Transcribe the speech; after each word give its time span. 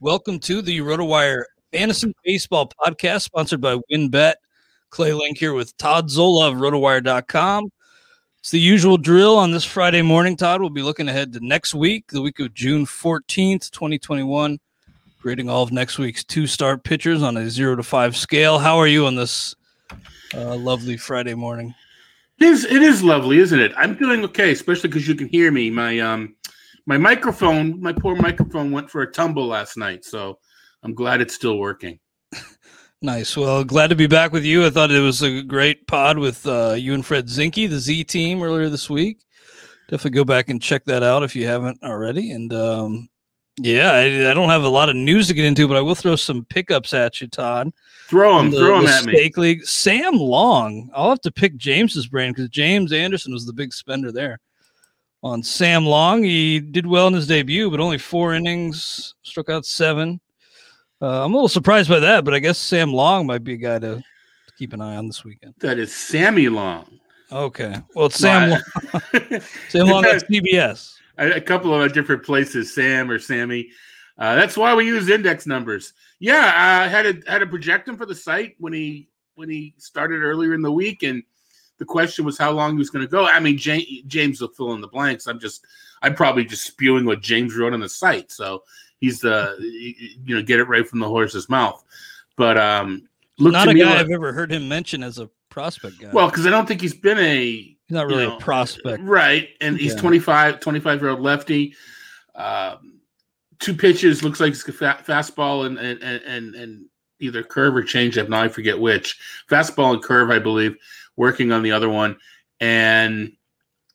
Welcome 0.00 0.38
to 0.40 0.62
the 0.62 0.78
RotoWire 0.78 1.42
Fantasy 1.72 2.14
Baseball 2.22 2.70
Podcast, 2.80 3.22
sponsored 3.22 3.60
by 3.60 3.80
WynnBET. 3.90 4.34
Clay 4.90 5.12
Link 5.12 5.38
here 5.38 5.54
with 5.54 5.76
Todd 5.76 6.08
Zola 6.08 6.52
of 6.52 6.54
RotoWire.com. 6.54 7.72
It's 8.38 8.52
the 8.52 8.60
usual 8.60 8.96
drill 8.96 9.36
on 9.36 9.50
this 9.50 9.64
Friday 9.64 10.02
morning, 10.02 10.36
Todd. 10.36 10.60
We'll 10.60 10.70
be 10.70 10.82
looking 10.82 11.08
ahead 11.08 11.32
to 11.32 11.44
next 11.44 11.74
week, 11.74 12.12
the 12.12 12.22
week 12.22 12.38
of 12.38 12.54
June 12.54 12.86
14th, 12.86 13.72
2021, 13.72 14.60
grading 15.20 15.50
all 15.50 15.64
of 15.64 15.72
next 15.72 15.98
week's 15.98 16.22
two 16.22 16.46
start 16.46 16.84
pitchers 16.84 17.20
on 17.20 17.36
a 17.36 17.50
zero 17.50 17.74
to 17.74 17.82
five 17.82 18.16
scale. 18.16 18.60
How 18.60 18.76
are 18.76 18.86
you 18.86 19.04
on 19.04 19.16
this 19.16 19.56
uh, 20.32 20.54
lovely 20.54 20.96
Friday 20.96 21.34
morning? 21.34 21.74
It 22.38 22.44
is, 22.44 22.64
it 22.64 22.82
is 22.82 23.02
lovely, 23.02 23.38
isn't 23.38 23.58
it? 23.58 23.72
I'm 23.76 23.96
doing 23.96 24.22
okay, 24.26 24.52
especially 24.52 24.90
because 24.90 25.08
you 25.08 25.16
can 25.16 25.28
hear 25.28 25.50
me. 25.50 25.70
My 25.70 25.98
um, 25.98 26.36
my 26.88 26.96
microphone, 26.96 27.78
my 27.82 27.92
poor 27.92 28.16
microphone, 28.16 28.70
went 28.70 28.90
for 28.90 29.02
a 29.02 29.12
tumble 29.12 29.46
last 29.46 29.76
night, 29.76 30.06
so 30.06 30.38
I'm 30.82 30.94
glad 30.94 31.20
it's 31.20 31.34
still 31.34 31.58
working. 31.58 32.00
Nice. 33.00 33.36
Well, 33.36 33.62
glad 33.62 33.90
to 33.90 33.94
be 33.94 34.08
back 34.08 34.32
with 34.32 34.44
you. 34.44 34.66
I 34.66 34.70
thought 34.70 34.90
it 34.90 34.98
was 34.98 35.22
a 35.22 35.40
great 35.40 35.86
pod 35.86 36.18
with 36.18 36.44
uh, 36.48 36.74
you 36.76 36.94
and 36.94 37.06
Fred 37.06 37.28
Zinkie, 37.28 37.70
the 37.70 37.78
Z 37.78 38.02
team, 38.02 38.42
earlier 38.42 38.68
this 38.68 38.90
week. 38.90 39.24
Definitely 39.88 40.16
go 40.16 40.24
back 40.24 40.48
and 40.48 40.60
check 40.60 40.84
that 40.86 41.04
out 41.04 41.22
if 41.22 41.36
you 41.36 41.46
haven't 41.46 41.80
already. 41.84 42.32
And 42.32 42.52
um, 42.52 43.08
yeah, 43.56 43.92
I, 43.92 44.30
I, 44.30 44.34
don't 44.34 44.48
have 44.48 44.64
a 44.64 44.68
lot 44.68 44.88
of 44.88 44.96
news 44.96 45.28
to 45.28 45.34
get 45.34 45.44
into, 45.44 45.68
but 45.68 45.76
I 45.76 45.80
will 45.80 45.94
throw 45.94 46.16
some 46.16 46.44
pickups 46.46 46.92
at 46.92 47.20
you, 47.20 47.28
Todd. 47.28 47.70
Throw 48.08 48.38
them, 48.38 48.50
the, 48.50 48.58
throw 48.58 48.82
them 48.82 48.88
at 48.88 49.04
me. 49.04 49.30
League. 49.36 49.64
Sam 49.64 50.16
Long. 50.16 50.90
I'll 50.92 51.10
have 51.10 51.20
to 51.20 51.30
pick 51.30 51.56
James's 51.56 52.08
brain 52.08 52.32
because 52.32 52.48
James 52.48 52.92
Anderson 52.92 53.32
was 53.32 53.46
the 53.46 53.52
big 53.52 53.72
spender 53.72 54.10
there. 54.10 54.40
On 55.22 55.42
Sam 55.42 55.84
Long, 55.84 56.22
he 56.22 56.60
did 56.60 56.86
well 56.86 57.08
in 57.08 57.14
his 57.14 57.26
debut, 57.26 57.70
but 57.70 57.80
only 57.80 57.98
four 57.98 58.34
innings, 58.34 59.14
struck 59.22 59.50
out 59.50 59.66
seven. 59.66 60.20
Uh, 61.02 61.24
I'm 61.24 61.32
a 61.32 61.36
little 61.36 61.48
surprised 61.48 61.88
by 61.88 61.98
that, 62.00 62.24
but 62.24 62.34
I 62.34 62.38
guess 62.38 62.58
Sam 62.58 62.92
Long 62.92 63.26
might 63.26 63.42
be 63.42 63.54
a 63.54 63.56
guy 63.56 63.78
to, 63.80 64.02
keep 64.58 64.72
an 64.72 64.80
eye 64.80 64.96
on 64.96 65.06
this 65.06 65.24
weekend. 65.24 65.54
That 65.60 65.78
is 65.78 65.94
Sammy 65.94 66.48
Long. 66.48 66.98
Okay. 67.30 67.76
Well, 67.94 68.06
it's 68.06 68.16
Sam 68.16 68.50
Long. 68.50 68.60
Sam 69.68 69.86
Long 69.86 70.04
at 70.04 70.28
CBS. 70.28 70.96
A, 71.18 71.40
couple 71.40 71.74
of 71.74 71.92
different 71.92 72.24
places, 72.24 72.74
Sam 72.74 73.10
or 73.10 73.18
Sammy. 73.18 73.68
Uh, 74.18 74.34
that's 74.34 74.56
why 74.56 74.74
we 74.74 74.86
use 74.86 75.08
index 75.08 75.46
numbers. 75.46 75.92
Yeah, 76.18 76.52
I 76.54 76.88
had 76.88 77.02
to 77.02 77.30
had 77.30 77.38
to 77.38 77.46
project 77.46 77.88
him 77.88 77.96
for 77.96 78.06
the 78.06 78.14
site 78.14 78.56
when 78.58 78.72
he 78.72 79.08
when 79.36 79.48
he 79.48 79.74
started 79.78 80.22
earlier 80.22 80.54
in 80.54 80.62
the 80.62 80.72
week, 80.72 81.04
and 81.04 81.22
the 81.78 81.84
question 81.84 82.24
was 82.24 82.36
how 82.36 82.50
long 82.50 82.72
he 82.72 82.78
was 82.78 82.90
going 82.90 83.04
to 83.04 83.10
go. 83.10 83.26
I 83.26 83.40
mean, 83.40 83.56
James, 83.56 83.86
James 84.06 84.40
will 84.40 84.48
fill 84.48 84.72
in 84.74 84.80
the 84.80 84.88
blanks. 84.88 85.26
I'm 85.26 85.38
just 85.38 85.64
I'm 86.02 86.14
probably 86.14 86.44
just 86.44 86.64
spewing 86.64 87.04
what 87.04 87.20
James 87.20 87.56
wrote 87.56 87.72
on 87.72 87.80
the 87.80 87.88
site. 87.88 88.30
So 88.30 88.64
he's 89.00 89.20
the 89.20 89.56
you 89.60 90.34
know 90.36 90.42
get 90.42 90.60
it 90.60 90.64
right 90.64 90.86
from 90.86 91.00
the 91.00 91.08
horse's 91.08 91.48
mouth. 91.48 91.82
But 92.36 92.58
um, 92.58 93.08
look 93.38 93.52
not 93.52 93.68
a 93.68 93.74
guy 93.74 93.84
like, 93.84 93.98
I've 93.98 94.10
ever 94.10 94.32
heard 94.32 94.52
him 94.52 94.68
mention 94.68 95.02
as 95.02 95.18
a 95.18 95.30
prospect 95.48 96.00
guy. 96.00 96.10
Well, 96.12 96.28
because 96.28 96.46
I 96.46 96.50
don't 96.50 96.66
think 96.66 96.80
he's 96.80 96.94
been 96.94 97.18
a 97.18 97.46
he's 97.46 97.76
not 97.90 98.06
really 98.06 98.24
you 98.24 98.28
know, 98.30 98.36
a 98.36 98.40
prospect, 98.40 99.02
right? 99.02 99.48
And 99.60 99.76
he's 99.76 99.94
yeah. 99.94 100.00
25, 100.00 100.60
25 100.60 101.00
year 101.00 101.10
old 101.10 101.20
lefty. 101.20 101.74
Um, 102.34 103.00
two 103.58 103.74
pitches 103.74 104.22
looks 104.22 104.40
like 104.40 104.52
it's 104.52 104.66
a 104.66 104.72
fastball 104.72 105.66
and 105.66 105.78
and 105.78 106.02
and 106.02 106.54
and 106.54 106.86
either 107.20 107.42
curve 107.42 107.74
or 107.74 107.82
changeup. 107.82 108.28
Now 108.28 108.42
I 108.42 108.48
forget 108.48 108.78
which 108.78 109.18
fastball 109.50 109.94
and 109.94 110.02
curve, 110.02 110.30
I 110.30 110.38
believe. 110.38 110.76
Working 111.18 111.52
on 111.52 111.62
the 111.62 111.72
other 111.72 111.90
one, 111.90 112.16
and 112.60 113.32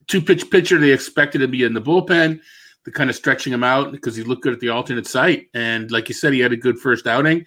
two 0.08 0.22
pitch 0.22 0.52
pitcher 0.52 0.78
they 0.78 0.92
expected 0.92 1.40
to 1.40 1.48
be 1.48 1.64
in 1.64 1.74
the 1.74 1.82
bullpen 1.82 2.40
the 2.84 2.92
kind 2.92 3.10
of 3.10 3.16
stretching 3.16 3.54
him 3.54 3.64
out 3.64 3.92
because 3.92 4.16
he 4.16 4.24
looked 4.24 4.44
good 4.44 4.54
at 4.54 4.60
the 4.60 4.70
alternate 4.70 5.08
site. 5.08 5.48
And 5.54 5.90
like 5.92 6.10
you 6.10 6.16
said, 6.16 6.34
he 6.34 6.40
had 6.40 6.52
a 6.52 6.58
good 6.58 6.80
first 6.80 7.08
outing. 7.08 7.46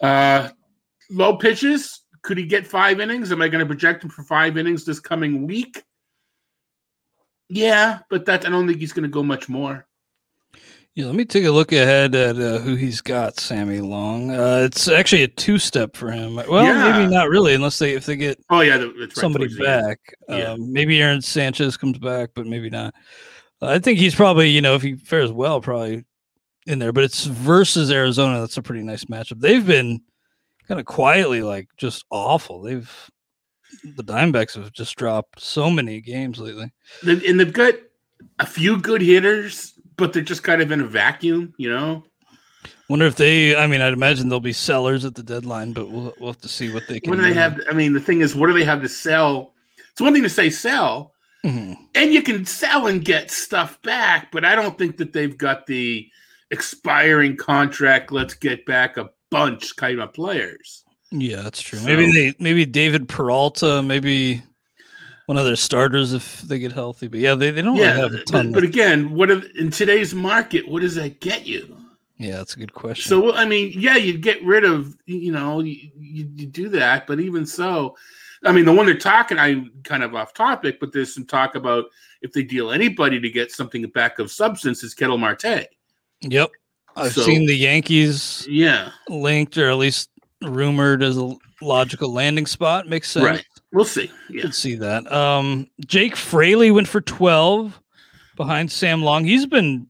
Uh, 0.00 0.48
low 1.10 1.36
pitches. 1.36 2.00
Could 2.22 2.38
he 2.38 2.46
get 2.46 2.66
five 2.66 3.00
innings? 3.00 3.32
Am 3.32 3.40
I 3.40 3.48
going 3.48 3.60
to 3.60 3.66
project 3.66 4.04
him 4.04 4.10
for 4.10 4.24
five 4.24 4.56
innings 4.58 4.84
this 4.84 5.00
coming 5.00 5.46
week? 5.46 5.82
Yeah, 7.48 8.00
but 8.10 8.26
that 8.26 8.46
I 8.46 8.50
don't 8.50 8.66
think 8.66 8.78
he's 8.78 8.92
going 8.92 9.04
to 9.04 9.08
go 9.08 9.22
much 9.22 9.48
more. 9.48 9.86
Yeah, 11.00 11.06
let 11.06 11.14
me 11.14 11.24
take 11.24 11.44
a 11.44 11.50
look 11.50 11.72
ahead 11.72 12.14
at 12.14 12.36
uh, 12.36 12.58
who 12.58 12.74
he's 12.74 13.00
got. 13.00 13.40
Sammy 13.40 13.80
Long. 13.80 14.30
Uh, 14.30 14.62
it's 14.66 14.86
actually 14.86 15.22
a 15.22 15.28
two-step 15.28 15.96
for 15.96 16.10
him. 16.10 16.34
Well, 16.34 16.62
yeah. 16.62 16.98
maybe 16.98 17.10
not 17.10 17.30
really, 17.30 17.54
unless 17.54 17.78
they 17.78 17.94
if 17.94 18.04
they 18.04 18.16
get 18.16 18.38
oh 18.50 18.60
yeah 18.60 18.76
right 18.76 19.12
somebody 19.14 19.48
back. 19.58 19.98
Yeah. 20.28 20.52
Um, 20.52 20.70
maybe 20.70 21.00
Aaron 21.00 21.22
Sanchez 21.22 21.78
comes 21.78 21.96
back, 21.98 22.30
but 22.34 22.46
maybe 22.46 22.68
not. 22.68 22.92
I 23.62 23.78
think 23.78 23.98
he's 23.98 24.14
probably, 24.14 24.50
you 24.50 24.60
know, 24.60 24.74
if 24.74 24.82
he 24.82 24.96
fares 24.96 25.32
well, 25.32 25.62
probably 25.62 26.04
in 26.66 26.78
there. 26.78 26.92
But 26.92 27.04
it's 27.04 27.24
versus 27.24 27.90
Arizona. 27.90 28.40
That's 28.40 28.58
a 28.58 28.62
pretty 28.62 28.82
nice 28.82 29.04
matchup. 29.04 29.40
They've 29.40 29.66
been 29.66 30.02
kind 30.68 30.80
of 30.80 30.84
quietly 30.84 31.40
like 31.40 31.68
just 31.78 32.04
awful. 32.10 32.60
They've 32.60 33.10
the 33.96 34.04
Diamondbacks 34.04 34.54
have 34.54 34.72
just 34.72 34.96
dropped 34.96 35.40
so 35.40 35.70
many 35.70 36.02
games 36.02 36.38
lately. 36.38 36.72
And 37.02 37.40
they've 37.40 37.52
got 37.52 37.74
a 38.38 38.46
few 38.46 38.78
good 38.78 39.00
hitters, 39.00 39.74
but 40.00 40.12
they're 40.12 40.22
just 40.22 40.42
kind 40.42 40.60
of 40.60 40.72
in 40.72 40.80
a 40.80 40.86
vacuum, 40.86 41.54
you 41.58 41.70
know. 41.70 42.02
Wonder 42.88 43.06
if 43.06 43.14
they. 43.14 43.54
I 43.54 43.68
mean, 43.68 43.80
I'd 43.80 43.92
imagine 43.92 44.28
they'll 44.28 44.40
be 44.40 44.52
sellers 44.52 45.04
at 45.04 45.14
the 45.14 45.22
deadline, 45.22 45.72
but 45.72 45.88
we'll 45.90 46.12
we'll 46.18 46.32
have 46.32 46.40
to 46.40 46.48
see 46.48 46.72
what 46.72 46.88
they 46.88 46.98
can. 46.98 47.10
What 47.10 47.16
do 47.16 47.22
they 47.22 47.34
have? 47.34 47.60
I 47.70 47.72
mean, 47.72 47.92
the 47.92 48.00
thing 48.00 48.20
is, 48.20 48.34
what 48.34 48.48
do 48.48 48.52
they 48.52 48.64
have 48.64 48.82
to 48.82 48.88
sell? 48.88 49.54
It's 49.92 50.00
one 50.00 50.12
thing 50.12 50.24
to 50.24 50.28
say 50.28 50.50
sell, 50.50 51.12
Mhm. 51.44 51.76
and 51.94 52.12
you 52.12 52.20
can 52.22 52.44
sell 52.46 52.88
and 52.88 53.04
get 53.04 53.30
stuff 53.30 53.80
back, 53.82 54.32
but 54.32 54.44
I 54.44 54.56
don't 54.56 54.76
think 54.76 54.96
that 54.96 55.12
they've 55.12 55.36
got 55.38 55.66
the 55.66 56.08
expiring 56.50 57.36
contract. 57.36 58.10
Let's 58.12 58.34
get 58.34 58.66
back 58.66 58.96
a 58.96 59.10
bunch 59.30 59.76
kind 59.76 60.00
of 60.00 60.12
players. 60.12 60.82
Yeah, 61.12 61.42
that's 61.42 61.60
true. 61.62 61.78
So- 61.78 61.86
Maybe 61.86 62.10
they 62.12 62.34
maybe 62.40 62.66
David 62.66 63.08
Peralta, 63.08 63.82
maybe 63.82 64.42
one 65.30 65.38
of 65.38 65.44
their 65.44 65.54
starters 65.54 66.12
if 66.12 66.40
they 66.42 66.58
get 66.58 66.72
healthy. 66.72 67.06
But 67.06 67.20
yeah, 67.20 67.36
they, 67.36 67.52
they 67.52 67.62
don't 67.62 67.76
yeah, 67.76 67.94
really 67.94 68.00
have 68.00 68.12
a 68.14 68.24
ton. 68.24 68.50
but, 68.50 68.64
again, 68.64 69.12
what 69.12 69.30
if, 69.30 69.48
in 69.54 69.70
today's 69.70 70.12
market, 70.12 70.66
what 70.68 70.82
does 70.82 70.96
that 70.96 71.20
get 71.20 71.46
you? 71.46 71.76
yeah, 72.16 72.38
that's 72.38 72.56
a 72.56 72.58
good 72.58 72.74
question. 72.74 73.08
So 73.08 73.32
I 73.34 73.44
mean, 73.44 73.72
yeah, 73.76 73.94
you'd 73.94 74.22
get 74.22 74.44
rid 74.44 74.64
of 74.64 74.96
you 75.06 75.30
know 75.30 75.60
you, 75.60 75.88
you, 75.96 76.28
you 76.34 76.46
do 76.46 76.68
that, 76.70 77.06
but 77.06 77.20
even 77.20 77.46
so, 77.46 77.96
I 78.44 78.50
mean, 78.50 78.64
the 78.64 78.72
one 78.72 78.86
they're 78.86 78.98
talking, 78.98 79.38
I'm 79.38 79.70
kind 79.84 80.02
of 80.02 80.16
off 80.16 80.34
topic, 80.34 80.80
but 80.80 80.92
there's 80.92 81.14
some 81.14 81.24
talk 81.26 81.54
about 81.54 81.84
if 82.22 82.32
they 82.32 82.42
deal 82.42 82.72
anybody 82.72 83.20
to 83.20 83.30
get 83.30 83.52
something 83.52 83.86
back 83.90 84.18
of 84.18 84.32
substance 84.32 84.82
is 84.82 84.94
Ketel 84.94 85.16
Marte. 85.16 85.68
yep, 86.22 86.50
I've 86.96 87.12
So- 87.12 87.22
seen 87.22 87.46
the 87.46 87.56
Yankees 87.56 88.44
Yeah, 88.50 88.90
linked 89.08 89.56
or 89.58 89.70
at 89.70 89.76
least 89.78 90.10
rumored 90.42 91.04
as 91.04 91.16
a 91.18 91.32
logical 91.62 92.12
landing 92.12 92.46
spot. 92.46 92.88
Makes 92.88 93.10
sense. 93.10 93.24
right. 93.24 93.44
We'll 93.72 93.84
see. 93.84 94.10
Yeah, 94.28 94.42
Could 94.42 94.54
see 94.54 94.74
that. 94.76 95.10
Um, 95.12 95.68
Jake 95.86 96.16
Fraley 96.16 96.70
went 96.70 96.88
for 96.88 97.00
12 97.00 97.80
behind 98.36 98.70
Sam 98.72 99.02
Long. 99.02 99.24
He's 99.24 99.46
been, 99.46 99.86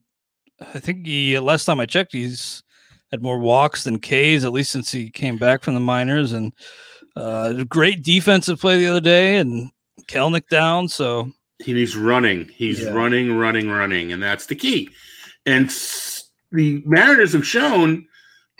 I 0.60 0.78
think 0.78 1.06
he, 1.06 1.38
last 1.38 1.64
time 1.64 1.80
I 1.80 1.86
checked, 1.86 2.12
he's 2.12 2.62
had 3.10 3.22
more 3.22 3.38
walks 3.38 3.84
than 3.84 3.98
Ks, 3.98 4.44
at 4.44 4.52
least 4.52 4.70
since 4.70 4.92
he 4.92 5.10
came 5.10 5.36
back 5.38 5.62
from 5.62 5.74
the 5.74 5.80
minors. 5.80 6.32
And 6.32 6.52
uh, 7.16 7.64
great 7.64 8.02
defensive 8.02 8.60
play 8.60 8.78
the 8.78 8.86
other 8.88 9.00
day 9.00 9.38
and 9.38 9.70
Kelenic 10.08 10.48
down. 10.48 10.88
So, 10.88 11.32
he's 11.58 11.96
running. 11.96 12.48
He's 12.54 12.82
Yeah. 12.82 12.90
running, 12.90 13.32
running, 13.36 13.70
running, 13.70 14.12
and 14.12 14.22
that's 14.22 14.46
the 14.46 14.54
key. 14.56 14.90
And 15.46 15.70
the 16.52 16.82
Mariners 16.84 17.32
have 17.32 17.46
shown 17.46 18.06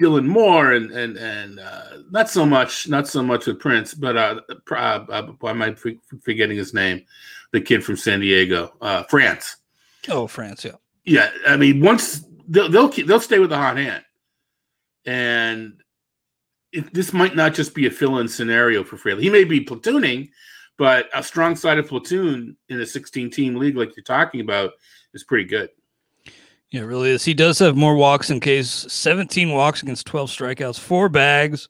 Dylan 0.01 0.27
Moore 0.27 0.73
and 0.73 0.91
and 0.91 1.17
and 1.17 1.61
uh, 1.61 1.99
not 2.11 2.31
so 2.31 2.47
much, 2.47 2.89
not 2.89 3.07
so 3.07 3.23
much 3.23 3.47
with 3.47 3.61
Prince, 3.61 3.95
but 3.95 4.17
uh, 4.17 4.41
uh, 4.71 4.75
uh, 4.75 5.27
why 5.41 5.51
am 5.51 5.63
I 5.63 5.77
forgetting 6.23 6.57
his 6.57 6.73
name? 6.73 7.05
The 7.53 7.61
kid 7.61 7.85
from 7.85 7.97
San 7.97 8.21
Diego, 8.21 8.73
uh, 8.81 9.03
France. 9.05 9.57
oh, 10.09 10.27
France, 10.27 10.65
yeah. 10.65 10.77
Yeah, 11.05 11.31
I 11.47 11.57
mean, 11.57 11.81
once 11.81 12.25
they'll 12.49 12.69
they'll, 12.69 12.89
keep, 12.89 13.07
they'll 13.07 13.21
stay 13.21 13.39
with 13.39 13.51
the 13.51 13.57
hot 13.57 13.77
hand, 13.77 14.05
and 15.05 15.75
it, 16.73 16.93
this 16.95 17.13
might 17.13 17.37
not 17.37 17.55
just 17.55 17.75
be 17.75 17.87
a 17.87 17.91
fill-in 17.91 18.29
scenario 18.29 18.85
for 18.85 18.97
Fraley. 18.97 19.23
He 19.23 19.31
may 19.31 19.45
be 19.45 19.65
platooning, 19.65 20.31
but 20.79 21.09
a 21.15 21.23
strong 21.23 21.57
side 21.57 21.79
of 21.79 21.89
platoon 21.89 22.57
in 22.69 22.81
a 22.81 22.85
16-team 22.85 23.57
league 23.57 23.77
like 23.77 23.97
you're 23.97 24.05
talking 24.05 24.41
about 24.41 24.73
is 25.13 25.25
pretty 25.25 25.45
good. 25.45 25.71
Yeah, 26.71 26.83
it 26.83 26.85
really 26.85 27.11
is. 27.11 27.25
He 27.25 27.35
does 27.35 27.59
have 27.59 27.77
more 27.77 27.97
walks 27.97 28.31
in 28.31 28.39
case 28.41 28.69
17 28.89 29.51
walks 29.51 29.83
against 29.83 30.07
12 30.07 30.31
strikeouts, 30.31 30.79
four 30.79 31.09
bags, 31.09 31.67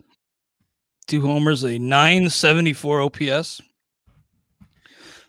two 1.07 1.23
homers, 1.23 1.65
a 1.65 1.79
974 1.79 3.01
OPS. 3.03 3.61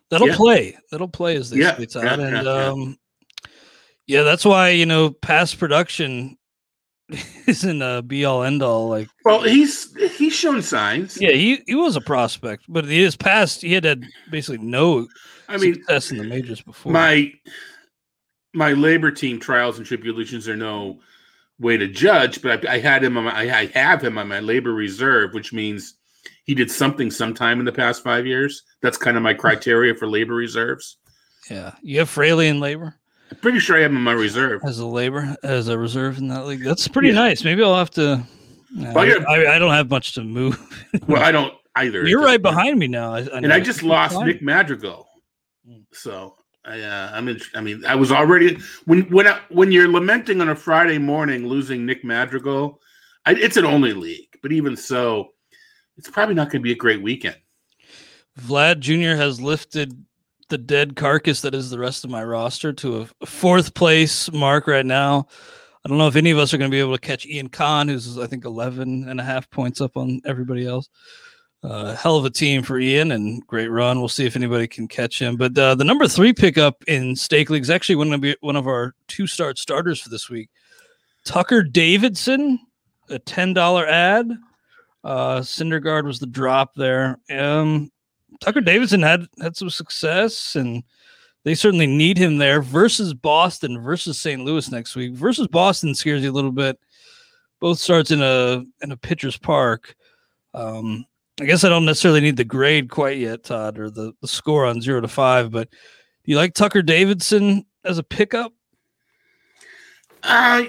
That'll 0.09 0.27
Yeah. 0.27 0.35
play. 0.35 0.77
That'll 0.91 1.07
play 1.07 1.37
as 1.37 1.49
they 1.49 1.59
Yeah, 1.59 1.71
Todd. 1.75 2.03
yeah, 2.03 2.13
and 2.19 2.45
yeah, 2.45 2.67
um 2.67 2.97
yeah, 4.07 4.23
that's 4.23 4.43
why, 4.43 4.69
you 4.69 4.85
know, 4.85 5.11
past 5.11 5.57
production 5.57 6.37
isn't 7.47 7.81
a 7.81 8.01
be 8.01 8.25
all 8.25 8.43
end 8.43 8.61
all. 8.61 8.89
Like 8.89 9.07
Well, 9.23 9.41
he's 9.43 9.95
he's 10.17 10.33
shown 10.33 10.61
signs. 10.61 11.17
yeah, 11.21 11.31
he, 11.31 11.61
he 11.65 11.75
was 11.75 11.95
a 11.95 12.01
prospect, 12.01 12.65
but 12.67 12.83
his 12.85 13.15
past 13.15 13.61
he 13.61 13.71
had 13.71 13.85
had 13.85 14.03
basically 14.29 14.57
no 14.65 15.07
I 15.47 15.55
mean, 15.57 15.75
success 15.75 16.11
in 16.11 16.17
the 16.17 16.23
majors 16.25 16.61
before. 16.61 16.91
my 16.91 17.31
my 18.53 18.73
LABR 18.73 19.15
team 19.15 19.39
trials 19.39 19.77
and 19.77 19.85
tribulations 19.85 20.47
are 20.49 20.55
no 20.57 20.99
way 21.59 21.77
to 21.77 21.87
judge, 21.87 22.41
but 22.41 22.67
I, 22.67 22.73
I 22.75 22.79
had 22.79 23.03
him 23.03 23.17
on 23.17 23.25
my, 23.25 23.35
I, 23.35 23.65
have 23.67 24.03
him 24.03 24.17
on 24.17 24.27
my 24.27 24.39
LABR 24.39 24.75
reserve, 24.75 25.33
which 25.33 25.53
means 25.53 25.95
he 26.43 26.55
did 26.55 26.71
something 26.71 27.11
sometime 27.11 27.59
in 27.59 27.65
the 27.65 27.71
past 27.71 28.03
five 28.03 28.25
years. 28.25 28.63
That's 28.81 28.97
kind 28.97 29.15
of 29.15 29.23
my 29.23 29.33
criteria 29.33 29.93
for 29.95 30.07
LABR 30.07 30.35
reserves. 30.35 30.97
yeah. 31.49 31.75
You 31.81 31.99
have 31.99 32.09
Fraley 32.09 32.47
in 32.47 32.59
LABR? 32.59 32.93
I'm 33.31 33.37
pretty 33.37 33.59
sure 33.59 33.77
I 33.77 33.81
have 33.81 33.91
him 33.91 33.97
on 33.97 34.03
my 34.03 34.11
reserve. 34.13 34.61
as 34.65 34.79
a 34.79 34.83
LABR 34.83 35.37
as 35.43 35.67
a 35.69 35.77
reserve 35.77 36.17
in 36.17 36.27
that 36.29 36.45
league. 36.45 36.63
That's 36.63 36.87
pretty 36.87 37.09
Yeah. 37.09 37.13
nice. 37.15 37.43
Maybe 37.43 37.63
I'll 37.63 37.77
have 37.77 37.91
to. 37.91 38.23
Well. 38.75 38.97
I, 38.97 39.45
I 39.55 39.59
don't 39.59 39.71
have 39.73 39.89
much 39.89 40.13
to 40.15 40.23
move. 40.23 40.57
Well, 41.07 41.21
I 41.23 41.31
don't 41.31 41.53
either. 41.77 42.05
You're 42.07 42.19
right 42.21 42.31
point. 42.41 42.55
behind 42.55 42.79
me 42.79 42.87
now. 42.87 43.13
I, 43.13 43.19
and. 43.21 43.53
I 43.53 43.59
just 43.61 43.81
lost. 43.83 44.19
Nick 44.21 44.41
Madrigal. 44.41 45.07
Mm. 45.69 45.83
So 45.93 46.35
I, 46.63 46.81
uh, 46.81 47.11
I'm. 47.13 47.37
I 47.55 47.61
mean, 47.61 47.83
I 47.85 47.95
was 47.95 48.11
already 48.11 48.59
when 48.85 49.01
when 49.09 49.27
I, 49.27 49.39
when 49.49 49.71
you're 49.71 49.87
lamenting 49.87 50.41
on 50.41 50.49
a 50.49 50.55
Friday 50.55 50.99
morning 50.99 51.47
losing 51.47 51.85
Nick 51.85 52.03
Madrigal, 52.03 52.79
I, 53.25 53.33
it's 53.33 53.57
an 53.57 53.65
only 53.65 53.93
league, 53.93 54.37
but 54.41 54.51
even 54.51 54.77
so, 54.77 55.29
it's 55.97 56.09
probably 56.09 56.35
not 56.35 56.45
going 56.45 56.61
to 56.61 56.63
be 56.63 56.71
a 56.71 56.75
great 56.75 57.01
weekend. 57.01 57.37
Vlad 58.39 58.79
Jr. 58.79 59.19
has 59.19 59.41
lifted 59.41 60.05
the 60.49 60.57
dead 60.57 60.95
carcass 60.95 61.41
that 61.41 61.55
is 61.55 61.69
the 61.69 61.79
rest 61.79 62.03
of 62.03 62.09
my 62.09 62.23
roster 62.23 62.73
to 62.73 63.07
a, 63.21 63.25
fourth 63.25 63.73
place 63.73 64.31
mark 64.31 64.67
right 64.67 64.85
now. 64.85 65.27
I 65.83 65.89
don't 65.89 65.97
know 65.97 66.07
if 66.07 66.15
any 66.15 66.29
of 66.29 66.37
us 66.37 66.53
are 66.53 66.57
going 66.57 66.69
to 66.69 66.75
be 66.75 66.79
able 66.79 66.95
to 66.95 67.01
catch 67.01 67.25
Ian 67.25 67.49
Kahn, 67.49 67.87
who's 67.87 68.19
I 68.19 68.27
think 68.27 68.45
11 68.45 69.07
and 69.09 69.19
a 69.19 69.23
half 69.23 69.49
points 69.49 69.81
up 69.81 69.97
on 69.97 70.21
everybody 70.25 70.67
else. 70.67 70.89
Uh, 71.63 71.95
hell 71.95 72.15
of 72.15 72.25
a 72.25 72.29
team 72.29 72.63
for 72.63 72.79
Ian 72.79 73.11
and 73.11 73.45
great 73.45 73.67
run. 73.67 73.99
We'll 73.99 74.09
see 74.09 74.25
if 74.25 74.35
anybody 74.35 74.67
can 74.67 74.87
catch 74.87 75.21
him. 75.21 75.35
But 75.35 75.55
uh, 75.55 75.75
the 75.75 75.83
number 75.83 76.07
three 76.07 76.33
pickup 76.33 76.83
in 76.87 77.15
stake 77.15 77.51
leagues 77.51 77.69
actually 77.69 77.95
going 77.95 78.11
to 78.11 78.17
be 78.17 78.35
one 78.41 78.55
of 78.55 78.67
our 78.67 78.95
two 79.07 79.27
start 79.27 79.59
starters 79.59 80.01
for 80.01 80.09
this 80.09 80.27
week. 80.27 80.49
Tucker 81.23 81.61
Davidson, 81.61 82.59
a 83.09 83.19
ten 83.19 83.53
dollar 83.53 83.85
ad. 83.85 84.31
Uh, 85.03 85.39
Syndergaard 85.39 86.05
was 86.05 86.19
the 86.19 86.25
drop 86.25 86.73
there. 86.73 87.19
Um, 87.29 87.91
Tucker 88.39 88.61
Davidson 88.61 89.03
had 89.03 89.27
had 89.39 89.55
some 89.55 89.69
success, 89.69 90.55
and 90.55 90.83
they 91.43 91.53
certainly 91.53 91.87
need 91.87 92.17
him 92.17 92.37
there. 92.37 92.63
Versus 92.63 93.13
Boston, 93.13 93.79
versus 93.79 94.19
St. 94.19 94.43
Louis 94.43 94.71
next 94.71 94.95
week. 94.95 95.13
Versus 95.13 95.47
Boston 95.47 95.93
scares 95.93 96.23
you 96.23 96.31
a 96.31 96.33
little 96.33 96.51
bit. 96.51 96.79
Both 97.59 97.77
starts 97.77 98.09
in 98.09 98.23
a 98.23 98.63
in 98.81 98.91
a 98.91 98.97
pitcher's 98.97 99.37
park. 99.37 99.95
Um, 100.55 101.05
I 101.39 101.45
guess 101.45 101.63
I 101.63 101.69
don't 101.69 101.85
necessarily 101.85 102.21
need 102.21 102.37
the 102.37 102.43
grade 102.43 102.89
quite 102.89 103.17
yet, 103.17 103.43
Todd, 103.43 103.79
or 103.79 103.89
the, 103.89 104.13
the 104.21 104.27
score 104.27 104.65
on 104.65 104.81
zero 104.81 105.01
to 105.01 105.07
five. 105.07 105.51
But 105.51 105.69
do 105.71 106.31
you 106.31 106.35
like 106.37 106.53
Tucker 106.53 106.81
Davidson 106.81 107.65
as 107.83 107.97
a 107.97 108.03
pickup? 108.03 108.53
Uh, 110.23 110.63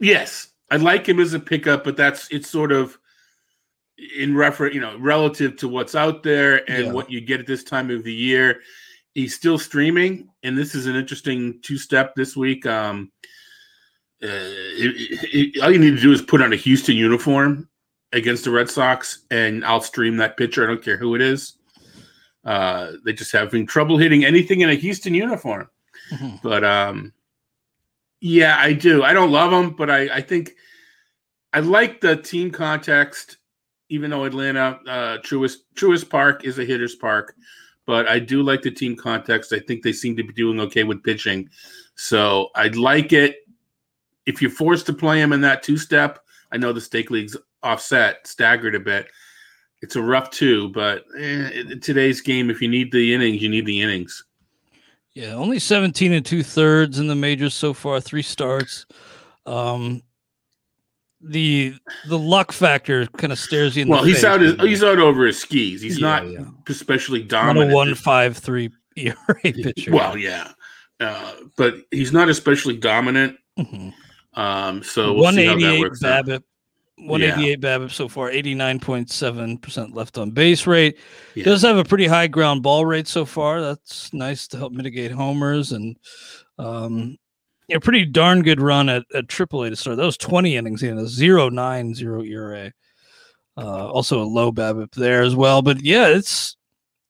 yes, 0.00 0.48
I 0.70 0.76
like 0.76 1.08
him 1.08 1.20
as 1.20 1.32
a 1.32 1.40
pickup, 1.40 1.84
but 1.84 1.96
that's 1.96 2.28
it's 2.30 2.50
sort 2.50 2.72
of 2.72 2.98
in 4.18 4.36
reference, 4.36 4.74
you 4.74 4.80
know, 4.80 4.98
relative 4.98 5.56
to 5.56 5.68
what's 5.68 5.94
out 5.94 6.22
there 6.22 6.68
and 6.70 6.86
Yeah. 6.86 6.92
what 6.92 7.10
you 7.10 7.20
get 7.22 7.40
at 7.40 7.46
this 7.46 7.64
time 7.64 7.90
of 7.90 8.04
the 8.04 8.12
year. 8.12 8.60
He's 9.14 9.34
still 9.34 9.58
streaming, 9.58 10.28
and 10.42 10.58
this 10.58 10.74
is 10.74 10.84
an 10.86 10.94
interesting 10.96 11.58
two 11.62 11.78
step 11.78 12.14
this 12.14 12.36
week. 12.36 12.66
Um, 12.66 13.10
uh, 14.22 14.26
it- 14.28 15.54
it- 15.56 15.62
all 15.62 15.70
you 15.70 15.78
need 15.78 15.96
to 15.96 16.02
do 16.02 16.12
is 16.12 16.20
put 16.20 16.42
on 16.42 16.52
a 16.52 16.56
Houston 16.56 16.96
uniform 16.96 17.66
against 18.12 18.44
the 18.44 18.50
Red 18.50 18.70
Sox, 18.70 19.24
and 19.30 19.64
I'll 19.64 19.80
stream 19.80 20.16
that 20.18 20.36
pitcher. 20.36 20.64
I 20.64 20.68
don't 20.68 20.82
care 20.82 20.96
who 20.96 21.14
it 21.14 21.20
is. 21.20 21.54
Uh, 22.44 22.92
they 23.04 23.12
just 23.12 23.32
having 23.32 23.66
trouble 23.66 23.98
hitting 23.98 24.24
anything 24.24 24.60
in 24.60 24.70
a 24.70 24.74
Houston 24.74 25.14
uniform. 25.14 25.68
Mhm. 26.12 26.40
But 26.42 26.64
um, 26.64 27.12
yeah, 28.20 28.56
I 28.58 28.72
do. 28.72 29.02
I 29.02 29.12
don't 29.12 29.32
love 29.32 29.50
them, 29.50 29.70
but 29.70 29.90
I, 29.90 30.16
I 30.16 30.20
think 30.20 30.52
I 31.52 31.60
like 31.60 32.00
the 32.00 32.16
team 32.16 32.50
context. 32.50 33.38
Even 33.88 34.10
though 34.10 34.24
Atlanta, 34.24 34.80
uh, 34.88 35.18
Truist 35.18 35.58
Truist 35.74 36.10
Park 36.10 36.44
is 36.44 36.58
a 36.58 36.64
hitter's 36.64 36.96
park, 36.96 37.34
but 37.86 38.08
I 38.08 38.18
do 38.18 38.42
like 38.42 38.62
the 38.62 38.70
team 38.70 38.96
context. 38.96 39.52
I 39.52 39.60
think 39.60 39.82
they 39.82 39.92
seem 39.92 40.16
to 40.16 40.24
be 40.24 40.32
doing 40.32 40.58
okay 40.60 40.82
with 40.82 41.04
pitching, 41.04 41.48
so 41.94 42.48
I'd 42.56 42.76
like 42.76 43.12
it. 43.12 43.46
If 44.26 44.42
you're 44.42 44.50
forced 44.50 44.86
to 44.86 44.92
play 44.92 45.20
him 45.20 45.32
in 45.32 45.40
that 45.42 45.62
two 45.62 45.76
step, 45.76 46.18
I 46.50 46.56
know 46.56 46.72
the 46.72 46.80
stake 46.80 47.10
league's 47.10 47.36
offset, 47.62 48.26
staggered 48.26 48.74
a 48.74 48.80
bit. 48.80 49.08
It's 49.82 49.96
a 49.96 50.02
rough 50.02 50.30
two, 50.30 50.70
but 50.70 51.04
eh, 51.18 51.74
today's 51.82 52.20
game, 52.20 52.50
if 52.50 52.62
you 52.62 52.68
need 52.68 52.92
the 52.92 53.14
innings, 53.14 53.42
you 53.42 53.48
need 53.48 53.66
the 53.66 53.82
innings. 53.82 54.24
Yeah, 55.14 55.32
only 55.32 55.58
17 55.58 56.12
and 56.12 56.24
two 56.24 56.42
thirds 56.42 56.98
in 56.98 57.06
the 57.06 57.14
majors 57.14 57.54
so 57.54 57.72
far, 57.72 58.00
three 58.00 58.22
starts. 58.22 58.86
Um, 59.46 60.02
the 61.20 61.74
the 62.08 62.18
luck 62.18 62.52
factor 62.52 63.06
kind 63.06 63.32
of 63.32 63.38
stares 63.38 63.76
you 63.76 63.82
in 63.82 63.88
well, 63.88 64.02
the 64.02 64.08
he's 64.08 64.24
out 64.24 64.40
he's 64.60 64.84
out 64.84 64.98
over 64.98 65.26
his 65.26 65.38
skis. 65.38 65.80
He's 65.80 65.98
yeah, 65.98 66.06
not 66.06 66.30
yeah. 66.30 66.44
especially 66.68 67.22
dominant. 67.22 67.70
Not 67.70 67.72
a 67.72 67.74
one 67.74 67.94
five 67.94 68.36
three 68.36 68.70
ERA 68.96 69.16
pitcher. 69.42 69.92
Well, 69.92 70.16
yeah, 70.16 70.52
uh, 71.00 71.32
but 71.56 71.74
he's 71.90 72.12
not 72.12 72.28
especially 72.28 72.76
dominant. 72.76 73.38
Mm-hmm. 73.58 73.90
Um, 74.40 74.82
so 74.82 75.14
we'll 75.14 75.24
188 75.24 75.92
BABIP, 76.02 76.42
188 76.98 77.48
yeah. 77.48 77.56
BABIP 77.56 77.90
so 77.90 78.08
far, 78.08 78.30
89.7% 78.30 79.94
left 79.94 80.16
on 80.16 80.30
base 80.30 80.66
rate. 80.66 80.98
Yeah. 81.34 81.44
Does 81.44 81.62
have 81.62 81.76
a 81.76 81.84
pretty 81.84 82.06
high 82.06 82.26
ground 82.26 82.62
ball 82.62 82.86
rate 82.86 83.06
so 83.06 83.24
far. 83.24 83.60
That's 83.60 84.12
nice 84.12 84.48
to 84.48 84.56
help 84.56 84.72
mitigate 84.72 85.12
homers 85.12 85.72
and 85.72 85.96
um 86.58 87.18
a 87.72 87.80
pretty 87.80 88.04
darn 88.04 88.42
good 88.42 88.60
run 88.60 88.88
at, 88.88 89.04
at 89.14 89.26
AAA 89.26 89.70
to 89.70 89.76
start. 89.76 89.96
That 89.96 90.04
was 90.04 90.16
20 90.16 90.56
innings 90.56 90.82
in 90.82 90.98
a 90.98 91.02
0.90 91.02 92.30
ERA. 92.30 92.72
Uh, 93.58 93.88
also 93.88 94.22
a 94.22 94.24
low 94.24 94.52
BABIP 94.52 94.92
there 94.94 95.22
as 95.22 95.34
well, 95.34 95.62
but 95.62 95.82
yeah, 95.82 96.08
it's 96.08 96.56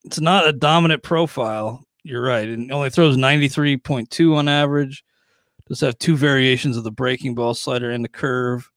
it's 0.04 0.20
not 0.20 0.46
a 0.46 0.52
dominant 0.52 1.02
profile. 1.02 1.84
You're 2.04 2.22
right. 2.22 2.48
And 2.48 2.70
only 2.70 2.88
throws 2.88 3.16
93.2 3.16 4.36
on 4.36 4.48
average. 4.48 5.02
Does 5.66 5.80
have 5.80 5.98
two 5.98 6.16
variations 6.16 6.76
of 6.76 6.84
the 6.84 6.92
breaking 6.92 7.34
ball 7.34 7.54
slider 7.54 7.90
and 7.90 8.04
the 8.04 8.08
curve. 8.08 8.70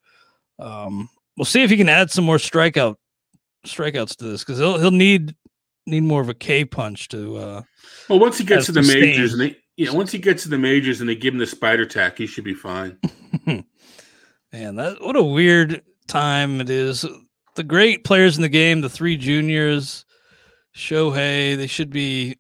Um, 0.59 1.09
we'll 1.37 1.45
see 1.45 1.63
if 1.63 1.69
he 1.69 1.77
can 1.77 1.89
add 1.89 2.11
some 2.11 2.25
more 2.25 2.37
strikeout 2.37 2.95
strikeouts 3.65 4.15
to 4.17 4.25
this 4.25 4.43
because 4.43 4.57
he'll 4.59 4.77
he'll 4.77 4.91
need 4.91 5.35
need 5.85 6.03
more 6.03 6.21
of 6.21 6.29
a 6.29 6.33
K 6.33 6.65
punch 6.65 7.07
to 7.09 7.37
uh 7.37 7.61
Well, 8.07 8.19
once 8.19 8.37
he 8.37 8.43
gets 8.43 8.65
to 8.67 8.71
the 8.71 8.83
sustained. 8.83 9.05
majors, 9.05 9.33
and 9.33 9.41
they, 9.41 9.57
yeah, 9.77 9.91
once 9.91 10.11
he 10.11 10.19
gets 10.19 10.43
to 10.43 10.49
the 10.49 10.57
majors 10.57 10.99
and 10.99 11.09
they 11.09 11.15
give 11.15 11.33
him 11.33 11.39
the 11.39 11.47
spider 11.47 11.85
tack, 11.85 12.17
he 12.17 12.27
should 12.27 12.43
be 12.43 12.53
fine. 12.53 12.97
Man, 13.45 13.65
that 14.75 15.01
what 15.01 15.15
a 15.15 15.23
weird 15.23 15.81
time 16.07 16.59
it 16.61 16.69
is. 16.69 17.05
The 17.55 17.63
great 17.63 18.03
players 18.03 18.35
in 18.37 18.41
the 18.41 18.49
game, 18.49 18.81
the 18.81 18.89
three 18.89 19.17
juniors, 19.17 20.05
Shohei, 20.75 21.57
they 21.57 21.67
should 21.67 21.89
be, 21.89 22.37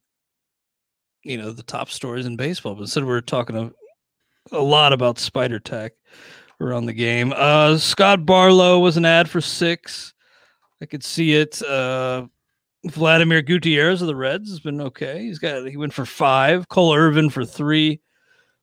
you 1.23 1.37
know, 1.37 1.51
the 1.51 1.63
top 1.63 1.89
stories 1.89 2.25
in 2.25 2.35
baseball. 2.35 2.75
But 2.75 2.81
instead, 2.81 3.05
we're 3.05 3.21
talking 3.21 3.55
a, 3.55 4.55
a 4.55 4.61
lot 4.61 4.93
about 4.93 5.19
Spider 5.19 5.59
Tack 5.59 5.93
around 6.61 6.85
the 6.85 6.93
game. 6.93 7.33
Uh, 7.35 7.77
Scott 7.77 8.25
Barlow 8.25 8.79
was 8.79 8.97
an 8.97 9.05
ad 9.05 9.29
for 9.29 9.41
six. 9.41 10.13
I 10.81 10.85
could 10.85 11.03
see 11.03 11.33
it. 11.33 11.61
Uh, 11.61 12.27
Vladimir 12.85 13.41
Gutierrez 13.41 14.01
of 14.01 14.07
the 14.07 14.15
Reds 14.15 14.49
has 14.49 14.59
been 14.59 14.79
okay. 14.81 15.23
He's 15.23 15.39
got 15.39 15.65
he 15.65 15.77
went 15.77 15.93
for 15.93 16.05
five. 16.05 16.69
Cole 16.69 16.95
Irvin 16.95 17.29
for 17.29 17.43
three. 17.43 18.01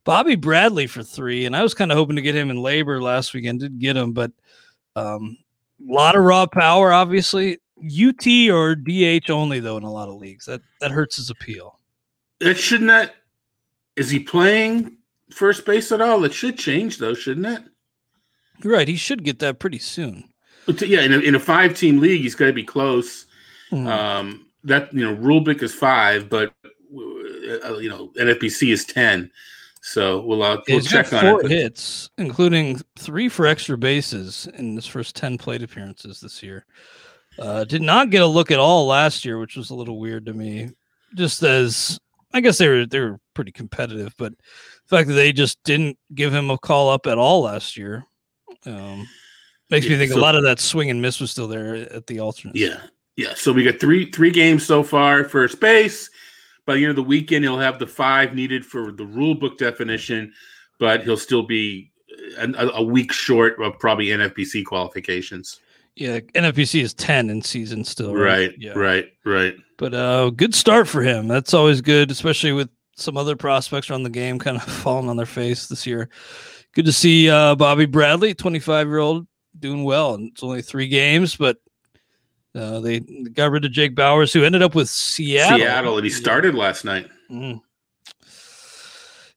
Bobby 0.05 0.37
Bradley 0.37 0.87
for 0.87 1.03
three, 1.03 1.47
and 1.47 1.57
I 1.57 1.63
was 1.63 1.75
kind 1.75 1.91
of 1.91 1.99
hoping 1.99 2.17
to 2.17 2.23
get 2.23 2.37
him 2.37 2.49
in 2.49 2.59
LABR 2.59 3.03
last 3.03 3.35
weekend. 3.35 3.61
Didn't 3.61 3.81
get 3.81 3.97
him, 3.97 4.13
but 4.13 4.31
um, 4.95 5.37
a 5.81 5.93
lot 5.93 6.17
of 6.17 6.23
raw 6.23 6.47
power. 6.47 6.93
Obviously, 6.93 7.59
UT 7.79 8.27
or 8.51 8.75
DH 8.77 9.31
only 9.31 9.61
though 9.61 9.77
in 9.77 9.83
a 9.83 9.93
lot 9.93 10.09
of 10.09 10.15
leagues. 10.15 10.47
That 10.47 10.63
that 10.81 10.93
hurts 10.93 11.17
his 11.17 11.31
appeal. 11.31 11.81
That 12.41 12.57
should 12.57 12.83
not. 12.83 13.13
Is 13.97 14.11
he 14.11 14.21
playing 14.21 14.97
first 15.31 15.67
base 15.67 15.91
at 15.93 16.01
all? 16.01 16.25
It 16.25 16.33
should 16.33 16.57
change 16.57 16.99
though, 16.99 17.15
shouldn't 17.15 17.47
it? 17.47 17.63
You're 18.63 18.73
right. 18.73 18.89
He 18.89 18.97
should 18.97 19.25
get 19.25 19.39
that 19.41 19.59
pretty 19.59 19.79
soon. 19.79 20.25
But 20.67 20.83
yeah, 20.83 21.03
in 21.03 21.13
a, 21.13 21.19
in 21.19 21.35
a 21.35 21.41
five 21.41 21.77
team 21.77 22.01
league, 22.01 22.23
he's 22.23 22.35
got 22.35 22.47
to 22.47 22.53
be 22.53 22.65
close. 22.65 23.27
Hmm. 23.71 23.87
Um, 23.87 24.47
that 24.65 24.93
you 24.93 25.05
know, 25.05 25.13
rule 25.13 25.41
book 25.41 25.63
is 25.63 25.73
five, 25.73 26.29
but 26.29 26.53
uh, 26.65 27.79
you 27.79 27.89
know, 27.89 28.13
NFBC 28.19 28.73
is 28.73 28.85
ten. 28.85 29.31
So 29.81 30.21
we'll 30.21 30.43
uh, 30.43 30.57
we'll 30.69 30.79
He's 30.79 30.91
got 30.91 31.05
check 31.05 31.13
on 31.13 31.21
four 31.21 31.45
it. 31.45 31.51
hits, 31.51 32.11
including 32.19 32.81
three 32.99 33.29
for 33.29 33.47
extra 33.47 33.79
bases 33.79 34.49
in 34.55 34.75
his 34.75 34.87
first 34.87 35.15
ten 35.15 35.39
plate 35.39 35.63
appearances 35.63 36.21
this 36.21 36.43
year. 36.43 36.67
Uh, 37.39 37.65
did 37.65 37.83
not 37.83 38.11
get 38.11 38.23
a 38.23 38.27
look 38.27 38.51
at 38.51 38.59
all 38.59 38.87
last 38.87 39.25
year, 39.25 39.39
which 39.39 39.57
was 39.57 39.71
a 39.71 39.75
little 39.75 40.01
weird 40.01 40.27
to 40.27 40.33
me. 40.33 40.71
Just 41.15 41.43
as 41.45 42.01
I 42.33 42.41
guess 42.41 42.59
they 42.59 42.69
were 42.69 42.87
they 42.87 42.99
were 42.99 43.21
pretty 43.35 43.53
competitive, 43.53 44.15
but 44.19 44.33
the 44.33 44.97
fact 44.97 45.09
that 45.09 45.15
they 45.15 45.33
just 45.33 45.63
didn't 45.63 45.97
give 46.15 46.35
him 46.35 46.51
a 46.51 46.59
call 46.59 46.91
up 46.91 47.07
at 47.07 47.19
all 47.19 47.43
last 47.43 47.77
year 47.77 48.05
um, 48.65 49.07
makes 49.71 49.87
me 49.87 49.93
Yeah, 49.93 49.99
think 49.99 50.13
a 50.13 50.19
lot 50.19 50.35
of 50.35 50.43
that 50.45 50.59
swing 50.61 50.91
and 50.91 51.01
miss 51.03 51.21
was 51.21 51.31
still 51.31 51.49
there 51.49 51.75
at 51.93 52.07
the 52.07 52.21
alternate. 52.21 52.57
Yeah, 52.57 52.81
yeah. 53.17 53.35
So 53.35 53.53
we 53.53 53.65
got 53.65 53.79
three 53.81 54.11
three 54.11 54.31
games 54.31 54.65
so 54.65 54.83
far 54.83 55.25
first 55.25 55.61
base. 55.61 56.09
By 56.65 56.75
the 56.75 56.83
end 56.83 56.91
of 56.91 56.97
the 56.97 57.03
weekend, 57.05 57.45
he'll 57.45 57.59
have 57.59 57.79
the 57.79 57.87
five 57.87 58.35
needed 58.35 58.67
for 58.67 58.91
the 58.91 59.07
rule 59.07 59.35
book 59.37 59.57
definition, 59.59 60.33
but 60.81 61.05
he'll 61.05 61.17
still 61.17 61.45
be 61.45 61.93
a, 62.39 62.49
a 62.75 62.83
week 62.83 63.13
short 63.13 63.61
of 63.63 63.79
probably 63.79 64.07
NFBC 64.07 64.65
qualifications. 64.65 65.61
yeah. 65.95 66.19
NFBC 66.21 66.81
is 66.83 66.93
ten 66.95 67.31
in 67.31 67.41
season 67.43 67.85
still, 67.85 68.15
Right, 68.15 68.53
Yeah. 68.59 68.73
right, 68.73 69.13
right. 69.25 69.55
But 69.79 69.95
uh 69.95 70.31
good 70.31 70.55
start 70.55 70.89
for 70.89 71.03
him. 71.03 71.29
That's 71.29 71.55
always 71.55 71.81
good, 71.81 72.11
especially 72.11 72.53
with 72.53 72.69
some 72.97 73.17
other 73.17 73.37
prospects 73.37 73.91
around 73.91 74.03
the 74.05 74.11
game 74.11 74.39
kind 74.39 74.57
of 74.57 74.63
falling 74.83 75.09
on 75.09 75.17
their 75.17 75.27
face 75.27 75.69
this 75.69 75.87
year. 75.87 76.09
Good 76.77 76.85
to 76.85 76.93
see 76.93 77.31
uh 77.31 77.55
Bobby 77.55 77.87
Bradley, 77.87 78.35
25 78.35 78.87
year 78.87 78.99
old, 78.99 79.27
doing 79.59 79.83
well. 79.83 80.13
And 80.13 80.31
it's 80.31 80.43
only 80.43 80.61
three 80.61 80.89
games, 80.89 81.35
but 81.35 81.57
uh 82.55 82.81
they 82.81 83.01
got 83.01 83.51
rid 83.51 83.65
of 83.65 83.73
Jake 83.73 83.95
Bauers, 83.95 84.31
who 84.35 84.45
ended 84.45 84.61
up 84.61 84.75
with 84.75 84.91
Seattle. 84.91 85.57
Seattle, 85.57 85.97
and 85.97 86.05
he 86.05 86.11
started 86.11 86.55
last 86.55 86.85
night. 86.85 87.09
Mm. 87.31 87.63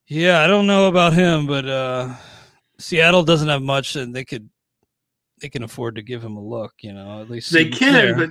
Yeah, 0.07 0.41
I 0.41 0.47
don't 0.47 0.67
know 0.67 0.89
about 0.89 1.13
him, 1.13 1.47
but 1.47 1.65
uh 1.65 2.13
Seattle 2.77 3.23
doesn't 3.23 3.47
have 3.47 3.61
much 3.61 3.95
and 3.95 4.13
they 4.13 4.25
could 4.25 4.49
they 5.39 5.47
can 5.47 5.63
afford 5.63 5.95
to 5.95 6.01
give 6.01 6.21
him 6.21 6.35
a 6.35 6.43
look, 6.43 6.73
you 6.81 6.91
know, 6.91 7.21
at 7.21 7.29
least 7.29 7.53
They 7.53 7.69
can, 7.69 7.93
there. 7.93 8.15
but 8.17 8.29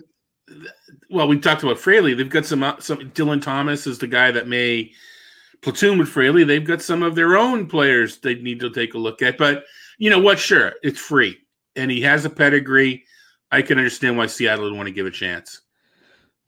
well, 1.09 1.27
we 1.27 1.39
talked 1.39 1.63
about 1.63 1.79
Fraley. 1.79 2.13
They've 2.13 2.29
got 2.29 2.45
some 2.45 2.63
uh, 2.63 2.79
some. 2.79 3.11
Dillon 3.15 3.41
Thomas 3.41 3.87
is 3.87 3.99
the 3.99 4.07
guy 4.07 4.31
that 4.33 4.49
may 4.49 4.93
platoon 5.63 5.99
with 5.99 6.09
Fraley. 6.09 6.45
They've 6.45 6.65
got 6.65 6.83
some 6.83 7.03
of 7.03 7.15
their 7.15 7.37
own 7.37 7.67
players 7.67 8.19
they 8.19 8.37
need 8.37 8.61
to 8.61 8.71
take 8.71 8.95
a 8.95 8.99
look 8.99 9.23
at. 9.23 9.39
But 9.39 9.65
you 9.99 10.11
know 10.11 10.19
what? 10.19 10.39
Sure, 10.39 10.73
it's 10.83 11.01
free, 11.01 11.39
and 11.77 11.91
he 11.91 12.01
has 12.03 12.25
a 12.25 12.31
pedigree. 12.31 13.05
I 13.51 13.63
can 13.63 13.79
understand 13.79 14.17
why 14.17 14.27
Seattle 14.27 14.65
would 14.65 14.77
want 14.77 14.87
to 14.89 14.93
give 14.93 15.07
a 15.07 15.11
chance. 15.11 15.63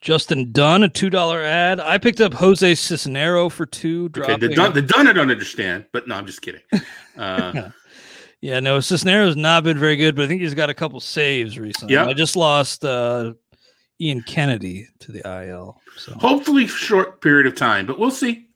Justin 0.01 0.51
Dunn, 0.51 0.83
a 0.83 0.89
two 0.89 1.11
dollar 1.11 1.43
ad. 1.43 1.79
I 1.79 1.99
picked 1.99 2.21
up 2.21 2.33
Jose 2.33 2.73
Cisnero 2.73 3.51
for 3.51 3.67
two. 3.67 4.11
Okay, 4.17 4.37
the 4.37 4.49
Dunn, 4.49 4.73
the 4.73 4.83
done 4.83 5.07
I 5.07 5.13
don't 5.13 5.31
understand, 5.31 5.87
but 5.93 6.09
no, 6.09 6.15
I'm 6.15 6.27
just 6.27 6.43
kidding. 6.43 6.63
Uh, 7.19 7.71
yeah, 8.41 8.61
no, 8.61 8.79
Cisnero's 8.79 9.37
not 9.37 9.63
been 9.63 9.77
very 9.77 9.97
good, 9.97 10.17
but 10.17 10.25
I 10.25 10.29
think 10.29 10.41
he's 10.41 10.55
got 10.55 10.71
a 10.71 10.75
couple 10.75 10.99
saves 11.01 11.59
recently. 11.59 11.93
Yep. 11.93 12.07
I 12.07 12.13
just 12.15 12.35
lost 12.35 12.83
uh, 12.83 13.35
Ian 14.01 14.23
Kennedy 14.23 14.89
to 15.01 15.13
the 15.13 15.21
IL. 15.29 15.79
So 15.99 16.15
hopefully, 16.15 16.67
short 16.67 17.21
period 17.21 17.47
of 17.47 17.57
time, 17.57 17.85
but 17.85 17.99
we'll 17.99 18.13
see. 18.13 18.49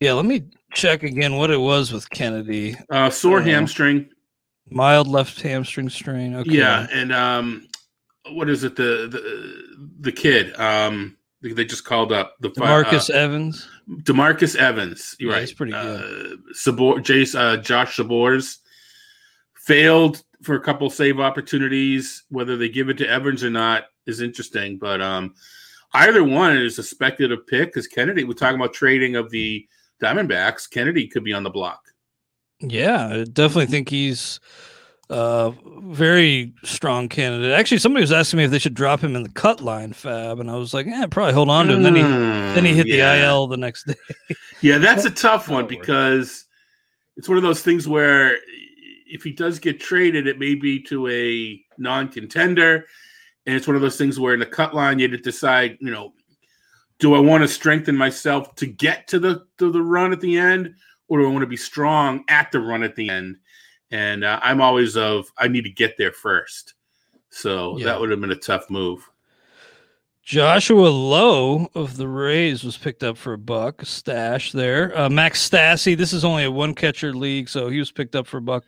Yeah, 0.00 0.12
let 0.12 0.24
me 0.24 0.44
check 0.72 1.02
again 1.02 1.36
what 1.36 1.50
it 1.50 1.56
was 1.60 1.92
with 1.92 2.08
Kennedy. 2.10 2.76
Uh, 2.90 3.10
sore 3.10 3.40
Uh, 3.40 3.44
hamstring. 3.44 4.08
Mild 4.70 5.08
left 5.08 5.40
hamstring 5.40 5.88
strain. 5.88 6.34
Okay. 6.36 6.50
Yeah, 6.50 6.86
and 6.92 7.12
um, 7.12 7.66
what 8.32 8.48
is 8.50 8.64
it? 8.64 8.76
The 8.76 9.08
the 9.10 9.88
the 10.00 10.12
kid. 10.12 10.58
Um, 10.60 11.16
they 11.40 11.64
just 11.64 11.84
called 11.84 12.12
up 12.12 12.34
the 12.40 12.50
fi- 12.50 12.66
Marcus 12.66 13.08
uh, 13.10 13.14
Evans. 13.14 13.68
Demarcus 14.02 14.56
Evans. 14.56 15.14
You're 15.18 15.30
Yeah, 15.30 15.36
right. 15.36 15.40
he's 15.42 15.52
pretty 15.54 15.72
Uh, 15.72 16.02
Sabor, 16.52 16.96
Jace, 17.00 17.38
uh, 17.38 17.56
Josh 17.58 17.96
Sborz 17.96 18.58
failed 19.64 20.22
for 20.42 20.54
a 20.56 20.60
couple 20.60 20.90
save 20.90 21.20
opportunities. 21.20 22.24
Whether 22.28 22.56
they 22.56 22.68
give 22.68 22.88
it 22.88 22.98
to 22.98 23.08
Evans 23.08 23.42
or 23.44 23.50
not 23.50 23.84
is 24.06 24.20
interesting, 24.20 24.78
but 24.78 25.00
um, 25.00 25.34
either 25.94 26.24
one 26.24 26.56
is 26.56 26.78
a 26.78 26.82
speculative 26.82 27.46
pick 27.46 27.68
because 27.68 27.86
Kennedy. 27.86 28.24
We're 28.24 28.34
talking 28.34 28.56
about 28.56 28.72
trading 28.72 29.16
of 29.16 29.30
the 29.30 29.66
Diamondbacks. 30.02 30.70
Kennedy 30.70 31.06
could 31.06 31.24
be 31.24 31.32
on 31.32 31.42
the 31.42 31.50
block. 31.50 31.82
Yeah, 32.60 33.08
I 33.08 33.24
definitely 33.24 33.64
mm-hmm. 33.64 33.72
think 33.72 33.88
he's 33.88 34.40
a 35.10 35.54
very 35.82 36.52
strong 36.64 37.08
candidate. 37.08 37.52
Actually, 37.52 37.78
somebody 37.78 38.02
was 38.02 38.12
asking 38.12 38.38
me 38.38 38.44
if 38.44 38.50
they 38.50 38.58
should 38.58 38.74
drop 38.74 39.00
him 39.00 39.16
in 39.16 39.22
the 39.22 39.30
cut 39.30 39.60
line 39.60 39.92
FAAB, 39.92 40.40
and 40.40 40.50
I 40.50 40.56
was 40.56 40.74
like, 40.74 40.86
yeah, 40.86 41.06
probably 41.06 41.34
hold 41.34 41.48
on 41.48 41.66
to 41.68 41.74
him. 41.74 41.82
Then 41.82 41.94
he 41.94 42.02
hmm, 42.02 42.08
then 42.08 42.64
he 42.64 42.74
hit 42.74 42.86
yeah. 42.86 43.16
the 43.16 43.24
IL 43.24 43.46
the 43.46 43.56
next 43.56 43.86
day. 43.86 43.94
Yeah, 44.60 44.78
that's 44.78 45.04
a 45.04 45.10
tough 45.10 45.48
one 45.48 45.68
because 45.68 46.44
it's 47.16 47.28
one 47.28 47.36
of 47.36 47.44
those 47.44 47.62
things 47.62 47.86
where 47.86 48.36
if 49.06 49.22
he 49.22 49.30
does 49.30 49.60
get 49.60 49.78
traded, 49.78 50.26
it 50.26 50.40
may 50.40 50.56
be 50.56 50.82
to 50.82 51.06
a 51.08 51.64
non-contender, 51.78 52.86
and 53.48 53.56
it's 53.56 53.66
one 53.66 53.76
of 53.76 53.80
those 53.82 53.96
things 53.96 54.20
where 54.20 54.34
in 54.34 54.40
the 54.40 54.44
cut 54.46 54.74
line 54.74 54.98
you 54.98 55.08
had 55.08 55.16
to 55.16 55.22
decide, 55.22 55.78
you 55.80 55.90
know, 55.90 56.12
do 56.98 57.14
I 57.14 57.18
want 57.18 57.42
to 57.42 57.48
strengthen 57.48 57.96
myself 57.96 58.54
to 58.56 58.66
get 58.66 59.08
to 59.08 59.18
the 59.18 59.46
to 59.56 59.72
the 59.72 59.80
run 59.82 60.12
at 60.12 60.20
the 60.20 60.36
end, 60.36 60.74
or 61.08 61.18
do 61.18 61.26
I 61.26 61.30
want 61.30 61.40
to 61.40 61.46
be 61.46 61.56
strong 61.56 62.24
at 62.28 62.52
the 62.52 62.60
run 62.60 62.82
at 62.82 62.94
the 62.94 63.08
end? 63.08 63.38
And 63.90 64.22
uh, 64.22 64.38
I'm 64.42 64.60
always 64.60 64.98
of 64.98 65.32
I 65.38 65.48
need 65.48 65.64
to 65.64 65.70
get 65.70 65.96
there 65.96 66.12
first, 66.12 66.74
so 67.30 67.78
Yeah. 67.78 67.86
that 67.86 68.00
would 68.00 68.10
have 68.10 68.20
been 68.20 68.32
a 68.32 68.36
tough 68.36 68.68
move. 68.68 69.08
Joshua 70.22 70.88
Lowe 70.88 71.70
of 71.74 71.96
the 71.96 72.06
Rays 72.06 72.62
was 72.62 72.76
picked 72.76 73.02
up 73.02 73.16
for 73.16 73.32
a 73.32 73.38
buck, 73.38 73.80
stash 73.86 74.52
there. 74.52 74.96
Uh, 74.98 75.08
Max 75.08 75.48
Stassi, 75.48 75.96
this 75.96 76.12
is 76.12 76.22
only 76.22 76.44
a 76.44 76.50
one 76.50 76.74
catcher 76.74 77.14
league, 77.14 77.48
so 77.48 77.70
he 77.70 77.78
was 77.78 77.90
picked 77.90 78.14
up 78.14 78.26
for 78.26 78.36
a 78.36 78.42
buck. 78.42 78.64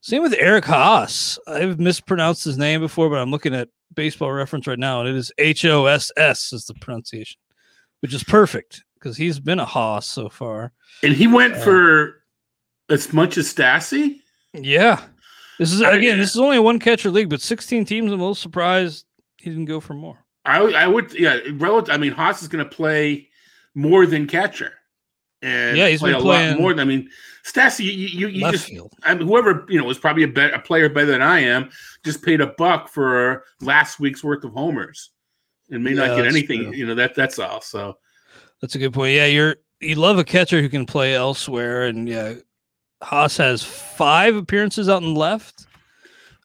Same 0.00 0.22
with 0.22 0.34
Eric 0.38 0.64
Haase. 0.64 1.38
I've 1.48 1.80
mispronounced 1.80 2.44
his 2.44 2.56
name 2.56 2.80
before, 2.80 3.10
but 3.10 3.18
I'm 3.18 3.32
looking 3.32 3.52
at 3.54 3.68
baseball 3.94 4.32
reference 4.32 4.66
right 4.66 4.78
now, 4.78 5.00
and 5.00 5.08
it 5.08 5.16
is 5.16 5.32
H 5.38 5.64
O 5.64 5.86
S 5.86 6.10
S 6.16 6.52
is 6.52 6.66
the 6.66 6.74
pronunciation, 6.74 7.38
which 8.00 8.14
is 8.14 8.24
perfect 8.24 8.84
because 8.94 9.16
he's 9.16 9.40
been 9.40 9.58
a 9.60 9.64
Haas 9.64 10.06
so 10.06 10.28
far. 10.28 10.72
And 11.02 11.12
he 11.12 11.26
went 11.26 11.54
Uh, 11.54 11.60
for 11.64 12.22
as 12.88 13.12
much 13.12 13.38
as 13.38 13.52
Stassi. 13.52 14.20
Yeah. 14.52 15.02
This 15.58 15.72
is 15.72 15.80
again, 15.80 16.18
this 16.18 16.30
is 16.30 16.40
only 16.40 16.56
a 16.56 16.62
one 16.62 16.78
catcher 16.78 17.10
league, 17.10 17.28
but 17.28 17.40
16 17.40 17.84
teams. 17.84 18.12
I'm 18.12 18.18
a 18.18 18.22
little 18.22 18.34
surprised 18.34 19.04
he 19.38 19.50
didn't 19.50 19.66
go 19.66 19.80
for 19.80 19.94
more. 19.94 20.18
I, 20.44 20.58
I 20.58 20.86
would, 20.86 21.12
yeah. 21.14 21.38
Relative, 21.52 21.94
I 21.94 21.98
mean, 21.98 22.12
Haase 22.12 22.42
is 22.42 22.48
going 22.48 22.64
to 22.64 22.70
play 22.70 23.28
more 23.74 24.06
than 24.06 24.26
catcher, 24.26 24.72
and 25.42 25.76
Yeah, 25.76 25.88
he's 25.88 26.00
play 26.00 26.12
been 26.12 26.20
a 26.20 26.22
playing 26.22 26.50
lot 26.52 26.60
more. 26.60 26.72
Than, 26.72 26.80
I 26.80 26.84
mean, 26.84 27.10
Stassi, 27.44 27.84
you, 27.84 27.90
you, 27.90 28.28
you 28.28 28.50
just, 28.52 28.66
field. 28.66 28.92
I 29.02 29.14
mean, 29.14 29.26
whoever 29.26 29.66
you 29.68 29.78
know 29.80 29.84
was 29.86 29.98
probably 29.98 30.22
a, 30.22 30.28
bet, 30.28 30.54
a 30.54 30.58
player 30.60 30.88
better 30.88 31.06
than 31.06 31.22
I 31.22 31.40
am. 31.40 31.70
Just 32.04 32.22
paid 32.22 32.40
a 32.40 32.46
buck 32.46 32.88
for 32.88 33.44
last 33.60 33.98
week's 34.00 34.22
worth 34.22 34.44
of 34.44 34.52
homers, 34.52 35.10
and 35.70 35.82
may 35.82 35.90
Yeah, 35.90 36.06
not 36.06 36.16
get 36.16 36.26
anything. 36.26 36.64
true. 36.64 36.72
You 36.72 36.86
know 36.86 36.94
that 36.94 37.14
that's 37.14 37.38
all. 37.38 37.60
So 37.60 37.98
That's 38.60 38.74
a 38.76 38.78
good 38.78 38.92
point. 38.92 39.14
Yeah, 39.14 39.26
you're 39.26 39.56
you 39.80 39.96
love 39.96 40.18
a 40.18 40.24
catcher 40.24 40.60
who 40.60 40.68
can 40.68 40.86
play 40.86 41.14
elsewhere, 41.16 41.86
and 41.86 42.08
yeah, 42.08 42.34
Haase 43.02 43.38
has 43.38 43.64
five 43.64 44.36
appearances 44.36 44.88
out 44.88 45.02
in 45.02 45.14
left, 45.16 45.66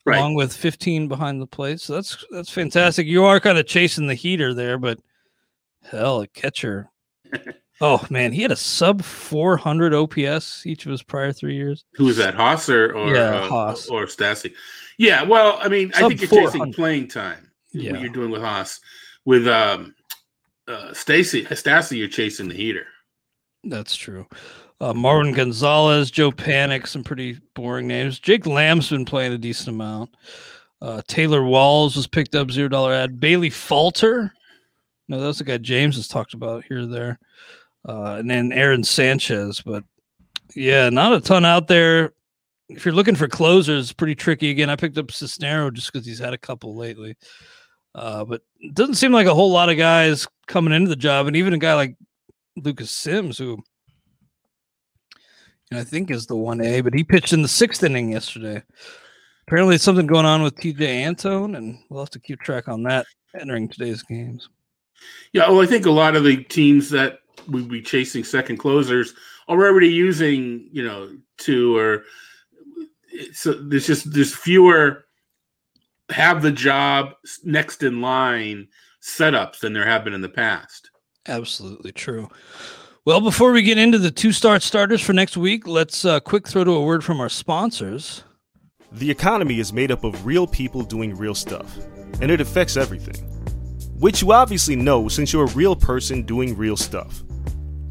right, 0.05 0.17
along 0.17 0.33
with 0.33 0.51
15 0.51 1.07
behind 1.07 1.39
the 1.39 1.45
plate. 1.45 1.79
So 1.79 1.93
that's 1.93 2.25
that's 2.31 2.49
fantastic. 2.49 3.05
You 3.05 3.25
are 3.25 3.39
kind 3.39 3.59
of 3.59 3.67
chasing 3.67 4.07
the 4.07 4.15
heater 4.15 4.55
there, 4.55 4.79
but 4.79 4.99
hell, 5.83 6.21
a 6.21 6.27
catcher. 6.27 6.89
Oh 7.79 8.05
man, 8.09 8.31
he 8.31 8.41
had 8.41 8.51
a 8.51 8.55
sub 8.55 9.03
400 9.03 9.93
OPS 9.93 10.65
each 10.65 10.85
of 10.85 10.91
his 10.91 11.03
prior 11.03 11.31
three 11.31 11.55
years. 11.55 11.85
who 11.93 12.05
was 12.05 12.17
that, 12.17 12.35
Haase 12.35 12.69
or 12.69 12.93
or, 12.93 13.13
Yeah, 13.15 13.35
uh, 13.35 13.49
Haase. 13.49 13.91
or 13.91 14.05
Stassi? 14.05 14.53
Yeah, 14.97 15.23
well, 15.23 15.59
I 15.61 15.67
mean, 15.67 15.91
I 15.95 16.07
think 16.07 16.21
you're 16.21 16.29
chasing 16.29 16.73
playing 16.73 17.07
time. 17.07 17.51
Yeah. 17.71 17.91
What 17.91 18.01
you're 18.01 18.09
doing 18.09 18.31
with 18.31 18.41
Haase, 18.41 18.79
with 19.25 19.47
um, 19.47 19.93
uh, 20.67 20.93
Stacy 20.93 21.43
Stassi, 21.45 21.97
you're 21.97 22.07
chasing 22.07 22.47
the 22.47 22.55
heater. 22.55 22.87
That's 23.63 23.95
true. 23.95 24.25
Uh, 24.79 24.93
Marwin 24.93 25.35
Gonzalez, 25.35 26.09
Joe 26.11 26.31
Panik, 26.31 26.87
some 26.87 27.03
pretty 27.03 27.39
boring 27.55 27.87
names. 27.87 28.19
Jake 28.19 28.45
Lamb's 28.45 28.89
been 28.89 29.05
playing 29.05 29.33
a 29.33 29.37
decent 29.37 29.69
amount. 29.69 30.15
Uh, 30.81 31.01
Taylor 31.07 31.43
Walls 31.43 31.95
was 31.95 32.07
picked 32.07 32.35
up 32.35 32.51
zero 32.51 32.69
dollar 32.69 32.93
ad. 32.93 33.19
Bailey 33.19 33.49
Falter, 33.49 34.31
no, 35.07 35.19
that's 35.19 35.39
the 35.39 35.43
guy 35.43 35.57
James 35.57 35.95
has 35.95 36.07
talked 36.07 36.33
about 36.33 36.63
here 36.65 36.81
or 36.81 36.85
there. 36.85 37.19
Uh, 37.87 38.17
and 38.19 38.29
then 38.29 38.51
Aaron 38.51 38.83
Sanchez, 38.83 39.61
but 39.61 39.83
yeah, 40.55 40.89
not 40.89 41.13
a 41.13 41.21
ton 41.21 41.45
out 41.45 41.67
there. 41.67 42.13
If 42.69 42.83
you're 42.83 42.93
looking 42.93 43.15
for 43.15 43.29
closers, 43.29 43.93
pretty 43.93 44.15
tricky. 44.15 44.49
Again, 44.49 44.69
I 44.69 44.75
picked 44.75 44.97
up 44.97 45.07
Cisnero 45.07 45.73
just 45.73 45.91
because 45.91 46.05
he's 46.05 46.19
had 46.19 46.33
a 46.33 46.37
couple 46.37 46.75
lately. 46.75 47.15
Uh, 47.95 48.25
but 48.25 48.41
it 48.59 48.75
doesn't 48.75 48.95
seem 48.95 49.13
like 49.13 49.27
a 49.27 49.33
whole 49.33 49.51
lot 49.51 49.69
of 49.69 49.77
guys 49.77 50.27
coming 50.47 50.73
into 50.73 50.89
the 50.89 50.95
job, 50.95 51.27
and 51.27 51.35
even 51.35 51.53
a 51.53 51.57
guy 51.57 51.73
like 51.73 51.95
Lucas 52.57 52.91
Sims, 52.91 53.37
who 53.37 53.57
you 55.71 55.75
know, 55.75 55.79
I 55.79 55.83
think 55.83 56.11
is 56.11 56.27
the 56.27 56.35
one 56.35 56.61
A, 56.61 56.81
but 56.81 56.93
he 56.93 57.03
pitched 57.03 57.33
in 57.33 57.41
the 57.41 57.47
sixth 57.47 57.83
inning 57.83 58.11
yesterday. 58.11 58.61
Apparently, 59.47 59.77
something 59.77 60.07
going 60.07 60.25
on 60.25 60.43
with 60.43 60.55
Tejay 60.55 61.05
Antone, 61.05 61.55
and 61.55 61.79
we'll 61.89 62.01
have 62.01 62.09
to 62.11 62.19
keep 62.19 62.41
track 62.41 62.67
on 62.67 62.83
that 62.83 63.05
entering 63.39 63.69
today's 63.69 64.03
games. 64.03 64.49
Yeah, 65.31 65.49
well, 65.49 65.61
I 65.61 65.65
think 65.65 65.85
a 65.85 65.91
lot 65.91 66.15
of 66.15 66.23
the 66.23 66.43
teams 66.43 66.89
that 66.89 67.19
would 67.49 67.69
be 67.69 67.81
chasing 67.81 68.23
second 68.23 68.57
closers 68.57 69.13
are 69.47 69.65
already 69.65 69.89
using, 69.89 70.69
you 70.71 70.83
know, 70.83 71.09
two 71.37 71.77
or 71.77 72.03
so. 73.33 73.53
There's 73.53 73.87
just 73.87 74.13
there's 74.13 74.35
fewer 74.35 75.05
have 76.09 76.41
the 76.41 76.51
job 76.51 77.13
next 77.43 77.83
in 77.83 78.01
line 78.01 78.67
setups 79.01 79.59
than 79.59 79.73
there 79.73 79.85
have 79.85 80.03
been 80.03 80.13
in 80.13 80.21
the 80.21 80.29
past. 80.29 80.89
Absolutely 81.27 81.91
true. 81.91 82.29
Well, 83.05 83.21
before 83.21 83.51
we 83.51 83.61
get 83.61 83.77
into 83.77 83.97
the 83.97 84.11
two 84.11 84.33
start 84.33 84.61
starters 84.61 85.01
for 85.01 85.13
next 85.13 85.37
week, 85.37 85.67
let's 85.67 86.03
uh, 86.03 86.19
quick 86.19 86.47
throw 86.47 86.63
to 86.63 86.71
a 86.71 86.83
word 86.83 87.03
from 87.03 87.21
our 87.21 87.29
sponsors. 87.29 88.23
The 88.91 89.09
economy 89.11 89.59
is 89.59 89.71
made 89.71 89.91
up 89.91 90.03
of 90.03 90.25
real 90.25 90.47
people 90.47 90.81
doing 90.83 91.15
real 91.15 91.35
stuff, 91.35 91.77
and 92.21 92.31
it 92.31 92.41
affects 92.41 92.77
everything. 92.77 93.15
Which 93.99 94.21
you 94.21 94.31
obviously 94.31 94.75
know 94.75 95.07
since 95.07 95.33
you're 95.33 95.45
a 95.45 95.53
real 95.53 95.75
person 95.75 96.23
doing 96.23 96.55
real 96.55 96.77
stuff. 96.77 97.23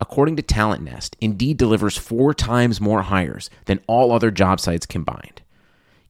According 0.00 0.36
to 0.36 0.42
Talent 0.42 0.82
Nest, 0.82 1.16
Indeed 1.20 1.58
delivers 1.58 1.96
four 1.98 2.32
times 2.32 2.80
more 2.80 3.02
hires 3.02 3.50
than 3.66 3.80
all 3.86 4.10
other 4.10 4.30
job 4.30 4.58
sites 4.58 4.86
combined. 4.86 5.42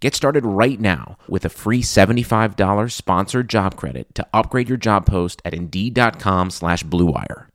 Get 0.01 0.15
started 0.15 0.47
right 0.47 0.79
now 0.79 1.19
with 1.29 1.45
a 1.45 1.49
free 1.49 1.83
$75 1.83 2.93
sponsored 2.93 3.49
job 3.49 3.77
credit 3.77 4.15
to 4.15 4.27
upgrade 4.33 4.69
your 4.69 4.79
job 4.79 5.07
post 5.07 5.43
at 5.45 5.55
Indeed.com 5.55 6.51
slash 6.51 6.85
BlueWire. 6.85 7.47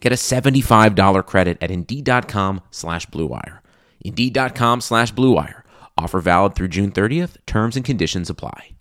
Get 0.00 0.10
a 0.10 0.16
$75 0.16 1.24
credit 1.26 1.58
at 1.60 1.70
Indeed.com 1.70 2.60
slash 2.72 3.06
BlueWire. 3.06 3.60
Indeed.com 4.00 4.80
slash 4.80 5.14
BlueWire. 5.14 5.62
Offer 5.96 6.20
valid 6.20 6.56
through 6.56 6.68
June 6.68 6.90
30th. 6.90 7.36
Terms 7.46 7.76
and 7.76 7.84
conditions 7.84 8.28
apply. 8.28 8.72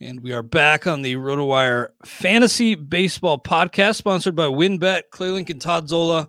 And 0.00 0.20
we 0.20 0.32
are 0.32 0.42
back 0.42 0.86
on 0.86 1.02
the 1.02 1.14
RotoWire 1.14 1.88
Fantasy 2.04 2.74
Baseball 2.74 3.38
Podcast, 3.38 3.94
sponsored 3.94 4.34
by 4.34 4.46
WynnBET. 4.46 5.02
Claylink, 5.12 5.50
and 5.50 5.60
Todd 5.60 5.88
Zola 5.88 6.28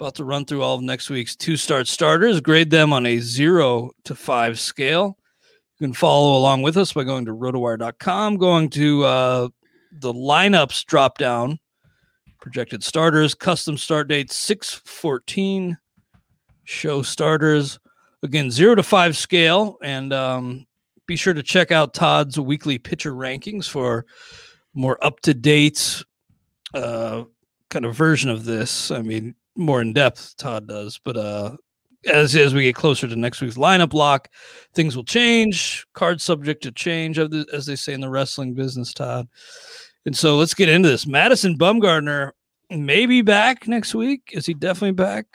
about 0.00 0.14
to 0.14 0.24
run 0.24 0.46
through 0.46 0.62
all 0.62 0.76
of 0.76 0.82
next 0.82 1.10
week's 1.10 1.36
two 1.36 1.58
start 1.58 1.86
starters, 1.86 2.40
grade 2.40 2.70
them 2.70 2.90
on 2.90 3.04
a 3.04 3.18
zero 3.18 3.90
to 4.04 4.14
five 4.14 4.58
scale. 4.58 5.18
You 5.78 5.88
can 5.88 5.92
follow 5.92 6.38
along 6.38 6.62
with 6.62 6.78
us 6.78 6.94
by 6.94 7.04
going 7.04 7.26
to 7.26 7.34
rotowire.com, 7.34 8.38
going 8.38 8.70
to 8.70 9.04
uh, 9.04 9.48
the 9.92 10.14
lineups 10.14 10.86
drop 10.86 11.18
down, 11.18 11.58
projected 12.40 12.82
starters, 12.82 13.34
custom 13.34 13.76
start 13.76 14.08
date 14.08 14.32
614, 14.32 15.76
show 16.64 17.02
starters. 17.02 17.78
Again, 18.22 18.50
zero 18.50 18.76
to 18.76 18.82
five 18.82 19.16
scale. 19.16 19.76
And 19.82 20.14
um, 20.14 20.66
be 21.10 21.16
sure 21.16 21.34
to 21.34 21.42
check 21.42 21.72
out 21.72 21.92
Todd's 21.92 22.38
weekly 22.38 22.78
pitcher 22.78 23.12
rankings 23.12 23.68
for 23.68 24.06
more 24.74 24.96
up 25.04 25.18
to 25.22 25.34
date 25.34 26.04
uh, 26.72 27.24
kind 27.68 27.84
of 27.84 27.96
version 27.96 28.30
of 28.30 28.44
this. 28.44 28.92
I 28.92 29.02
mean, 29.02 29.34
more 29.56 29.80
in 29.80 29.92
depth, 29.92 30.36
Todd 30.36 30.68
does, 30.68 31.00
but 31.04 31.16
uh, 31.16 31.56
as 32.06 32.36
as 32.36 32.54
we 32.54 32.62
get 32.62 32.76
closer 32.76 33.08
to 33.08 33.16
next 33.16 33.40
week's 33.40 33.56
lineup 33.56 33.92
lock, 33.92 34.28
things 34.72 34.94
will 34.94 35.02
change. 35.02 35.84
Cards 35.94 36.22
subject 36.22 36.62
to 36.62 36.70
change, 36.70 37.18
as 37.18 37.66
they 37.66 37.74
say 37.74 37.92
in 37.92 38.00
the 38.00 38.08
wrestling 38.08 38.54
business, 38.54 38.94
Todd. 38.94 39.26
And 40.06 40.16
so 40.16 40.36
let's 40.36 40.54
get 40.54 40.68
into 40.68 40.88
this. 40.88 41.08
Madison 41.08 41.58
Bumgarner 41.58 42.30
may 42.70 43.04
be 43.04 43.20
back 43.20 43.66
next 43.66 43.96
week. 43.96 44.30
Is 44.30 44.46
he 44.46 44.54
definitely 44.54 44.92
back? 44.92 45.26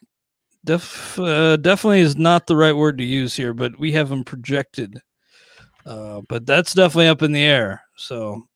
Def, 0.64 1.20
uh, 1.20 1.58
definitely 1.58 2.00
is 2.00 2.16
not 2.16 2.48
the 2.48 2.56
right 2.56 2.76
word 2.76 2.98
to 2.98 3.04
use 3.04 3.36
here, 3.36 3.54
but 3.54 3.78
we 3.78 3.92
have 3.92 4.10
him 4.10 4.24
projected. 4.24 5.02
Uh, 5.86 6.21
but 6.28 6.45
that's 6.45 6.74
definitely 6.74 7.08
up 7.08 7.21
in 7.21 7.32
the 7.32 7.43
air. 7.43 7.84
So 7.95 8.48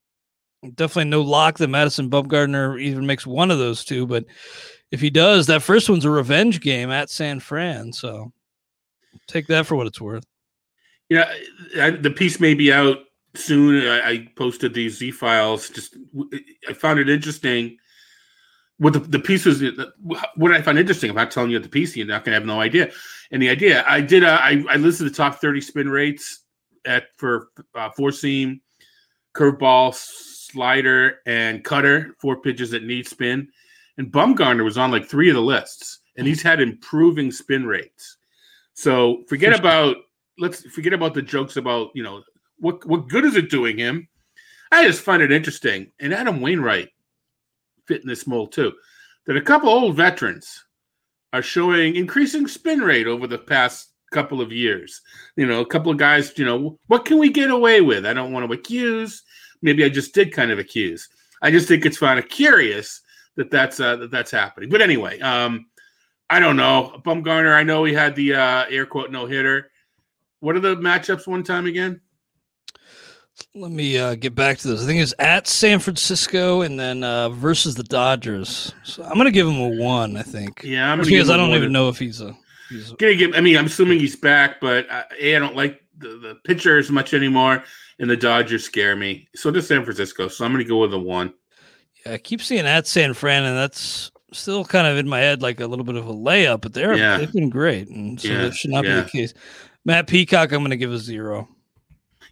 definitely 0.76 1.10
no 1.10 1.22
lock 1.22 1.58
that 1.58 1.68
Madison 1.68 2.10
Bumgarner 2.10 2.82
even 2.82 3.06
makes 3.06 3.26
one 3.26 3.52
of 3.52 3.60
those 3.60 3.86
two. 3.86 4.08
But 4.08 4.26
if 4.92 5.00
he 5.00 5.10
does, 5.10 5.48
that 5.48 5.62
first 5.62 5.90
one's 5.90 6.06
a 6.06 6.10
revenge 6.10 6.62
game 6.62 6.90
at 6.90 7.10
San 7.10 7.40
Fran. 7.40 7.94
So 7.94 8.32
take 9.28 9.48
that 9.48 9.66
for 9.66 9.76
what 9.76 9.88
it's 9.88 10.02
worth. 10.02 10.26
Yeah, 11.10 11.32
I, 11.80 11.92
the 11.92 12.12
piece 12.12 12.40
may 12.40 12.54
be 12.54 12.72
out 12.72 12.98
soon. 13.36 13.88
I, 13.88 14.10
I 14.10 14.28
posted 14.36 14.74
these 14.74 14.98
Z 14.98 15.12
files. 15.12 15.70
Just 15.70 15.96
I 16.68 16.74
found 16.74 17.00
it 17.00 17.10
interesting. 17.10 17.78
What 18.78 18.94
the, 18.94 19.00
the 19.00 19.20
piece 19.20 19.46
was, 19.46 19.62
what 20.36 20.52
I 20.52 20.62
found 20.62 20.80
interesting. 20.80 21.10
I'm 21.10 21.16
not 21.16 21.32
telling 21.32 21.52
you 21.52 21.60
the 21.60 21.68
piece. 21.68 21.96
You're 21.96 22.08
not 22.08 22.24
going 22.24 22.34
to 22.34 22.40
have 22.40 22.46
no 22.46 22.62
idea. 22.62 22.92
And 23.32 23.42
the 23.42 23.50
idea, 23.50 23.84
I 23.88 24.02
did. 24.02 24.24
A, 24.24 24.30
I 24.30 24.64
I 24.70 24.78
listed 24.78 25.08
the 25.08 25.14
top 25.14 25.36
30 25.36 25.62
spin 25.62 25.90
rates 25.90 26.42
at 26.86 27.08
for 27.18 27.50
uh, 27.76 27.90
four 27.92 28.12
seam, 28.12 28.62
curveball, 29.36 29.94
slider, 29.94 31.20
and 31.26 31.64
cutter, 31.64 32.16
four 32.20 32.42
pitches 32.42 32.72
that 32.72 32.84
need 32.84 33.08
spin. 33.08 33.48
And 33.98 34.12
Bumgarner 34.12 34.64
was 34.64 34.78
on 34.78 34.92
like 34.92 35.06
three 35.06 35.30
of 35.30 35.36
the 35.36 35.42
lists, 35.42 36.00
and 36.18 36.26
he's 36.26 36.42
had 36.42 36.62
improving 36.62 37.32
spin 37.32 37.66
rates. 37.66 38.18
So 38.74 39.24
forget 39.28 39.58
about 39.58 39.98
let's 40.38 40.64
forget 40.72 40.94
about 40.94 41.14
the 41.14 41.22
jokes 41.22 41.58
about 41.58 41.90
you 41.94 42.04
know 42.04 42.24
what 42.58 42.86
what 42.86 43.10
good 43.10 43.26
is 43.26 43.36
it 43.36 43.50
doing 43.50 43.78
him. 43.78 44.08
I 44.72 44.86
just 44.86 45.02
find 45.02 45.22
it 45.22 45.32
interesting, 45.32 45.92
and 46.00 46.14
Adam 46.14 46.42
Wainwright 46.42 46.90
fit 47.88 48.02
in 48.02 48.08
this 48.08 48.28
mold 48.28 48.52
too. 48.52 48.74
That 49.26 49.36
a 49.38 49.42
couple 49.42 49.70
old 49.70 49.96
veterans 49.96 50.66
are 51.34 51.42
showing 51.42 51.96
increasing 51.96 52.48
spin 52.48 52.80
rate 52.80 53.08
over 53.08 53.28
the 53.28 53.38
past 53.38 53.90
couple 54.12 54.42
of 54.42 54.52
years. 54.52 55.02
You 55.36 55.46
know, 55.46 55.62
a 55.62 55.66
couple 55.66 55.92
of 55.92 55.98
guys, 55.98 56.38
you 56.38 56.46
know, 56.46 56.78
what 56.88 57.06
can 57.06 57.18
we 57.18 57.30
get 57.30 57.50
away 57.50 57.82
with? 57.82 58.06
I 58.06 58.14
don't 58.14 58.32
want 58.32 58.48
to 58.48 58.54
accuse. 58.54 59.24
Maybe 59.62 59.84
I 59.84 59.90
just 59.90 60.14
did 60.14 60.34
kind 60.34 60.52
of 60.52 60.60
accuse. 60.60 61.08
I 61.42 61.52
just 61.52 61.68
think 61.68 61.86
it's 61.86 62.00
kind 62.00 62.20
of 62.20 62.28
curious 62.30 63.02
that 63.36 63.52
that's 63.52 63.80
uh, 63.80 63.96
that 63.98 64.12
that's 64.12 64.32
happening. 64.32 64.70
But 64.70 64.82
anyway, 64.82 65.20
um, 65.20 65.68
I 66.30 66.40
don't 66.40 66.58
know. 66.58 67.02
Bumgarner, 67.06 67.56
I 67.56 67.64
know 67.64 67.84
he 67.84 67.94
had 67.94 68.16
the 68.16 68.36
uh, 68.36 68.66
air 68.70 68.86
quote 68.86 69.12
no 69.12 69.26
hitter. 69.26 69.72
What 70.42 70.56
are 70.56 70.60
the 70.62 70.76
matchups 70.76 71.28
one 71.28 71.44
time 71.44 71.66
again? 71.66 72.02
Let 73.56 73.72
me 73.72 73.98
uh, 73.98 74.16
get 74.16 74.36
back 74.36 74.58
to 74.60 74.68
this. 74.68 74.84
I 74.84 74.86
think 74.86 75.02
it's 75.02 75.14
at 75.18 75.48
San 75.48 75.80
Francisco 75.80 76.62
and 76.62 76.80
then 76.80 77.04
uh, 77.04 77.30
versus 77.30 77.76
the 77.76 77.84
Dodgers. 77.84 78.74
So 78.84 79.04
I'm 79.04 79.14
going 79.14 79.26
to 79.26 79.32
give 79.32 79.48
him 79.48 79.60
a 79.60 79.82
one. 79.82 80.18
I 80.18 80.24
think. 80.24 80.62
Yeah, 80.64 80.92
I'm 80.92 81.00
because 81.00 81.30
I 81.30 81.38
don't 81.38 81.52
even 81.52 81.72
know 81.72 81.90
if 81.90 81.98
he's 81.98 82.22
a. 82.22 82.38
He's. 82.70 82.92
Gonna 82.94 83.16
give. 83.16 83.34
I 83.36 83.42
mean, 83.42 83.58
I'm 83.58 83.66
assuming 83.66 84.00
he's 84.00 84.16
back, 84.16 84.62
but 84.62 84.90
uh, 84.90 85.04
a 85.20 85.36
I 85.36 85.40
don't 85.40 85.56
like 85.56 85.82
the, 85.98 86.08
the 86.08 86.38
pitcher 86.46 86.78
as 86.78 86.90
much 86.90 87.14
anymore, 87.14 87.64
and 88.00 88.10
the 88.10 88.18
Dodgers 88.18 88.64
scare 88.64 88.96
me. 88.96 89.28
So 89.36 89.52
does 89.52 89.68
San 89.68 89.84
Francisco. 89.84 90.28
So 90.28 90.46
I'm 90.46 90.52
going 90.52 90.64
to 90.64 90.70
go 90.70 90.80
with 90.80 90.94
a 90.94 91.00
one. 91.00 91.34
Yeah, 92.06 92.14
I 92.14 92.18
keep 92.18 92.42
seeing 92.42 92.66
at 92.66 92.88
San 92.88 93.14
Fran, 93.14 93.44
and 93.44 93.58
that's 93.58 94.12
still 94.32 94.64
kind 94.64 94.88
of 94.88 94.98
in 94.98 95.08
my 95.08 95.20
head 95.20 95.42
like 95.42 95.60
a 95.60 95.68
little 95.68 95.86
bit 95.86 95.96
of 95.96 96.08
a 96.08 96.14
layup. 96.14 96.62
But 96.62 96.74
they're 96.74 96.96
yeah. 96.96 97.18
they've 97.18 97.32
been 97.32 97.50
great, 97.50 97.90
and 97.90 98.20
so 98.20 98.30
yeah. 98.30 98.42
that 98.44 98.54
should 98.54 98.72
not 98.72 98.86
yeah. 98.86 98.96
be 98.96 99.02
the 99.02 99.10
case. 99.10 99.34
Matt 99.86 100.08
Peacock, 100.08 100.52
I'm 100.52 100.60
going 100.60 100.72
to 100.72 100.78
give 100.78 100.92
a 100.92 100.98
zero. 100.98 101.48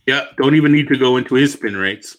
Yeah, 0.05 0.25
don't 0.37 0.55
even 0.55 0.71
need 0.71 0.87
to 0.87 0.97
go 0.97 1.17
into 1.17 1.35
his 1.35 1.53
spin 1.53 1.75
rates. 1.75 2.17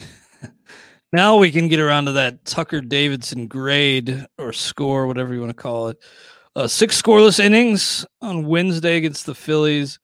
now 1.12 1.36
we 1.36 1.50
can 1.50 1.68
get 1.68 1.80
around 1.80 2.06
to 2.06 2.12
that 2.12 2.44
Tucker 2.44 2.80
Davidson 2.80 3.46
grade 3.46 4.26
or 4.38 4.52
score, 4.52 5.06
whatever 5.06 5.34
you 5.34 5.40
want 5.40 5.50
to 5.50 5.62
call 5.62 5.88
it. 5.88 5.98
Uh, 6.56 6.66
six 6.66 7.00
scoreless 7.00 7.38
innings 7.38 8.04
on 8.20 8.46
Wednesday 8.46 8.96
against 8.96 9.26
the 9.26 9.34
Phillies. 9.34 9.98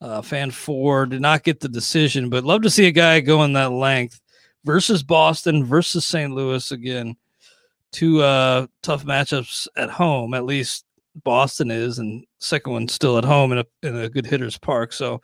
Uh, 0.00 0.20
fan 0.20 0.50
four 0.50 1.06
did 1.06 1.20
not 1.20 1.44
get 1.44 1.60
the 1.60 1.68
decision, 1.68 2.28
but 2.28 2.44
love 2.44 2.62
to 2.62 2.70
see 2.70 2.86
a 2.86 2.92
guy 2.92 3.20
going 3.20 3.52
that 3.52 3.70
length 3.70 4.20
versus 4.64 5.02
Boston 5.02 5.64
versus 5.64 6.04
St. 6.04 6.32
Louis 6.32 6.70
again. 6.72 7.16
Two 7.92 8.22
uh, 8.22 8.66
tough 8.82 9.04
matchups 9.04 9.68
at 9.76 9.90
home, 9.90 10.34
at 10.34 10.44
least 10.44 10.84
Boston 11.24 11.70
is, 11.70 11.98
and 11.98 12.24
second 12.38 12.72
one 12.72 12.88
still 12.88 13.18
at 13.18 13.24
home 13.24 13.52
in 13.52 13.58
a 13.58 13.64
in 13.82 13.96
a 13.96 14.08
good 14.08 14.26
hitters 14.26 14.58
park. 14.58 14.92
So 14.92 15.20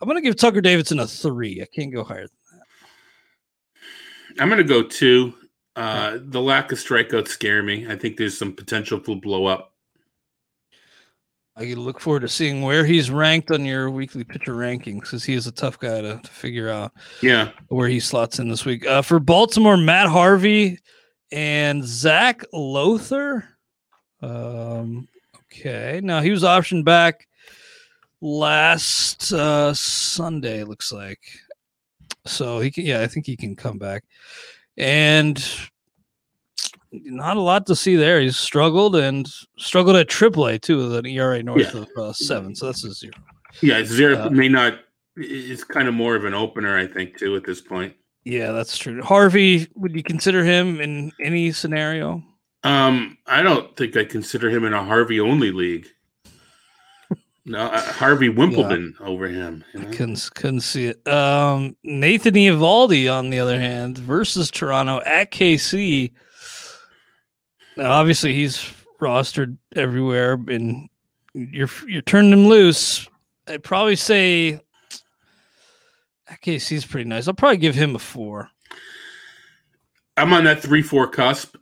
I'm 0.00 0.08
going 0.08 0.16
to 0.16 0.22
give 0.22 0.36
Tucker 0.36 0.60
Davidson 0.60 1.00
a 1.00 1.06
three. 1.06 1.62
I 1.62 1.66
can't 1.74 1.92
go 1.92 2.04
higher 2.04 2.26
than 2.26 2.58
that. 2.58 4.42
I'm 4.42 4.48
going 4.48 4.58
to 4.58 4.64
go 4.64 4.82
two. 4.82 5.32
Uh, 5.74 6.18
the 6.20 6.40
lack 6.40 6.72
of 6.72 6.78
strikeouts 6.78 7.28
scare 7.28 7.62
me. 7.62 7.86
I 7.86 7.96
think 7.96 8.16
there's 8.16 8.36
some 8.36 8.52
potential 8.52 8.98
to 9.00 9.16
blow 9.16 9.46
up. 9.46 9.74
I 11.58 11.72
look 11.72 12.00
forward 12.00 12.20
to 12.20 12.28
seeing 12.28 12.60
where 12.60 12.84
he's 12.84 13.10
ranked 13.10 13.50
on 13.50 13.64
your 13.64 13.90
weekly 13.90 14.24
pitcher 14.24 14.54
rankings 14.54 15.00
because 15.00 15.24
he 15.24 15.32
is 15.32 15.46
a 15.46 15.52
tough 15.52 15.78
guy 15.78 16.02
to, 16.02 16.18
to, 16.18 16.30
figure 16.30 16.68
out. 16.68 16.92
Yeah, 17.22 17.50
where 17.68 17.88
he 17.88 17.98
slots 17.98 18.38
in 18.38 18.48
this 18.48 18.66
week. 18.66 18.86
Uh, 18.86 19.00
for 19.00 19.18
Baltimore, 19.18 19.78
Matt 19.78 20.08
Harvey 20.08 20.78
and 21.32 21.82
Zach 21.82 22.44
Lowther. 22.52 23.48
Um, 24.20 25.08
okay, 25.52 26.00
now 26.02 26.20
he 26.20 26.30
was 26.30 26.42
optioned 26.42 26.84
back 26.84 27.26
last 28.20 29.32
uh, 29.32 29.72
Sunday, 29.72 30.62
looks 30.62 30.92
like. 30.92 31.20
So 32.26 32.60
he 32.60 32.70
can, 32.70 32.84
yeah, 32.84 33.00
I 33.00 33.06
think 33.06 33.24
he 33.24 33.36
can 33.36 33.56
come 33.56 33.78
back. 33.78 34.04
And 34.76 35.42
not 37.04 37.36
a 37.36 37.40
lot 37.40 37.66
to 37.66 37.76
see 37.76 37.96
there. 37.96 38.20
He's 38.20 38.36
struggled 38.36 38.96
and 38.96 39.28
struggled 39.58 39.96
at 39.96 40.08
AAA 40.08 40.60
too, 40.60 40.78
with 40.78 40.96
an 40.96 41.06
ERA 41.06 41.42
north 41.42 41.74
yeah. 41.74 41.82
of 41.82 41.88
uh, 41.96 42.12
seven. 42.12 42.54
So 42.54 42.66
that's 42.66 42.84
a 42.84 42.92
zero. 42.92 43.14
Yeah, 43.62 43.84
zero 43.84 44.22
uh, 44.22 44.30
may 44.30 44.48
not. 44.48 44.80
It's 45.16 45.64
kind 45.64 45.88
of 45.88 45.94
more 45.94 46.14
of 46.14 46.24
an 46.24 46.34
opener, 46.34 46.78
I 46.78 46.86
think, 46.86 47.16
too, 47.18 47.36
at 47.36 47.44
this 47.44 47.60
point. 47.60 47.94
Yeah, 48.24 48.52
that's 48.52 48.76
true. 48.76 49.02
Harvey, 49.02 49.68
would 49.74 49.94
you 49.94 50.02
consider 50.02 50.44
him 50.44 50.80
in 50.80 51.12
any 51.22 51.52
scenario? 51.52 52.22
Um, 52.64 53.16
I 53.26 53.40
don't 53.40 53.74
think 53.76 53.96
I 53.96 54.04
consider 54.04 54.50
him 54.50 54.64
in 54.64 54.74
a 54.74 54.84
Harvey 54.84 55.20
only 55.20 55.52
league. 55.52 55.86
No, 57.48 57.60
uh, 57.60 57.80
Harvey 57.80 58.28
Wimbledon 58.28 58.96
yeah. 58.98 59.06
over 59.06 59.28
him. 59.28 59.64
You 59.72 59.80
know? 59.80 59.88
I 59.88 59.90
couldn't, 59.92 60.30
couldn't 60.34 60.60
see 60.62 60.86
it. 60.86 61.06
Um, 61.06 61.76
Nathan 61.84 62.34
Eovaldi, 62.34 63.10
on 63.12 63.30
the 63.30 63.38
other 63.38 63.60
hand, 63.60 63.98
versus 63.98 64.50
Toronto 64.50 65.00
at 65.06 65.30
KC. 65.30 66.10
Now, 67.76 67.92
obviously, 67.92 68.32
he's 68.32 68.72
rostered 69.00 69.56
everywhere, 69.74 70.34
and 70.48 70.88
you're 71.34 71.68
you're 71.86 72.02
turning 72.02 72.32
him 72.32 72.46
loose. 72.46 73.06
I'd 73.46 73.62
probably 73.62 73.96
say 73.96 74.60
KC's 76.42 76.86
pretty 76.86 77.08
nice. 77.08 77.28
I'll 77.28 77.34
probably 77.34 77.58
give 77.58 77.74
him 77.74 77.94
a 77.94 77.98
four. 77.98 78.50
I'm 80.16 80.32
on 80.32 80.44
that 80.44 80.62
three 80.62 80.82
four 80.82 81.06
cusp, 81.08 81.56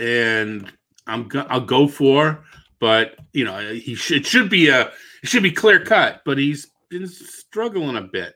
and 0.00 0.72
I'm 1.06 1.28
go- 1.28 1.46
I'll 1.48 1.60
go 1.60 1.86
for, 1.86 2.42
but 2.80 3.16
you 3.32 3.44
know 3.44 3.58
he 3.74 3.94
should 3.94 4.18
it 4.18 4.26
should 4.26 4.48
be 4.48 4.68
a 4.68 4.90
it 5.22 5.28
should 5.28 5.42
be 5.42 5.52
clear 5.52 5.84
cut, 5.84 6.22
but 6.24 6.38
he's 6.38 6.70
been 6.88 7.06
struggling 7.06 7.96
a 7.96 8.02
bit. 8.02 8.34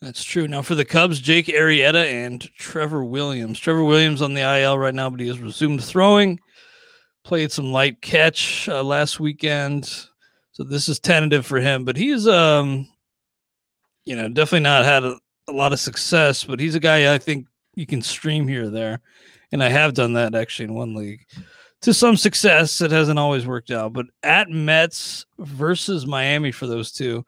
That's 0.00 0.24
true. 0.24 0.48
Now 0.48 0.62
for 0.62 0.74
the 0.74 0.84
Cubs, 0.84 1.20
Jake 1.20 1.46
Arrieta 1.46 2.06
and 2.06 2.42
Trevor 2.56 3.04
Williams. 3.04 3.58
Trevor 3.58 3.84
Williams 3.84 4.22
on 4.22 4.32
the 4.32 4.40
IL 4.40 4.78
right 4.78 4.94
now, 4.94 5.10
but 5.10 5.20
he 5.20 5.28
has 5.28 5.38
resumed 5.38 5.84
throwing. 5.84 6.40
Played 7.22 7.52
some 7.52 7.70
light 7.70 8.00
catch 8.00 8.66
uh, 8.68 8.82
last 8.82 9.20
weekend, 9.20 9.84
so 10.52 10.64
this 10.64 10.88
is 10.88 10.98
tentative 10.98 11.44
for 11.44 11.60
him. 11.60 11.84
But 11.84 11.98
he's, 11.98 12.26
um, 12.26 12.88
you 14.06 14.16
know, 14.16 14.28
definitely 14.28 14.60
not 14.60 14.86
had 14.86 15.04
a, 15.04 15.18
a 15.46 15.52
lot 15.52 15.74
of 15.74 15.80
success. 15.80 16.44
But 16.44 16.60
he's 16.60 16.74
a 16.74 16.80
guy 16.80 17.12
I 17.14 17.18
think 17.18 17.46
you 17.74 17.84
can 17.84 18.00
stream 18.00 18.48
here 18.48 18.64
or 18.64 18.70
there, 18.70 19.00
and 19.52 19.62
I 19.62 19.68
have 19.68 19.92
done 19.92 20.14
that 20.14 20.34
actually 20.34 20.64
in 20.64 20.74
one 20.74 20.94
league 20.94 21.26
to 21.82 21.94
some 21.94 22.16
success. 22.16 22.80
It 22.80 22.90
hasn't 22.90 23.18
always 23.18 23.46
worked 23.46 23.70
out, 23.70 23.92
but 23.92 24.06
at 24.22 24.48
Mets 24.48 25.26
versus 25.38 26.06
Miami 26.06 26.52
for 26.52 26.66
those 26.66 26.92
two, 26.92 27.24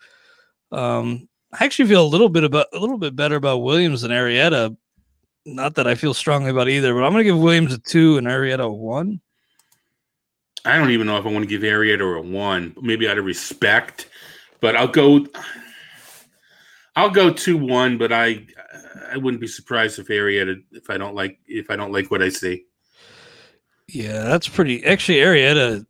um, 0.71 1.29
I 1.53 1.65
actually 1.65 1.89
feel 1.89 2.05
a 2.05 2.09
little 2.09 2.29
bit 2.29 2.45
about 2.45 2.67
a 2.73 2.79
little 2.79 2.99
bit 2.99 3.15
better 3.15 3.37
about 3.37 3.59
Williams 3.59 4.03
than 4.03 4.11
Arrieta. 4.11 4.77
Not 5.45 5.75
that 5.75 5.87
I 5.87 5.95
feel 5.95 6.15
strongly 6.15 6.51
about 6.51 6.69
either, 6.69 6.95
but 6.95 7.05
I'm 7.05 7.13
going 7.13 7.25
to 7.25 7.31
give 7.31 7.39
Williams 7.39 7.75
a 7.75 7.79
two 7.79 8.17
and 8.17 8.27
Arrieta 8.27 8.61
a 8.61 8.73
one. 8.73 9.21
I 10.65 10.79
don't 10.79 10.91
even 10.91 11.07
know 11.07 11.17
if 11.17 11.27
I 11.27 11.31
want 11.31 11.43
to 11.43 11.49
give 11.49 11.63
Arrieta 11.63 12.19
a 12.19 12.23
one. 12.23 12.75
Maybe 12.81 13.09
out 13.09 13.19
of 13.19 13.25
respect, 13.25 14.09
but 14.61 14.77
I'll 14.77 14.89
go. 14.89 15.27
I'll 16.95 17.11
go 17.11 17.33
two 17.33 17.57
one, 17.57 17.99
but 17.99 18.13
I 18.13 18.47
I 19.11 19.17
wouldn't 19.17 19.41
be 19.41 19.47
surprised 19.47 19.99
if 19.99 20.09
Arrieta 20.09 20.63
if 20.73 20.89
I 20.89 20.97
don't 20.97 21.15
like 21.15 21.39
if 21.47 21.71
I 21.71 21.77
don't 21.77 21.93
like 21.93 22.11
what 22.11 22.23
I 22.23 22.29
see. 22.29 22.65
Yeah, 23.89 24.23
that's 24.23 24.49
pretty. 24.49 24.85
Actually, 24.85 25.19
Arrieta, 25.19 25.85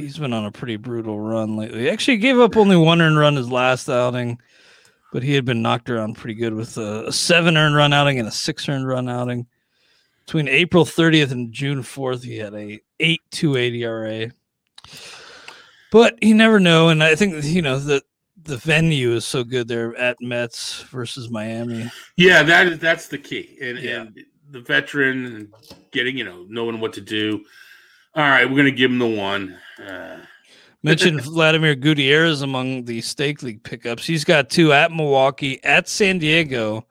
he's 0.00 0.18
been 0.18 0.32
on 0.32 0.44
a 0.44 0.52
pretty 0.52 0.76
brutal 0.76 1.20
run 1.20 1.56
lately. 1.56 1.80
He 1.80 1.90
actually 1.90 2.18
gave 2.18 2.38
up 2.38 2.56
only 2.56 2.76
one 2.76 3.00
earned 3.00 3.18
run 3.18 3.36
his 3.36 3.50
last 3.50 3.88
outing, 3.88 4.40
but 5.12 5.22
he 5.22 5.34
had 5.34 5.44
been 5.44 5.62
knocked 5.62 5.90
around 5.90 6.16
pretty 6.16 6.34
good 6.34 6.54
with 6.54 6.76
a, 6.78 7.08
a 7.08 7.12
seven 7.12 7.56
earned 7.56 7.74
run 7.74 7.92
outing 7.92 8.18
and 8.18 8.28
a 8.28 8.32
six 8.32 8.68
earned 8.68 8.86
run 8.86 9.08
outing. 9.08 9.46
Between 10.26 10.48
April 10.48 10.84
30th 10.84 11.32
and 11.32 11.52
June 11.52 11.82
4th, 11.82 12.22
he 12.22 12.36
had 12.36 12.54
a 12.54 12.80
8.28 13.00 13.78
ERA. 13.80 14.32
But 15.90 16.22
you 16.22 16.34
never 16.34 16.60
know, 16.60 16.88
and 16.88 17.02
I 17.02 17.16
think 17.16 17.42
you 17.44 17.62
know 17.62 17.78
that 17.78 18.04
the 18.42 18.56
venue 18.56 19.12
is 19.12 19.24
so 19.24 19.42
good 19.42 19.66
there 19.66 19.96
at 19.96 20.16
Mets 20.20 20.82
versus 20.82 21.30
Miami. 21.30 21.90
Yeah, 22.16 22.42
that 22.44 22.68
is 22.68 22.78
that's 22.78 23.08
the 23.08 23.18
key, 23.18 23.58
and, 23.60 23.78
yeah. 23.78 24.02
and 24.02 24.24
the 24.50 24.60
veteran 24.60 25.52
getting, 25.92 26.16
you 26.16 26.24
know, 26.24 26.46
knowing 26.48 26.80
what 26.80 26.92
to 26.94 27.00
do. 27.00 27.44
All 28.14 28.24
right, 28.24 28.44
we're 28.44 28.56
gonna 28.56 28.70
give 28.70 28.90
him 28.90 28.98
the 28.98 29.06
one. 29.06 29.56
Uh, 29.78 30.18
Mentioned 30.82 31.20
Vladimir 31.24 31.74
Gutierrez 31.74 32.42
among 32.42 32.84
the 32.84 33.00
stake 33.02 33.42
league 33.42 33.62
pickups. 33.62 34.06
He's 34.06 34.24
got 34.24 34.50
two 34.50 34.72
at 34.72 34.90
Milwaukee, 34.90 35.62
at 35.62 35.88
San 35.88 36.18
Diego, 36.18 36.86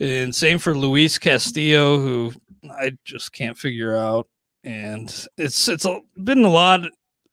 and 0.00 0.34
same 0.34 0.58
for 0.58 0.76
Luis 0.76 1.18
Castillo, 1.18 1.98
who 1.98 2.32
I 2.70 2.92
just 3.04 3.32
can't 3.32 3.56
figure 3.56 3.96
out. 3.96 4.26
And 4.64 5.08
it's 5.38 5.68
it's 5.68 5.86
been 6.16 6.44
a 6.44 6.50
lot 6.50 6.80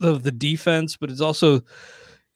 of 0.02 0.24
the 0.24 0.32
defense, 0.32 0.96
but 0.96 1.10
it's 1.10 1.22
also 1.22 1.62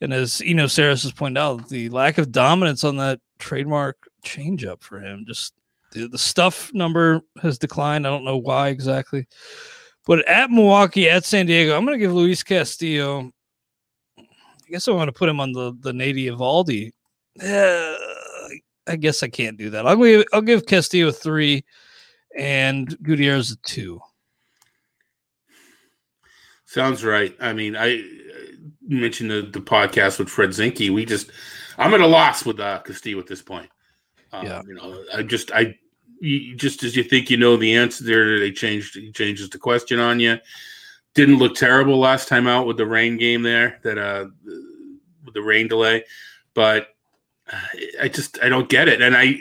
And 0.02 0.13
as 0.13 0.41
Eno 0.44 0.65
Sarris 0.65 1.04
has 1.04 1.12
pointed 1.12 1.39
out, 1.39 1.70
the 1.70 1.89
lack 1.89 2.17
of 2.17 2.32
dominance 2.32 2.84
on 2.84 2.98
that 2.98 3.20
trademark 3.38 3.98
changeup 4.26 4.82
for 4.82 5.00
him, 5.00 5.26
just 5.28 5.54
the, 5.91 6.08
the 6.08 6.17
stuff 6.17 6.74
number 6.74 7.22
has 7.41 7.60
declined. 7.60 8.08
I 8.08 8.10
don't 8.10 8.26
know 8.26 8.38
why 8.38 8.70
exactly. 8.70 9.28
But 10.08 10.28
at 10.28 10.50
Milwaukee, 10.50 11.10
at 11.10 11.26
San 11.26 11.46
Diego, 11.46 11.78
I'm 11.78 11.86
going 11.86 11.98
to 11.98 12.04
give 12.04 12.14
Luis 12.14 12.44
Castillo. 12.44 13.32
I 14.18 14.24
guess 14.70 14.88
I 14.88 14.92
want 14.92 15.10
to 15.10 15.14
put 15.14 15.30
him 15.30 15.40
on 15.40 15.52
the 15.52 15.76
the 15.80 15.92
Nady 15.92 16.26
Eovaldi. 16.26 16.92
Uh, 17.42 18.92
I 18.92 18.96
guess 18.96 19.24
I 19.24 19.28
can't 19.28 19.58
do 19.58 19.70
that. 19.72 19.86
I'll 19.86 19.96
give 19.96 20.26
I'll 20.34 20.42
give 20.42 20.66
Castillo 20.66 21.10
a 21.10 21.12
three, 21.12 21.64
and 22.38 22.98
Gutierrez 23.04 23.52
a 23.52 23.58
two. 23.58 24.00
Sounds 26.66 27.04
right. 27.04 27.36
I 27.42 27.52
mean, 27.52 27.76
I 27.76 28.02
mentioned 28.82 29.30
the, 29.30 29.42
the 29.42 29.60
podcast 29.60 30.20
with 30.20 30.30
Fred 30.30 30.52
Zinkie. 30.52 30.90
We 30.90 31.04
just, 31.04 31.30
I'm 31.78 31.94
at 31.94 32.00
a 32.00 32.08
loss 32.08 32.46
with 32.46 32.62
uh, 32.62 32.80
Castillo 32.80 33.20
at 33.20 33.28
this 33.28 33.42
point. 33.42 33.70
Um, 34.32 34.46
yeah. 34.46 34.62
You 34.66 34.76
know, 34.76 35.04
I 35.14 35.24
just, 35.24 35.52
I, 35.52 35.76
you, 36.21 36.55
just 36.55 36.84
as 36.84 36.95
you 36.95 37.03
think 37.03 37.29
you 37.29 37.38
know 37.38 37.57
the 37.57 37.75
answer 37.75 38.03
there, 38.03 38.39
they 38.39 38.51
changed, 38.51 38.95
he 38.95 39.12
changes 39.12 39.49
the 39.49 39.57
question 39.57 39.99
on 39.99 40.19
you. 40.19 40.38
Didn't 41.13 41.39
look 41.39 41.55
terrible 41.55 41.99
last 41.99 42.27
time 42.27 42.47
out 42.47 42.67
with 42.67 42.77
the 42.77 42.86
rain 42.86 43.17
game 43.17 43.41
there, 43.41 43.79
that, 43.84 43.97
uh, 43.97 44.27
with 45.25 45.34
the 45.34 45.41
rain 45.41 45.67
delay, 45.67 46.05
but 46.53 46.88
I 47.99 48.07
just, 48.07 48.41
I 48.41 48.47
don't 48.47 48.69
get 48.69 48.88
it. 48.88 49.01
And 49.01 49.15
I, 49.17 49.39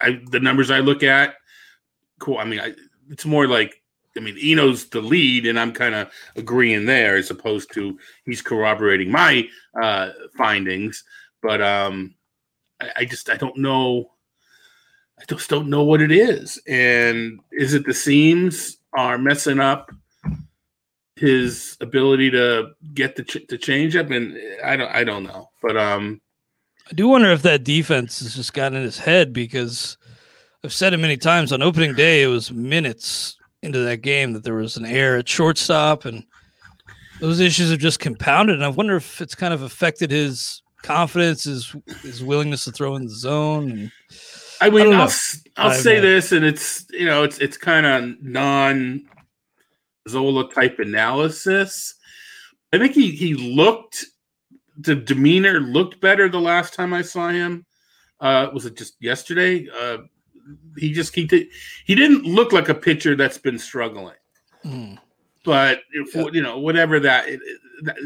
I, 0.00 0.20
the 0.30 0.40
numbers 0.40 0.70
I 0.70 0.78
look 0.80 1.02
at, 1.02 1.34
cool. 2.18 2.38
I 2.38 2.44
mean, 2.44 2.60
I, 2.60 2.72
it's 3.10 3.26
more 3.26 3.46
like 3.46 3.80
I 4.16 4.20
mean, 4.20 4.36
Eno's 4.38 4.86
the 4.86 5.00
lead, 5.00 5.46
and 5.46 5.58
I'm 5.58 5.72
kind 5.72 5.94
of 5.94 6.10
agreeing 6.36 6.86
there 6.86 7.16
as 7.16 7.30
opposed 7.30 7.72
to 7.74 7.98
he's 8.24 8.42
corroborating 8.42 9.10
my 9.10 9.48
uh, 9.80 10.10
findings. 10.36 11.04
But 11.42 11.62
um, 11.62 12.14
I, 12.80 12.90
I 12.96 13.04
just 13.04 13.30
I 13.30 13.36
don't 13.36 13.58
know. 13.58 14.10
I 15.20 15.24
just 15.28 15.50
don't 15.50 15.68
know 15.68 15.84
what 15.84 16.00
it 16.00 16.10
is. 16.10 16.60
And 16.66 17.40
is 17.52 17.74
it 17.74 17.84
the 17.84 17.94
seams 17.94 18.78
are 18.94 19.18
messing 19.18 19.60
up 19.60 19.92
his 21.16 21.76
ability 21.80 22.30
to 22.30 22.70
get 22.94 23.16
the 23.16 23.24
ch- 23.24 23.62
change 23.62 23.96
up? 23.96 24.10
And 24.10 24.36
I 24.64 24.76
don't 24.76 24.90
I 24.90 25.04
don't 25.04 25.24
know. 25.24 25.50
But 25.62 25.76
um, 25.76 26.20
I 26.90 26.94
do 26.94 27.08
wonder 27.08 27.30
if 27.30 27.42
that 27.42 27.64
defense 27.64 28.20
has 28.20 28.34
just 28.34 28.54
gotten 28.54 28.78
in 28.78 28.84
his 28.84 28.98
head 28.98 29.32
because 29.32 29.98
I've 30.64 30.72
said 30.72 30.94
it 30.94 30.98
many 30.98 31.16
times 31.16 31.52
on 31.52 31.62
opening 31.62 31.94
day. 31.94 32.22
It 32.22 32.28
was 32.28 32.50
minutes 32.50 33.36
into 33.62 33.78
that 33.80 33.98
game 33.98 34.32
that 34.32 34.44
there 34.44 34.54
was 34.54 34.76
an 34.76 34.86
error 34.86 35.18
at 35.18 35.28
shortstop 35.28 36.06
and 36.06 36.24
those 37.20 37.40
issues 37.40 37.70
have 37.70 37.78
just 37.78 38.00
compounded. 38.00 38.56
And 38.56 38.64
I 38.64 38.68
wonder 38.68 38.96
if 38.96 39.20
it's 39.20 39.34
kind 39.34 39.52
of 39.52 39.62
affected 39.62 40.10
his 40.10 40.62
confidence, 40.82 41.44
his 41.44 41.74
his 42.02 42.24
willingness 42.24 42.64
to 42.64 42.72
throw 42.72 42.96
in 42.96 43.04
the 43.04 43.14
zone. 43.14 43.70
And 43.70 43.92
I 44.60 44.70
mean, 44.70 44.92
I 44.92 45.04
will 45.04 45.12
I'll 45.56 45.72
say 45.72 45.96
know. 45.96 46.02
this, 46.02 46.32
and 46.32 46.44
it's 46.44 46.86
you 46.90 47.06
know, 47.06 47.22
it's 47.22 47.38
it's 47.38 47.56
kind 47.56 47.86
of 47.86 48.22
non 48.22 49.08
Zola 50.08 50.52
type 50.52 50.78
analysis. 50.78 51.94
I 52.72 52.78
think 52.78 52.94
he 52.94 53.10
he 53.12 53.34
looked 53.34 54.04
the 54.76 54.94
demeanor 54.94 55.60
looked 55.60 56.00
better 56.00 56.28
the 56.28 56.40
last 56.40 56.74
time 56.74 56.92
I 56.92 57.02
saw 57.02 57.28
him. 57.28 57.66
Uh, 58.20 58.48
was 58.52 58.66
it 58.66 58.76
just 58.76 58.96
yesterday? 59.00 59.66
Uh, 59.68 59.98
he 60.76 60.92
just 60.92 61.14
he 61.14 61.24
did 61.24 61.48
he 61.84 61.94
didn't 61.94 62.24
look 62.24 62.52
like 62.52 62.68
a 62.68 62.74
pitcher 62.74 63.14
that's 63.16 63.38
been 63.38 63.58
struggling. 63.58 64.16
Mm. 64.64 64.98
But 65.44 65.80
if, 65.92 66.14
yeah. 66.14 66.26
you 66.32 66.42
know 66.42 66.58
whatever 66.58 67.00
that 67.00 67.26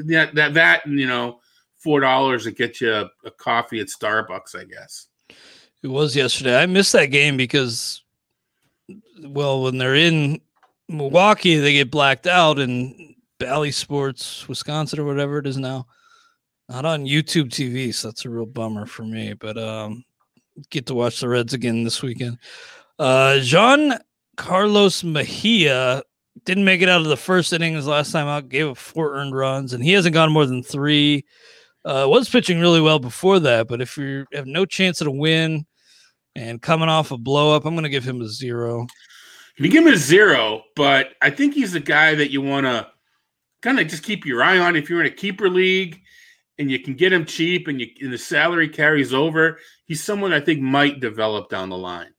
that 0.06 0.34
that 0.34 0.54
that 0.54 0.86
you 0.86 1.06
know 1.06 1.40
four 1.78 2.00
dollars 2.00 2.44
to 2.44 2.50
get 2.50 2.80
you 2.80 2.92
a, 2.92 3.10
a 3.24 3.30
coffee 3.30 3.80
at 3.80 3.88
Starbucks, 3.88 4.58
I 4.58 4.64
guess. 4.64 5.08
It 5.84 5.90
was 5.90 6.16
yesterday. 6.16 6.56
I 6.56 6.64
missed 6.64 6.94
that 6.94 7.10
game 7.10 7.36
because, 7.36 8.02
well, 9.22 9.64
when 9.64 9.76
they're 9.76 9.94
in 9.94 10.40
Milwaukee, 10.88 11.56
they 11.56 11.74
get 11.74 11.90
blacked 11.90 12.26
out, 12.26 12.58
and 12.58 13.14
Bally 13.38 13.70
Sports, 13.70 14.48
Wisconsin, 14.48 14.98
or 14.98 15.04
whatever 15.04 15.36
it 15.36 15.46
is 15.46 15.58
now, 15.58 15.86
not 16.70 16.86
on 16.86 17.04
YouTube 17.04 17.50
TV. 17.50 17.92
So 17.92 18.08
that's 18.08 18.24
a 18.24 18.30
real 18.30 18.46
bummer 18.46 18.86
for 18.86 19.02
me. 19.02 19.34
But 19.34 19.58
um, 19.58 20.06
get 20.70 20.86
to 20.86 20.94
watch 20.94 21.20
the 21.20 21.28
Reds 21.28 21.52
again 21.52 21.84
this 21.84 22.00
weekend. 22.00 22.38
Uh, 22.98 23.40
Jean 23.40 23.92
Carlos 24.38 25.04
Mejia 25.04 26.02
didn't 26.46 26.64
make 26.64 26.80
it 26.80 26.88
out 26.88 27.02
of 27.02 27.08
the 27.08 27.16
first 27.18 27.52
innings 27.52 27.86
last 27.86 28.10
time 28.10 28.26
out, 28.26 28.48
gave 28.48 28.68
up 28.68 28.78
four 28.78 29.16
earned 29.16 29.36
runs, 29.36 29.74
and 29.74 29.84
he 29.84 29.92
hasn't 29.92 30.14
gone 30.14 30.32
more 30.32 30.46
than 30.46 30.62
three. 30.62 31.26
Uh, 31.84 32.06
was 32.08 32.26
pitching 32.30 32.58
really 32.58 32.80
well 32.80 32.98
before 32.98 33.38
that, 33.38 33.68
but 33.68 33.82
if 33.82 33.98
you 33.98 34.24
have 34.32 34.46
no 34.46 34.64
chance 34.64 35.02
at 35.02 35.06
a 35.06 35.10
win 35.10 35.66
and 36.36 36.60
coming 36.60 36.88
off 36.88 37.10
a 37.10 37.18
blow 37.18 37.54
up, 37.54 37.64
I'm 37.64 37.74
going 37.74 37.84
to 37.84 37.90
give 37.90 38.04
him 38.04 38.20
a 38.20 38.28
zero. 38.28 38.86
You 39.56 39.68
give 39.68 39.86
him 39.86 39.92
a 39.92 39.96
zero, 39.96 40.62
but 40.74 41.10
I 41.22 41.30
think 41.30 41.54
he's 41.54 41.72
the 41.72 41.80
guy 41.80 42.14
that 42.14 42.30
you 42.30 42.42
want 42.42 42.66
to 42.66 42.88
kind 43.62 43.78
of 43.78 43.86
just 43.86 44.02
keep 44.02 44.26
your 44.26 44.42
eye 44.42 44.58
on 44.58 44.76
if 44.76 44.90
you're 44.90 45.00
in 45.00 45.06
a 45.06 45.14
keeper 45.14 45.48
league 45.48 46.00
and 46.58 46.70
you 46.70 46.78
can 46.78 46.94
get 46.94 47.12
him 47.12 47.24
cheap 47.24 47.68
and, 47.68 47.80
you, 47.80 47.88
and 48.00 48.12
the 48.12 48.18
salary 48.18 48.68
carries 48.68 49.14
over, 49.14 49.58
he's 49.86 50.02
someone 50.02 50.32
I 50.32 50.40
think 50.40 50.60
might 50.60 51.00
develop 51.00 51.50
down 51.50 51.68
the 51.68 51.78
line. 51.78 52.10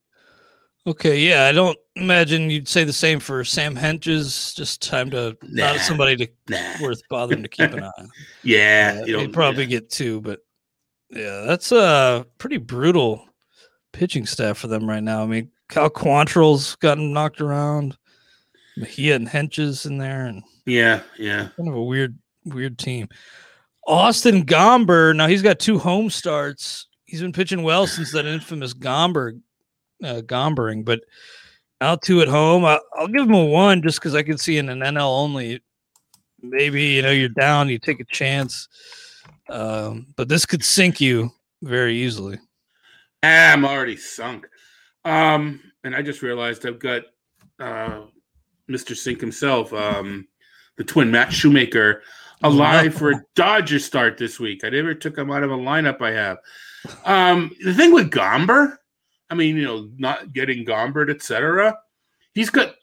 Okay, 0.87 1.19
yeah, 1.19 1.45
I 1.45 1.51
don't 1.51 1.77
imagine 1.95 2.51
you'd 2.51 2.67
say 2.67 2.83
the 2.83 2.93
same 2.93 3.19
for 3.19 3.43
Sam 3.43 3.75
Hentges. 3.75 4.55
Just 4.55 4.83
time 4.83 5.09
to 5.11 5.35
nah, 5.41 5.73
not 5.73 5.79
somebody 5.79 6.15
to 6.15 6.27
nah. 6.47 6.73
worth 6.79 7.01
bothering 7.09 7.41
to 7.41 7.49
keep 7.49 7.71
an 7.71 7.83
eye 7.83 7.91
on. 7.97 8.09
yeah, 8.43 9.01
uh, 9.01 9.05
he'd 9.05 9.33
probably 9.33 9.63
yeah. 9.63 9.69
get 9.69 9.89
two, 9.89 10.21
but 10.21 10.41
yeah, 11.09 11.43
that's 11.47 11.71
a 11.71 12.27
pretty 12.37 12.57
brutal 12.57 13.24
pitching 13.95 14.25
staff 14.25 14.57
for 14.57 14.67
them 14.67 14.87
right 14.87 15.03
now. 15.03 15.23
I 15.23 15.25
mean, 15.25 15.49
Cal 15.69 15.89
Quantrill's 15.89 16.75
gotten 16.75 17.13
knocked 17.13 17.41
around. 17.41 17.97
Mejia 18.77 19.15
and 19.15 19.27
Hentges 19.27 19.85
in 19.85 19.97
there, 19.97 20.25
and 20.25 20.43
yeah, 20.65 21.01
yeah, 21.17 21.47
kind 21.55 21.69
of 21.69 21.75
a 21.75 21.83
weird, 21.83 22.17
weird 22.43 22.77
team. 22.77 23.07
Austin 23.87 24.45
Gomber. 24.45 25.15
Now 25.15 25.27
he's 25.27 25.41
got 25.41 25.59
two 25.59 25.79
home 25.79 26.09
starts. 26.09 26.87
He's 27.05 27.21
been 27.21 27.31
pitching 27.31 27.63
well 27.63 27.87
since 27.87 28.11
that 28.11 28.25
infamous 28.25 28.73
Gomber 28.73 29.39
uh, 30.03 30.21
Gombering, 30.21 30.83
but 30.83 31.01
out 31.79 32.01
two 32.01 32.21
at 32.21 32.27
home. 32.27 32.65
I, 32.65 32.79
will 32.97 33.07
give 33.07 33.27
him 33.27 33.33
a 33.33 33.45
one 33.45 33.81
just 33.81 33.99
because 33.99 34.15
I 34.15 34.23
can 34.23 34.37
see 34.37 34.57
in 34.57 34.69
an 34.69 34.79
NL 34.79 35.19
only. 35.19 35.61
Maybe 36.41 36.83
you 36.83 37.01
know 37.01 37.11
you're 37.11 37.29
down, 37.29 37.69
you 37.69 37.79
take 37.79 38.01
a 38.01 38.05
chance, 38.05 38.67
um, 39.49 40.07
but 40.15 40.27
this 40.27 40.45
could 40.45 40.63
sink 40.63 40.99
you 40.99 41.31
very 41.63 41.95
easily. 41.95 42.39
Ah, 43.25 43.53
I'm 43.53 43.65
already 43.65 43.97
sunk. 43.97 44.47
Um, 45.03 45.59
and 45.83 45.95
I 45.95 46.03
just 46.03 46.21
realized 46.21 46.65
I've 46.65 46.77
got 46.77 47.03
uh, 47.59 48.01
Mr. 48.69 48.95
Sink 48.95 49.19
himself, 49.19 49.73
um, 49.73 50.27
the 50.77 50.83
twin 50.83 51.09
Matt 51.09 51.33
Shoemaker 51.33 52.03
alive 52.43 52.93
for 52.93 53.11
a 53.11 53.23
Dodger 53.35 53.79
start 53.79 54.19
this 54.19 54.39
week. 54.39 54.63
I 54.63 54.69
never 54.69 54.93
took 54.93 55.17
him 55.17 55.31
out 55.31 55.41
of 55.41 55.49
a 55.49 55.57
lineup 55.57 56.01
I 56.01 56.11
have. 56.11 56.37
Um, 57.03 57.51
the 57.63 57.73
thing 57.73 57.93
with 57.93 58.11
Gomber, 58.11 58.77
I 59.31 59.33
mean, 59.33 59.55
you 59.55 59.63
know, 59.63 59.89
not 59.97 60.31
getting 60.31 60.63
Gombered, 60.63 61.09
etc. 61.09 61.75
He's 62.35 62.51
got 62.51 62.75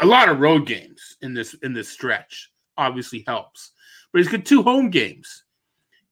a 0.00 0.06
lot 0.06 0.28
of 0.28 0.40
road 0.40 0.66
games 0.66 1.16
in 1.22 1.32
this 1.32 1.54
in 1.62 1.72
this 1.72 1.88
stretch. 1.88 2.50
Obviously 2.76 3.24
helps, 3.26 3.72
but 4.12 4.18
he's 4.18 4.28
got 4.28 4.44
two 4.44 4.62
home 4.62 4.90
games, 4.90 5.44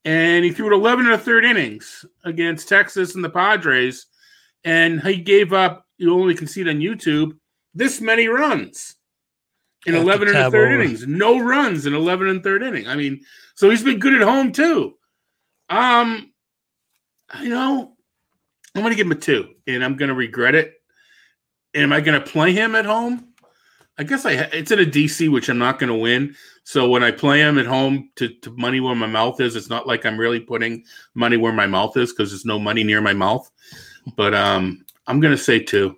and 0.06 0.44
he 0.44 0.52
threw 0.52 0.68
it 0.68 0.72
11 0.72 1.04
and 1.04 1.14
a 1.14 1.18
third 1.18 1.44
innings 1.44 2.04
against 2.24 2.68
Texas 2.68 3.16
and 3.16 3.24
the 3.24 3.28
Padres, 3.28 4.06
and 4.64 5.02
he 5.02 5.16
gave 5.16 5.52
up. 5.52 5.84
You 5.98 6.14
only 6.14 6.34
can 6.34 6.46
see 6.46 6.60
it 6.60 6.68
on 6.68 6.76
YouTube. 6.76 7.36
This 7.74 8.00
many 8.00 8.28
runs 8.28 8.94
in 9.84 9.96
11 9.96 10.28
and 10.28 10.36
a 10.36 10.50
third 10.50 10.72
over. 10.72 10.80
innings. 10.80 11.06
No 11.06 11.40
runs 11.40 11.86
in 11.86 11.94
11 11.94 12.28
and 12.28 12.42
third 12.42 12.62
inning. 12.62 12.86
I 12.86 12.94
mean, 12.94 13.20
so 13.56 13.68
he's 13.68 13.82
been 13.82 13.98
good 13.98 14.14
at 14.14 14.22
home 14.22 14.52
too. 14.52 14.94
Um, 15.68 16.32
you 17.40 17.48
know, 17.48 17.96
I'm 18.74 18.82
going 18.82 18.92
to 18.92 18.96
give 18.96 19.06
him 19.06 19.12
a 19.12 19.16
two, 19.16 19.54
and 19.66 19.84
I'm 19.84 19.96
going 19.96 20.10
to 20.10 20.14
regret 20.14 20.54
it. 20.54 20.74
Am 21.74 21.92
I 21.92 22.00
going 22.00 22.18
to 22.18 22.26
play 22.26 22.52
him 22.52 22.76
at 22.76 22.84
home? 22.84 23.25
I 23.98 24.04
guess 24.04 24.26
I 24.26 24.32
it's 24.32 24.70
in 24.70 24.78
a 24.78 24.84
DC, 24.84 25.30
which 25.30 25.48
I'm 25.48 25.58
not 25.58 25.78
going 25.78 25.88
to 25.88 25.98
win. 25.98 26.34
So 26.64 26.88
when 26.88 27.02
I 27.02 27.10
play 27.10 27.40
him 27.40 27.58
at 27.58 27.66
home 27.66 28.10
to, 28.16 28.28
to 28.28 28.50
money 28.52 28.80
where 28.80 28.94
my 28.94 29.06
mouth 29.06 29.40
is, 29.40 29.56
it's 29.56 29.70
not 29.70 29.86
like 29.86 30.04
I'm 30.04 30.18
really 30.18 30.40
putting 30.40 30.84
money 31.14 31.36
where 31.36 31.52
my 31.52 31.66
mouth 31.66 31.96
is 31.96 32.12
because 32.12 32.30
there's 32.30 32.44
no 32.44 32.58
money 32.58 32.84
near 32.84 33.00
my 33.00 33.14
mouth. 33.14 33.50
But 34.16 34.34
um, 34.34 34.84
I'm 35.06 35.20
going 35.20 35.34
to 35.36 35.42
say 35.42 35.60
two. 35.60 35.96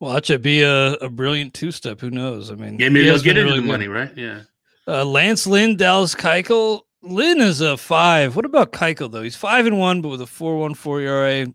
Watch 0.00 0.28
it 0.28 0.42
be 0.42 0.62
a, 0.62 0.94
a 0.94 1.08
brilliant 1.08 1.54
two 1.54 1.70
step. 1.70 2.00
Who 2.00 2.10
knows? 2.10 2.50
I 2.50 2.54
mean, 2.56 2.78
yeah, 2.78 2.90
maybe 2.90 3.04
he'll 3.04 3.18
get 3.20 3.38
into 3.38 3.52
really 3.52 3.60
the 3.60 3.66
money, 3.66 3.88
right? 3.88 4.12
Yeah. 4.14 4.42
Uh, 4.86 5.04
Lance 5.04 5.46
Lynn, 5.46 5.76
Dallas 5.76 6.14
Keuchel. 6.14 6.82
Lynn 7.02 7.40
is 7.40 7.60
a 7.60 7.76
five. 7.76 8.36
What 8.36 8.44
about 8.44 8.72
Keuchel 8.72 9.10
though? 9.10 9.22
He's 9.22 9.36
five 9.36 9.64
and 9.64 9.78
one, 9.78 10.02
but 10.02 10.08
with 10.08 10.20
a 10.20 10.26
four 10.26 10.58
one 10.58 10.74
four 10.74 11.00
ERA. 11.00 11.46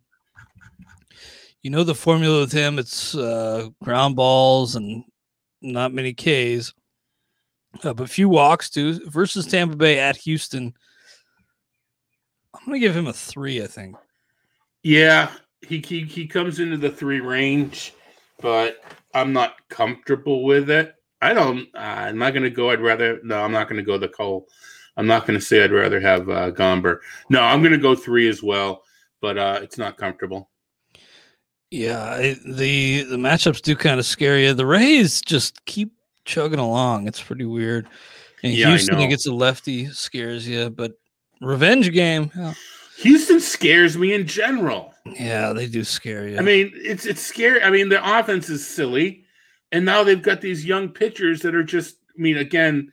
You 1.61 1.69
know 1.69 1.83
the 1.83 1.93
formula 1.93 2.39
with 2.39 2.51
him. 2.51 2.79
It's 2.79 3.13
uh, 3.13 3.69
ground 3.83 4.15
balls 4.15 4.75
and 4.75 5.03
not 5.61 5.93
many 5.93 6.13
Ks, 6.13 6.73
uh, 7.83 7.93
but 7.93 8.09
few 8.09 8.29
walks 8.29 8.69
too. 8.69 8.99
Versus 9.09 9.45
Tampa 9.45 9.75
Bay 9.75 9.99
at 9.99 10.17
Houston. 10.17 10.73
I'm 12.53 12.65
gonna 12.65 12.79
give 12.79 12.95
him 12.95 13.07
a 13.07 13.13
three. 13.13 13.63
I 13.63 13.67
think. 13.67 13.95
Yeah, 14.83 15.31
he 15.61 15.79
he 15.79 16.03
he 16.03 16.27
comes 16.27 16.59
into 16.59 16.77
the 16.77 16.89
three 16.89 17.19
range, 17.19 17.93
but 18.39 18.77
I'm 19.13 19.33
not 19.33 19.55
comfortable 19.69 20.43
with 20.43 20.69
it. 20.69 20.95
I 21.21 21.33
don't. 21.33 21.67
Uh, 21.75 21.79
I'm 21.79 22.17
not 22.17 22.33
going 22.33 22.43
to 22.43 22.49
go. 22.49 22.71
I'd 22.71 22.81
rather. 22.81 23.19
No, 23.23 23.43
I'm 23.43 23.51
not 23.51 23.69
going 23.69 23.77
to 23.77 23.85
go 23.85 23.97
the 23.97 24.07
Cole. 24.07 24.47
I'm 24.97 25.07
not 25.07 25.25
going 25.25 25.39
to 25.39 25.45
say 25.45 25.63
I'd 25.63 25.71
rather 25.71 25.99
have 25.99 26.29
uh, 26.29 26.51
Gomber. 26.51 26.97
No, 27.29 27.41
I'm 27.41 27.61
going 27.61 27.71
to 27.71 27.77
go 27.77 27.95
three 27.95 28.27
as 28.27 28.43
well, 28.43 28.83
but 29.21 29.37
uh, 29.37 29.59
it's 29.61 29.77
not 29.77 29.97
comfortable. 29.97 30.49
Yeah, 31.71 32.03
I, 32.03 32.37
the 32.45 33.03
the 33.03 33.15
matchups 33.15 33.61
do 33.61 33.75
kind 33.75 33.99
of 33.99 34.05
scare 34.05 34.37
you. 34.37 34.53
The 34.53 34.65
Rays 34.65 35.21
just 35.21 35.63
keep 35.65 35.93
chugging 36.25 36.59
along. 36.59 37.07
It's 37.07 37.21
pretty 37.21 37.45
weird. 37.45 37.87
And 38.43 38.53
Yeah, 38.53 38.69
Houston 38.69 39.09
gets 39.09 39.25
a 39.25 39.33
lefty 39.33 39.87
scares 39.87 40.47
you, 40.47 40.69
but 40.69 40.93
revenge 41.41 41.91
game. 41.93 42.29
Yeah, 42.35 42.53
Houston 42.97 43.39
scares 43.39 43.97
me 43.97 44.13
in 44.13 44.27
general. 44.27 44.93
yeah 45.05 45.53
they 45.53 45.67
do 45.67 45.83
scare 45.83 46.27
you. 46.27 46.37
I 46.37 46.41
mean, 46.41 46.71
it's 46.75 47.05
it's 47.05 47.21
scary. 47.21 47.63
I 47.63 47.69
mean, 47.69 47.87
the 47.89 48.19
offense 48.19 48.49
is 48.49 48.67
silly, 48.67 49.23
and 49.71 49.85
now 49.85 50.03
they've 50.03 50.21
got 50.21 50.41
these 50.41 50.65
young 50.65 50.89
pitchers 50.89 51.41
that 51.41 51.55
are 51.55 51.63
just. 51.63 51.95
I 52.17 52.21
mean, 52.21 52.37
again, 52.37 52.91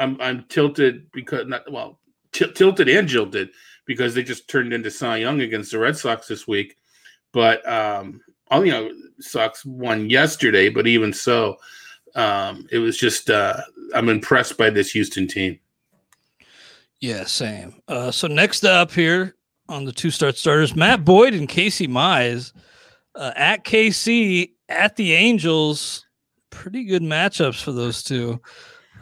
I'm 0.00 0.20
I'm 0.20 0.44
tilted 0.48 1.12
because 1.12 1.46
not 1.46 1.70
well 1.70 2.00
t- 2.32 2.50
tilted 2.52 2.88
and 2.88 3.06
jilted 3.06 3.50
because 3.86 4.14
they 4.14 4.24
just 4.24 4.48
turned 4.48 4.72
into 4.72 4.90
Cy 4.90 5.18
Young 5.18 5.40
against 5.40 5.70
the 5.70 5.78
Red 5.78 5.96
Sox 5.96 6.26
this 6.26 6.48
week. 6.48 6.76
But 7.32 7.66
um, 7.68 8.20
all 8.50 8.64
you 8.64 8.72
know, 8.72 8.90
Sox 9.20 9.64
won 9.64 10.10
yesterday, 10.10 10.68
but 10.68 10.86
even 10.86 11.12
so, 11.12 11.56
um, 12.14 12.66
it 12.70 12.78
was 12.78 12.96
just 12.96 13.30
uh, 13.30 13.60
I'm 13.94 14.08
impressed 14.08 14.56
by 14.56 14.70
this 14.70 14.90
Houston 14.92 15.26
team. 15.26 15.58
Yeah, 17.00 17.24
same. 17.24 17.80
Uh, 17.88 18.10
so 18.10 18.26
next 18.26 18.64
up 18.64 18.90
here 18.90 19.36
on 19.68 19.84
the 19.84 19.92
two 19.92 20.10
start 20.10 20.36
starters, 20.36 20.74
Matt 20.74 21.04
Boyd 21.04 21.34
and 21.34 21.48
Casey 21.48 21.86
Mize 21.86 22.52
uh, 23.14 23.32
at 23.36 23.64
KC 23.64 24.50
at 24.68 24.96
the 24.96 25.12
Angels. 25.14 26.06
Pretty 26.50 26.84
good 26.84 27.02
matchups 27.02 27.62
for 27.62 27.72
those 27.72 28.02
two. 28.02 28.40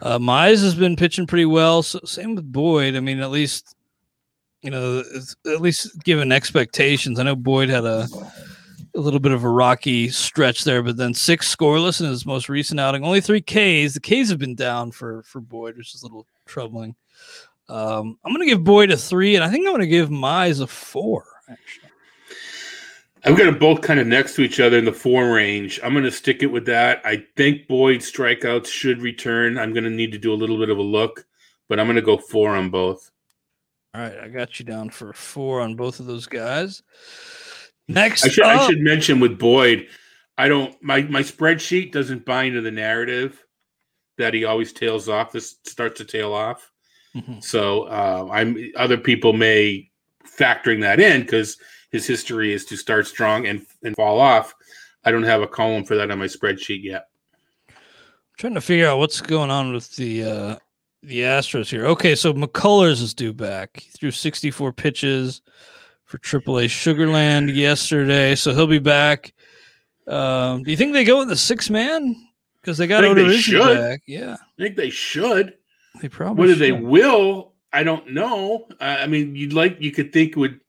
Uh, 0.01 0.19
Mize 0.19 0.61
has 0.61 0.75
been 0.75 0.95
pitching 0.95 1.25
pretty 1.25 1.45
well. 1.45 1.81
So 1.83 1.99
same 2.03 2.35
with 2.35 2.51
Boyd. 2.51 2.95
I 2.95 2.99
mean, 2.99 3.21
at 3.21 3.31
least 3.31 3.74
you 4.65 4.71
know, 4.71 5.03
at 5.45 5.61
least 5.61 6.03
given 6.03 6.31
expectations. 6.31 7.19
I 7.19 7.23
know 7.23 7.35
Boyd 7.35 7.69
had 7.69 7.85
a 7.85 8.07
a 8.95 8.99
little 8.99 9.19
bit 9.19 9.31
of 9.31 9.43
a 9.43 9.49
rocky 9.49 10.09
stretch 10.09 10.63
there, 10.63 10.81
but 10.81 10.97
then 10.97 11.13
six 11.13 11.53
scoreless 11.53 11.99
in 11.99 12.07
his 12.07 12.25
most 12.25 12.49
recent 12.49 12.79
outing. 12.79 13.03
Only 13.03 13.21
three 13.21 13.41
Ks. 13.41 13.93
The 13.93 13.99
Ks 14.01 14.29
have 14.29 14.39
been 14.39 14.55
down 14.55 14.91
for 14.91 15.23
for 15.23 15.39
Boyd, 15.39 15.77
which 15.77 15.93
is 15.93 16.01
a 16.01 16.05
little 16.05 16.25
troubling. 16.45 16.95
Um, 17.67 18.17
I'm 18.23 18.33
going 18.33 18.47
to 18.47 18.53
give 18.53 18.63
Boyd 18.63 18.91
a 18.91 18.97
three, 18.97 19.35
and 19.35 19.43
I 19.43 19.49
think 19.49 19.65
I'm 19.65 19.73
going 19.73 19.81
to 19.81 19.87
give 19.87 20.09
Mize 20.09 20.61
a 20.61 20.67
four. 20.67 21.25
Actually, 21.49 21.89
I've 23.23 23.37
got 23.37 23.45
them 23.45 23.57
both 23.57 23.81
kind 23.81 23.99
of 23.99 24.07
next 24.07 24.35
to 24.35 24.41
each 24.41 24.59
other 24.59 24.77
in 24.77 24.85
the 24.85 24.93
four 24.93 25.31
range. 25.31 25.79
I'm 25.83 25.93
going 25.93 26.05
to 26.05 26.11
stick 26.11 26.43
it 26.43 26.47
with 26.47 26.65
that. 26.67 27.01
I 27.03 27.25
think 27.35 27.67
Boyd's 27.67 28.11
strikeouts 28.11 28.67
should 28.67 29.01
return. 29.01 29.57
I'm 29.57 29.73
going 29.73 29.83
to 29.83 29.89
need 29.89 30.11
to 30.11 30.19
do 30.19 30.31
a 30.31 30.35
little 30.35 30.57
bit 30.57 30.69
of 30.69 30.77
a 30.77 30.83
look, 30.83 31.25
but 31.67 31.79
I'm 31.79 31.87
going 31.87 31.95
to 31.95 32.01
go 32.01 32.17
four 32.17 32.55
on 32.55 32.69
both. 32.69 33.11
All 33.95 34.01
right, 34.01 34.19
I 34.19 34.27
got 34.27 34.59
you 34.59 34.65
down 34.65 34.89
for 34.89 35.13
four 35.13 35.61
on 35.61 35.75
both 35.75 35.99
of 36.01 36.05
those 36.05 36.27
guys. 36.27 36.83
Next, 37.87 38.25
I 38.25 38.29
should, 38.29 38.43
I 38.43 38.67
should 38.67 38.79
mention 38.81 39.19
with 39.21 39.39
Boyd, 39.39 39.87
I 40.37 40.49
don't 40.49 40.75
my 40.83 41.03
my 41.03 41.21
spreadsheet 41.21 41.91
doesn't 41.93 42.25
buy 42.25 42.43
into 42.43 42.59
the 42.61 42.71
narrative 42.71 43.41
that 44.17 44.33
he 44.33 44.43
always 44.43 44.73
tails 44.73 45.07
off. 45.07 45.31
This 45.31 45.57
starts 45.63 45.97
to 45.99 46.05
tail 46.05 46.33
off. 46.33 46.71
Mhm. 47.15 47.41
So 47.41 47.83
uh, 47.83 48.27
I'm 48.31 48.71
other 48.75 48.97
people 48.97 49.31
may 49.33 49.89
factoring 50.37 50.81
that 50.81 50.99
in 50.99 51.21
because 51.21 51.57
his 51.91 52.05
history 52.05 52.51
is 52.51 52.65
to 52.65 52.75
start 52.75 53.07
strong 53.07 53.47
and 53.47 53.65
and 53.83 53.95
fall 53.95 54.19
off. 54.19 54.53
I 55.05 55.11
don't 55.11 55.23
have 55.23 55.41
a 55.41 55.47
column 55.47 55.85
for 55.85 55.95
that 55.95 56.11
on 56.11 56.19
my 56.19 56.25
spreadsheet 56.25 56.83
yet. 56.83 57.07
trying 58.37 58.55
to 58.55 58.61
figure 58.61 58.87
out 58.87 58.97
what's 58.97 59.21
going 59.21 59.51
on 59.51 59.71
with 59.71 59.95
the 59.95 60.23
uh 60.23 60.55
the 61.05 61.21
Astros 61.21 61.69
here. 61.69 61.85
Okay, 61.85 62.15
so 62.15 62.33
McCullers 62.33 63.01
is 63.01 63.13
due 63.13 63.33
back. 63.33 63.79
He 63.79 63.89
threw 63.91 64.11
64 64.11 64.73
pitches 64.73 65.41
for 66.05 66.17
AAA 66.17 66.65
Sugarland 66.65 67.55
yesterday, 67.55 68.35
so 68.35 68.53
he'll 68.53 68.67
be 68.67 68.79
back. 68.79 69.33
Um, 70.07 70.63
do 70.63 70.71
you 70.71 70.77
think 70.77 70.93
they 70.93 71.03
go 71.03 71.19
with 71.19 71.29
the 71.29 71.35
six 71.35 71.69
man? 71.69 72.15
Because 72.61 72.77
they 72.77 72.87
got 72.87 73.03
Odorizzi 73.03 73.59
back. 73.59 74.01
Yeah, 74.07 74.33
I 74.33 74.61
think 74.61 74.75
they 74.75 74.89
should. 74.89 75.53
they 76.01 76.09
probably. 76.09 76.47
Whether 76.47 76.55
they 76.55 76.71
will, 76.71 77.53
I 77.71 77.83
don't 77.83 78.11
know. 78.11 78.67
Uh, 78.79 78.97
I 78.99 79.07
mean, 79.07 79.35
you'd 79.35 79.53
like 79.53 79.77
you 79.79 79.91
could 79.91 80.11
think 80.11 80.35
would 80.35 80.59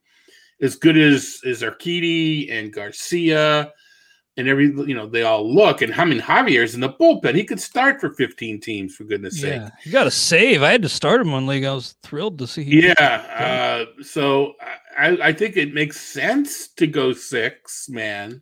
as 0.61 0.75
good 0.75 0.97
as 0.97 1.41
as 1.45 1.61
Urquidy 1.61 2.51
and 2.51 2.73
Garcia 2.73 3.71
and 4.37 4.47
every 4.47 4.65
you 4.65 4.93
know 4.93 5.07
they 5.07 5.23
all 5.23 5.51
look. 5.53 5.81
And 5.81 5.93
I 5.93 6.05
mean 6.05 6.19
Javier's 6.21 6.75
in 6.75 6.81
the 6.81 6.89
bullpen. 6.89 7.35
He 7.35 7.43
could 7.43 7.59
start 7.59 7.99
for 7.99 8.13
15 8.13 8.59
teams 8.61 8.95
for 8.95 9.03
goodness 9.03 9.41
sake. 9.41 9.55
Yeah, 9.61 9.69
you 9.83 9.91
got 9.91 10.03
to 10.05 10.11
save. 10.11 10.61
I 10.63 10.71
had 10.71 10.81
to 10.83 10.89
start 10.89 11.21
him 11.21 11.31
one 11.31 11.47
league. 11.47 11.63
I 11.65 11.73
was 11.73 11.95
thrilled 12.03 12.37
to 12.39 12.47
see. 12.47 12.63
he- 12.63 12.87
Yeah. 12.87 13.85
Uh, 13.97 14.03
so 14.03 14.53
I, 14.97 15.17
I 15.21 15.33
think 15.33 15.57
it 15.57 15.73
makes 15.73 15.99
sense 15.99 16.69
to 16.69 16.87
go 16.87 17.13
six 17.13 17.89
man. 17.89 18.41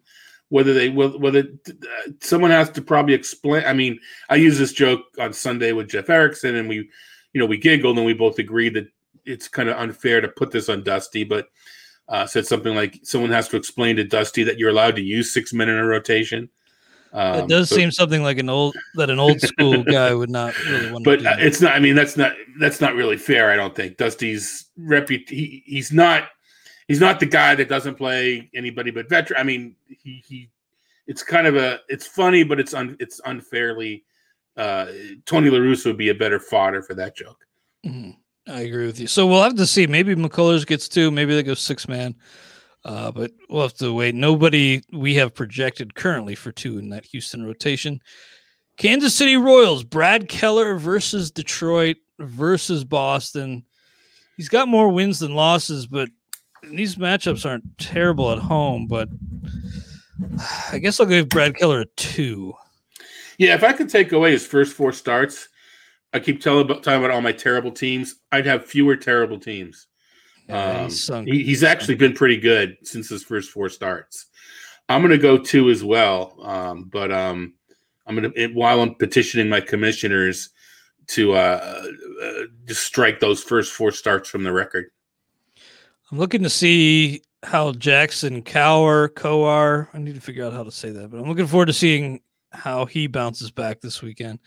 Whether 0.49 0.75
they 0.75 0.89
will, 0.89 1.17
whether 1.19 1.39
uh, 1.67 1.73
someone 2.21 2.51
has 2.51 2.69
to 2.71 2.81
probably 2.81 3.15
explain. 3.15 3.63
I 3.65 3.73
mean, 3.73 3.99
I 4.29 4.35
use 4.35 4.59
this 4.59 4.73
joke 4.73 5.01
on 5.19 5.33
Sunday 5.33 5.71
with 5.71 5.89
Jeff 5.89 6.07
Erickson, 6.09 6.55
and 6.55 6.69
we, 6.69 6.87
you 7.33 7.39
know, 7.41 7.47
we 7.47 7.57
giggled 7.57 7.97
and 7.97 8.05
we 8.05 8.13
both 8.13 8.37
agreed 8.37 8.75
that 8.75 8.87
it's 9.25 9.47
kind 9.47 9.69
of 9.69 9.77
unfair 9.77 10.21
to 10.21 10.27
put 10.27 10.51
this 10.51 10.69
on 10.69 10.83
Dusty, 10.83 11.23
but 11.23 11.47
uh, 12.07 12.25
said 12.25 12.45
something 12.45 12.75
like 12.75 12.99
someone 13.03 13.31
has 13.31 13.47
to 13.49 13.57
explain 13.57 13.95
to 13.95 14.03
Dusty 14.03 14.43
that 14.43 14.57
you're 14.59 14.69
allowed 14.69 14.95
to 14.97 15.01
use 15.01 15.33
six 15.33 15.53
men 15.53 15.69
in 15.69 15.77
a 15.77 15.85
rotation. 15.85 16.49
Um, 17.13 17.45
it 17.45 17.47
does 17.47 17.69
but- 17.69 17.75
seem 17.75 17.91
something 17.91 18.23
like 18.23 18.37
an 18.39 18.49
old 18.49 18.75
that 18.95 19.09
an 19.09 19.19
old 19.19 19.39
school 19.39 19.83
guy 19.97 20.13
would 20.13 20.29
not 20.29 20.53
really 20.65 20.91
want 20.91 21.05
but 21.05 21.25
uh, 21.25 21.35
it's 21.39 21.61
not. 21.61 21.73
I 21.73 21.79
mean, 21.79 21.95
that's 21.95 22.17
not 22.17 22.33
that's 22.59 22.81
not 22.81 22.93
really 22.95 23.17
fair. 23.17 23.49
I 23.51 23.55
don't 23.55 23.73
think 23.75 23.97
Dusty's 23.97 24.65
repu- 24.79 25.27
he, 25.29 25.63
He's 25.65 25.91
not. 25.91 26.23
He's 26.87 26.99
not 26.99 27.19
the 27.19 27.25
guy 27.25 27.55
that 27.55 27.67
doesn't 27.69 27.95
play 27.95 28.49
anybody 28.53 28.91
but 28.91 29.09
veteran. 29.09 29.39
I 29.39 29.43
mean, 29.43 29.75
he 29.87 30.21
he. 30.27 30.49
It's 31.07 31.23
kind 31.23 31.47
of 31.47 31.55
a. 31.55 31.79
It's 31.87 32.05
funny, 32.05 32.43
but 32.43 32.59
it's 32.59 32.73
un. 32.73 32.97
It's 32.99 33.21
unfairly. 33.25 34.03
Uh, 34.57 34.87
Tony 35.25 35.49
La 35.49 35.59
Russa 35.59 35.85
would 35.87 35.97
be 35.97 36.09
a 36.09 36.15
better 36.15 36.39
fodder 36.39 36.81
for 36.83 36.93
that 36.95 37.15
joke. 37.15 37.45
Mhm. 37.85 38.15
I 38.47 38.61
agree 38.61 38.85
with 38.85 38.99
you. 38.99 39.07
So 39.07 39.25
we'll 39.25 39.41
have 39.41 39.55
to 39.55 39.65
see. 39.65 39.87
Maybe 39.87 40.15
McCullers 40.15 40.65
gets 40.65 40.87
two. 40.87 41.09
Maybe 41.09 41.33
they 41.33 41.43
go 41.43 41.55
six 41.55 41.87
man. 41.87 42.15
Uh, 42.83 43.11
but 43.11 43.31
we'll 43.49 43.63
have 43.63 43.73
to 43.73 43.91
wait. 43.91 44.13
Nobody 44.13 44.83
we 44.93 45.15
have 45.15 45.33
projected 45.33 45.95
currently 45.95 46.35
for 46.35 46.51
two 46.51 46.77
in 46.77 46.89
that 46.89 47.05
Houston 47.05 47.43
rotation. 47.43 47.99
Kansas 48.77 49.15
City 49.15 49.37
Royals, 49.37 49.83
Brad 49.83 50.29
Keller 50.29 50.75
versus 50.75 51.31
Detroit 51.31 51.97
versus 52.19 52.83
Boston. 52.83 53.63
He's 54.37 54.49
got 54.49 54.67
more 54.67 54.89
wins 54.89 55.19
than 55.19 55.33
losses, 55.33 55.87
but 55.87 56.09
these 56.61 56.97
matchups 56.97 57.45
aren't 57.45 57.77
terrible 57.79 58.31
at 58.31 58.37
home. 58.37 58.85
But 58.85 59.09
I 60.71 60.77
guess 60.77 60.99
I'll 60.99 61.07
give 61.07 61.29
Brad 61.29 61.55
Keller 61.55 61.81
a 61.81 61.85
two. 61.95 62.53
Yeah, 63.39 63.55
if 63.55 63.63
I 63.63 63.73
could 63.73 63.89
take 63.89 64.11
away 64.11 64.31
his 64.31 64.45
first 64.45 64.73
four 64.73 64.93
starts, 64.93 65.49
I 66.15 66.19
keep 66.19 66.39
telling 66.39 66.61
about 66.61 66.81
talking 66.81 66.99
about 67.03 67.11
all 67.11 67.19
my 67.19 67.33
terrible 67.33 67.71
teams. 67.71 68.15
I'd 68.31 68.45
have 68.45 68.65
fewer 68.65 68.95
terrible 68.95 69.37
teams. 69.37 69.87
Yeah, 70.47 70.83
Um, 70.83 70.83
he's 70.85 71.07
he, 71.07 71.43
he's 71.43 71.61
actually 71.61 71.95
been 71.95 72.13
pretty 72.13 72.37
good 72.37 72.77
since 72.83 73.09
his 73.09 73.21
first 73.21 73.51
four 73.51 73.67
starts. 73.67 74.27
I'm 74.87 75.01
going 75.01 75.11
to 75.11 75.17
go 75.17 75.37
two 75.37 75.69
as 75.69 75.83
well, 75.83 76.37
um, 76.41 76.85
but 76.85 77.11
um, 77.11 77.55
I'm 78.07 78.15
going 78.15 78.31
to 78.31 78.47
while 78.53 78.79
I'm 78.79 78.95
petitioning 78.95 79.49
my 79.49 79.59
commissioners 79.59 80.51
to 81.07 81.33
uh, 81.33 81.83
uh, 82.23 82.31
just 82.65 82.85
strike 82.85 83.19
those 83.19 83.43
first 83.43 83.73
four 83.73 83.91
starts 83.91 84.29
from 84.29 84.45
the 84.45 84.53
record. 84.53 84.85
I'm 86.09 86.17
looking 86.17 86.43
to 86.43 86.49
see 86.49 87.23
how 87.43 87.73
Jackson 87.73 88.41
Kowar, 88.41 89.13
Coar, 89.15 89.89
I 89.93 89.97
need 89.97 90.15
to 90.15 90.21
figure 90.21 90.45
out 90.45 90.53
how 90.53 90.63
to 90.63 90.71
say 90.71 90.91
that, 90.91 91.11
but 91.11 91.19
I'm 91.19 91.27
looking 91.27 91.47
forward 91.47 91.65
to 91.65 91.73
seeing 91.73 92.21
how 92.53 92.85
he 92.85 93.07
bounces 93.07 93.51
back 93.51 93.81
this 93.81 94.01
weekend. 94.01 94.39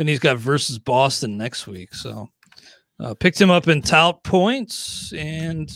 Then 0.00 0.08
he's 0.08 0.18
got 0.18 0.38
versus 0.38 0.78
Boston 0.78 1.36
next 1.36 1.66
week. 1.66 1.92
So 1.94 2.30
uh, 2.98 3.12
picked 3.12 3.38
him 3.38 3.50
up 3.50 3.68
in 3.68 3.82
tout 3.82 4.24
points. 4.24 5.12
And, 5.12 5.70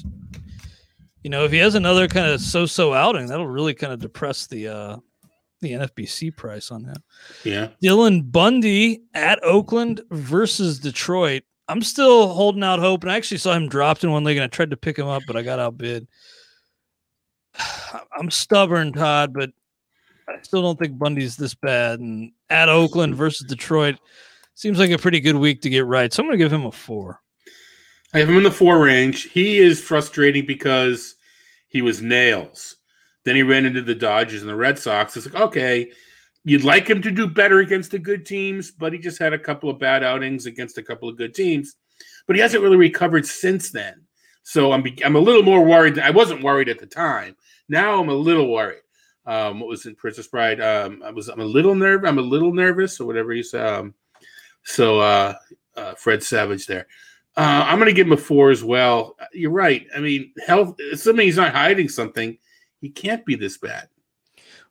you 1.22 1.29
know, 1.29 1.45
if 1.45 1.53
he 1.53 1.59
has 1.59 1.75
another 1.75 2.09
kind 2.09 2.29
of 2.29 2.41
so 2.41 2.64
so 2.64 2.95
outing, 2.95 3.27
that'll 3.27 3.47
really 3.47 3.75
kind 3.75 3.93
of 3.93 3.99
depress 3.99 4.47
the, 4.47 4.68
uh, 4.68 4.97
the 5.61 5.72
NFBC 5.72 6.35
price 6.35 6.70
on 6.70 6.85
him. 6.85 6.97
Yeah, 7.45 7.68
Dylan 7.83 8.33
Bundy 8.33 9.03
at 9.12 9.45
Oakland 9.45 10.01
versus 10.11 10.79
Detroit. 10.79 11.43
I'm 11.68 11.83
still 11.83 12.29
holding 12.29 12.62
out 12.62 12.79
hope, 12.79 13.03
and 13.03 13.12
I 13.12 13.16
actually 13.16 13.37
saw 13.37 13.53
him 13.53 13.68
dropped 13.68 14.05
in 14.05 14.11
one 14.11 14.25
league, 14.25 14.39
and 14.39 14.45
I 14.45 14.47
tried 14.47 14.70
to 14.70 14.79
pick 14.79 14.99
him 14.99 15.07
up, 15.07 15.25
but 15.27 15.37
I 15.37 15.43
got 15.43 15.59
outbid. 15.59 16.09
I'm 18.18 18.31
stubborn, 18.31 18.95
Todd, 18.95 19.35
but 19.35 19.51
I 20.29 20.41
still 20.43 20.62
don't 20.62 20.79
think 20.79 20.99
Bundy's 20.99 21.37
this 21.37 21.55
bad. 21.55 22.01
And 22.01 22.33
at 22.51 22.68
Oakland 22.68 23.14
versus 23.14 23.47
Detroit 23.47 23.97
seems 24.55 24.79
like 24.79 24.91
a 24.91 24.99
pretty 24.99 25.20
good 25.20 25.37
week 25.37 25.61
to 25.62 25.70
get 25.70 25.87
right. 25.87 26.12
So 26.12 26.22
I'm 26.22 26.29
going 26.29 26.39
to 26.39 26.45
give 26.45 26.53
him 26.53 26.66
a 26.66 26.72
four. 26.72 27.20
I 28.12 28.18
have 28.18 28.29
him 28.29 28.37
in 28.37 28.43
the 28.45 28.51
four 28.51 28.79
range. 28.79 29.25
He 29.25 29.59
is 29.59 29.81
frustrating 29.81 30.47
because 30.47 31.16
he 31.68 31.83
was 31.83 32.01
nails. 32.01 32.77
Then 33.25 33.37
he 33.37 33.43
ran 33.43 33.66
into 33.66 33.83
the 33.83 33.95
Dodgers 33.95 34.43
and 34.43 34.49
the 34.49 34.55
Red 34.55 34.79
Sox. 34.79 35.16
It's 35.16 35.27
like, 35.27 35.43
okay, 35.43 35.91
you'd 36.45 36.62
like 36.62 36.89
him 36.89 37.03
to 37.03 37.11
do 37.11 37.27
better 37.27 37.59
against 37.59 37.91
the 37.91 37.99
good 37.99 38.25
teams, 38.25 38.70
but 38.70 38.93
he 38.93 38.99
just 38.99 39.18
had 39.18 39.33
a 39.33 39.39
couple 39.39 39.68
of 39.68 39.79
bad 39.79 40.05
outings 40.05 40.47
against 40.47 40.79
a 40.79 40.83
couple 40.83 41.09
of 41.09 41.16
good 41.16 41.35
teams. 41.35 41.75
But 42.27 42.37
he 42.37 42.43
hasn't 42.43 42.62
really 42.62 42.77
recovered 42.77 43.27
since 43.27 43.70
then. 43.70 44.05
So 44.45 44.72
I'm 44.72 44.85
I'm 45.05 45.16
a 45.16 45.20
little 45.20 45.43
more 45.43 45.64
worried. 45.64 45.99
I 45.99 46.11
wasn't 46.11 46.45
worried 46.45 46.68
at 46.68 46.79
the 46.79 46.87
time. 46.87 47.35
Now 47.68 48.01
I'm 48.01 48.11
a 48.11 48.14
little 48.14 48.53
worried. 48.53 48.84
Um, 49.27 49.61
what 49.61 49.68
was 49.68 49.87
in 49.87 49.95
Princess 49.95 50.27
Bride? 50.27 50.61
Um, 50.61 51.03
I 51.05 51.11
was 51.11 51.29
I'm 51.29 51.41
a 51.41 51.45
little 51.45 51.75
nervous. 51.75 52.09
I'm 52.09 52.18
a 52.18 52.22
little 52.22 52.53
nervous 52.53 53.01
or 53.01 53.07
whatever 53.07 53.33
say. 53.43 53.61
Um, 53.61 53.95
so 54.64 55.01
uh, 55.01 55.35
uh, 55.77 55.95
Fred 55.95 56.22
Savage 56.22 56.66
there. 56.66 56.87
Uh, 57.37 57.64
I'm 57.66 57.79
to 57.87 57.95
give 57.95 58.07
him 58.07 58.12
a 58.12 58.16
four 58.16 58.51
as 58.51 58.62
well. 58.62 59.16
You're 59.33 59.51
right. 59.51 59.87
I 59.97 60.01
mean, 60.01 60.33
health. 60.47 60.77
Assuming 60.93 61.27
he's 61.27 61.37
not 61.37 61.53
hiding 61.53 61.89
something, 61.89 62.39
he 62.81 62.91
can't 62.91 63.25
be 63.25 63.35
this 63.35 63.59
bad. 63.59 63.89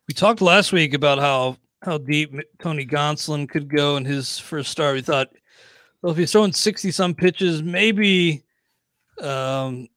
We 0.08 0.14
talked 0.14 0.40
last 0.40 0.72
week 0.72 0.94
about 0.94 1.18
how 1.18 1.56
how 1.82 1.98
deep 1.98 2.34
Tony 2.60 2.86
Gonsolin 2.86 3.48
could 3.48 3.68
go 3.68 3.96
in 3.96 4.04
his 4.04 4.38
first 4.38 4.70
start. 4.70 4.94
We 4.94 5.02
thought, 5.02 5.28
well, 6.00 6.12
if 6.12 6.18
he's 6.18 6.32
throwing 6.32 6.52
sixty 6.52 6.90
some 6.90 7.14
pitches, 7.14 7.62
maybe. 7.62 8.44
Um, 9.20 9.88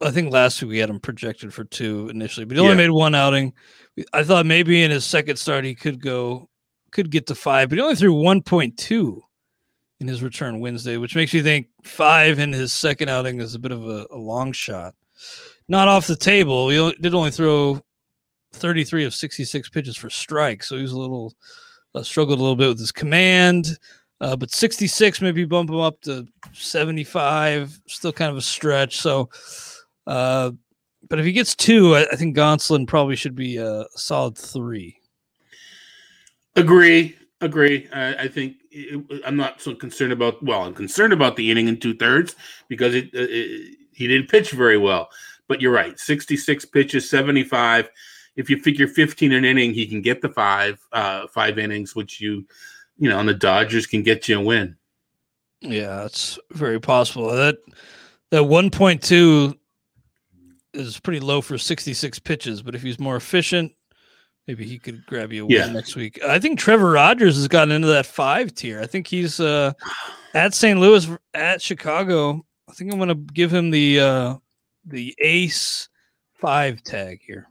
I 0.00 0.10
think 0.10 0.32
last 0.32 0.60
week 0.62 0.70
we 0.70 0.78
had 0.78 0.90
him 0.90 1.00
projected 1.00 1.54
for 1.54 1.64
two 1.64 2.08
initially, 2.08 2.44
but 2.44 2.56
he 2.56 2.60
only 2.60 2.72
Yeah. 2.72 2.76
made 2.88 2.90
one 2.90 3.14
outing. 3.14 3.52
I 4.12 4.24
thought 4.24 4.44
maybe 4.46 4.82
in 4.82 4.90
his 4.90 5.04
second 5.04 5.36
start 5.36 5.64
he 5.64 5.74
could 5.74 6.00
go, 6.00 6.48
could 6.90 7.10
get 7.10 7.26
to 7.28 7.34
five, 7.34 7.68
but 7.68 7.78
he 7.78 7.82
only 7.82 7.94
threw 7.96 8.12
one 8.12 8.42
point 8.42 8.76
two 8.76 9.22
in 10.00 10.08
his 10.08 10.22
return 10.22 10.60
Wednesday, 10.60 10.96
which 10.96 11.14
makes 11.14 11.32
you 11.32 11.42
think 11.42 11.68
five 11.84 12.38
in 12.38 12.52
his 12.52 12.72
second 12.72 13.08
outing 13.08 13.40
is 13.40 13.54
a 13.54 13.58
bit 13.58 13.72
of 13.72 13.88
a, 13.88 14.06
a 14.10 14.16
long 14.16 14.52
shot. 14.52 14.94
Not 15.68 15.88
off 15.88 16.06
the 16.08 16.16
table. 16.16 16.68
He 16.68 16.94
did 17.00 17.14
only 17.14 17.30
throw 17.30 17.80
33 18.52 19.04
of 19.04 19.14
66 19.14 19.68
pitches 19.70 19.96
for 19.96 20.10
strikes, 20.10 20.68
so 20.68 20.76
he 20.76 20.82
was 20.82 20.92
a 20.92 20.98
little 20.98 21.32
uh, 21.94 22.02
struggled 22.02 22.38
a 22.40 22.42
little 22.42 22.56
bit 22.56 22.68
with 22.68 22.78
his 22.80 22.92
command. 22.92 23.78
Uh, 24.20 24.34
but 24.36 24.50
66 24.50 25.20
maybe 25.20 25.44
bump 25.44 25.70
him 25.70 25.76
up 25.80 26.00
to 26.02 26.26
75, 26.52 27.80
still 27.86 28.12
kind 28.12 28.30
of 28.30 28.36
a 28.36 28.42
stretch. 28.42 28.96
So, 28.98 29.28
uh, 30.06 30.52
but 31.08 31.18
if 31.18 31.24
he 31.24 31.32
gets 31.32 31.54
two, 31.54 31.94
I, 31.94 32.06
I 32.12 32.16
think 32.16 32.36
Gonsolin 32.36 32.86
probably 32.86 33.16
should 33.16 33.34
be 33.34 33.56
a 33.56 33.86
solid 33.94 34.36
three. 34.36 34.98
Agree. 36.56 37.16
Agree. 37.40 37.88
I, 37.92 38.14
I 38.14 38.28
think 38.28 38.56
it, 38.70 39.22
I'm 39.26 39.36
not 39.36 39.60
so 39.60 39.74
concerned 39.74 40.12
about. 40.12 40.42
Well, 40.42 40.62
I'm 40.62 40.74
concerned 40.74 41.12
about 41.12 41.36
the 41.36 41.50
inning 41.50 41.68
in 41.68 41.78
two 41.78 41.94
thirds 41.94 42.36
because 42.68 42.94
it, 42.94 43.10
it 43.12 43.76
he 43.92 44.08
didn't 44.08 44.28
pitch 44.28 44.52
very 44.52 44.78
well. 44.78 45.08
But 45.46 45.60
you're 45.60 45.72
right. 45.72 45.98
66 45.98 46.64
pitches, 46.66 47.10
75. 47.10 47.90
If 48.36 48.48
you 48.48 48.58
figure 48.58 48.88
15 48.88 49.32
an 49.32 49.44
inning, 49.44 49.74
he 49.74 49.86
can 49.86 50.00
get 50.00 50.22
the 50.22 50.30
five 50.30 50.80
uh, 50.92 51.26
five 51.28 51.58
innings, 51.58 51.94
which 51.94 52.20
you 52.20 52.46
you 52.98 53.08
know, 53.08 53.18
and 53.18 53.28
the 53.28 53.34
Dodgers 53.34 53.86
can 53.86 54.02
get 54.02 54.28
you 54.28 54.38
a 54.38 54.42
win. 54.42 54.76
Yeah, 55.60 56.04
it's 56.04 56.38
very 56.52 56.80
possible. 56.80 57.30
That 57.30 57.58
that 58.30 58.42
1.2 58.42 59.56
is 60.74 60.98
pretty 61.00 61.20
low 61.20 61.40
for 61.40 61.58
66 61.58 62.18
pitches, 62.20 62.62
but 62.62 62.74
if 62.74 62.82
he's 62.82 62.98
more 62.98 63.16
efficient, 63.16 63.72
maybe 64.46 64.64
he 64.64 64.78
could 64.78 65.04
grab 65.06 65.32
you 65.32 65.44
a 65.44 65.46
win 65.46 65.72
next 65.72 65.96
week. 65.96 66.22
I 66.24 66.38
think 66.38 66.58
Trevor 66.58 66.90
Rogers 66.90 67.36
has 67.36 67.48
gotten 67.48 67.72
into 67.72 67.88
that 67.88 68.06
five 68.06 68.54
tier. 68.54 68.80
I 68.80 68.86
think 68.86 69.06
he's 69.06 69.40
uh, 69.40 69.72
at 70.34 70.54
St. 70.54 70.78
Louis, 70.78 71.08
at 71.32 71.62
Chicago. 71.62 72.44
I 72.68 72.72
think 72.72 72.92
I'm 72.92 72.98
going 72.98 73.08
to 73.08 73.32
give 73.32 73.52
him 73.52 73.70
the 73.70 74.00
uh, 74.00 74.36
the 74.84 75.14
ace 75.20 75.88
five 76.34 76.82
tag 76.82 77.20
here. 77.24 77.46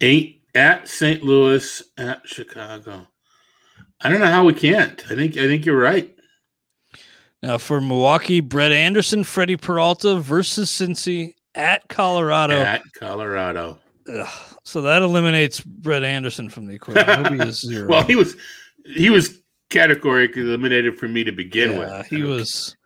Eight 0.00 0.42
at 0.54 0.88
St. 0.88 1.22
Louis, 1.22 1.82
at 1.96 2.26
Chicago. 2.26 3.06
I 4.00 4.08
don't 4.08 4.20
know 4.20 4.26
how 4.26 4.44
we 4.44 4.54
can't. 4.54 5.02
I 5.10 5.14
think 5.14 5.36
I 5.36 5.46
think 5.46 5.64
you're 5.64 5.78
right. 5.78 6.14
Now 7.42 7.58
for 7.58 7.80
Milwaukee, 7.80 8.40
Brett 8.40 8.72
Anderson, 8.72 9.24
Freddie 9.24 9.56
Peralta 9.56 10.16
versus 10.16 10.70
Cincy 10.70 11.34
at 11.54 11.88
Colorado. 11.88 12.60
At 12.60 12.82
Colorado. 12.94 13.78
Ugh. 14.12 14.28
So 14.64 14.82
that 14.82 15.02
eliminates 15.02 15.60
Brett 15.60 16.04
Anderson 16.04 16.48
from 16.48 16.66
the 16.66 16.74
equation. 16.74 17.40
He 17.40 17.50
zero. 17.52 17.88
Well, 17.88 18.02
he 18.04 18.16
was 18.16 18.36
he 18.84 19.10
was 19.10 19.40
categorically 19.70 20.42
eliminated 20.42 20.98
for 20.98 21.08
me 21.08 21.24
to 21.24 21.32
begin 21.32 21.72
yeah, 21.72 21.98
with. 21.98 22.06
he 22.06 22.22
was. 22.22 22.76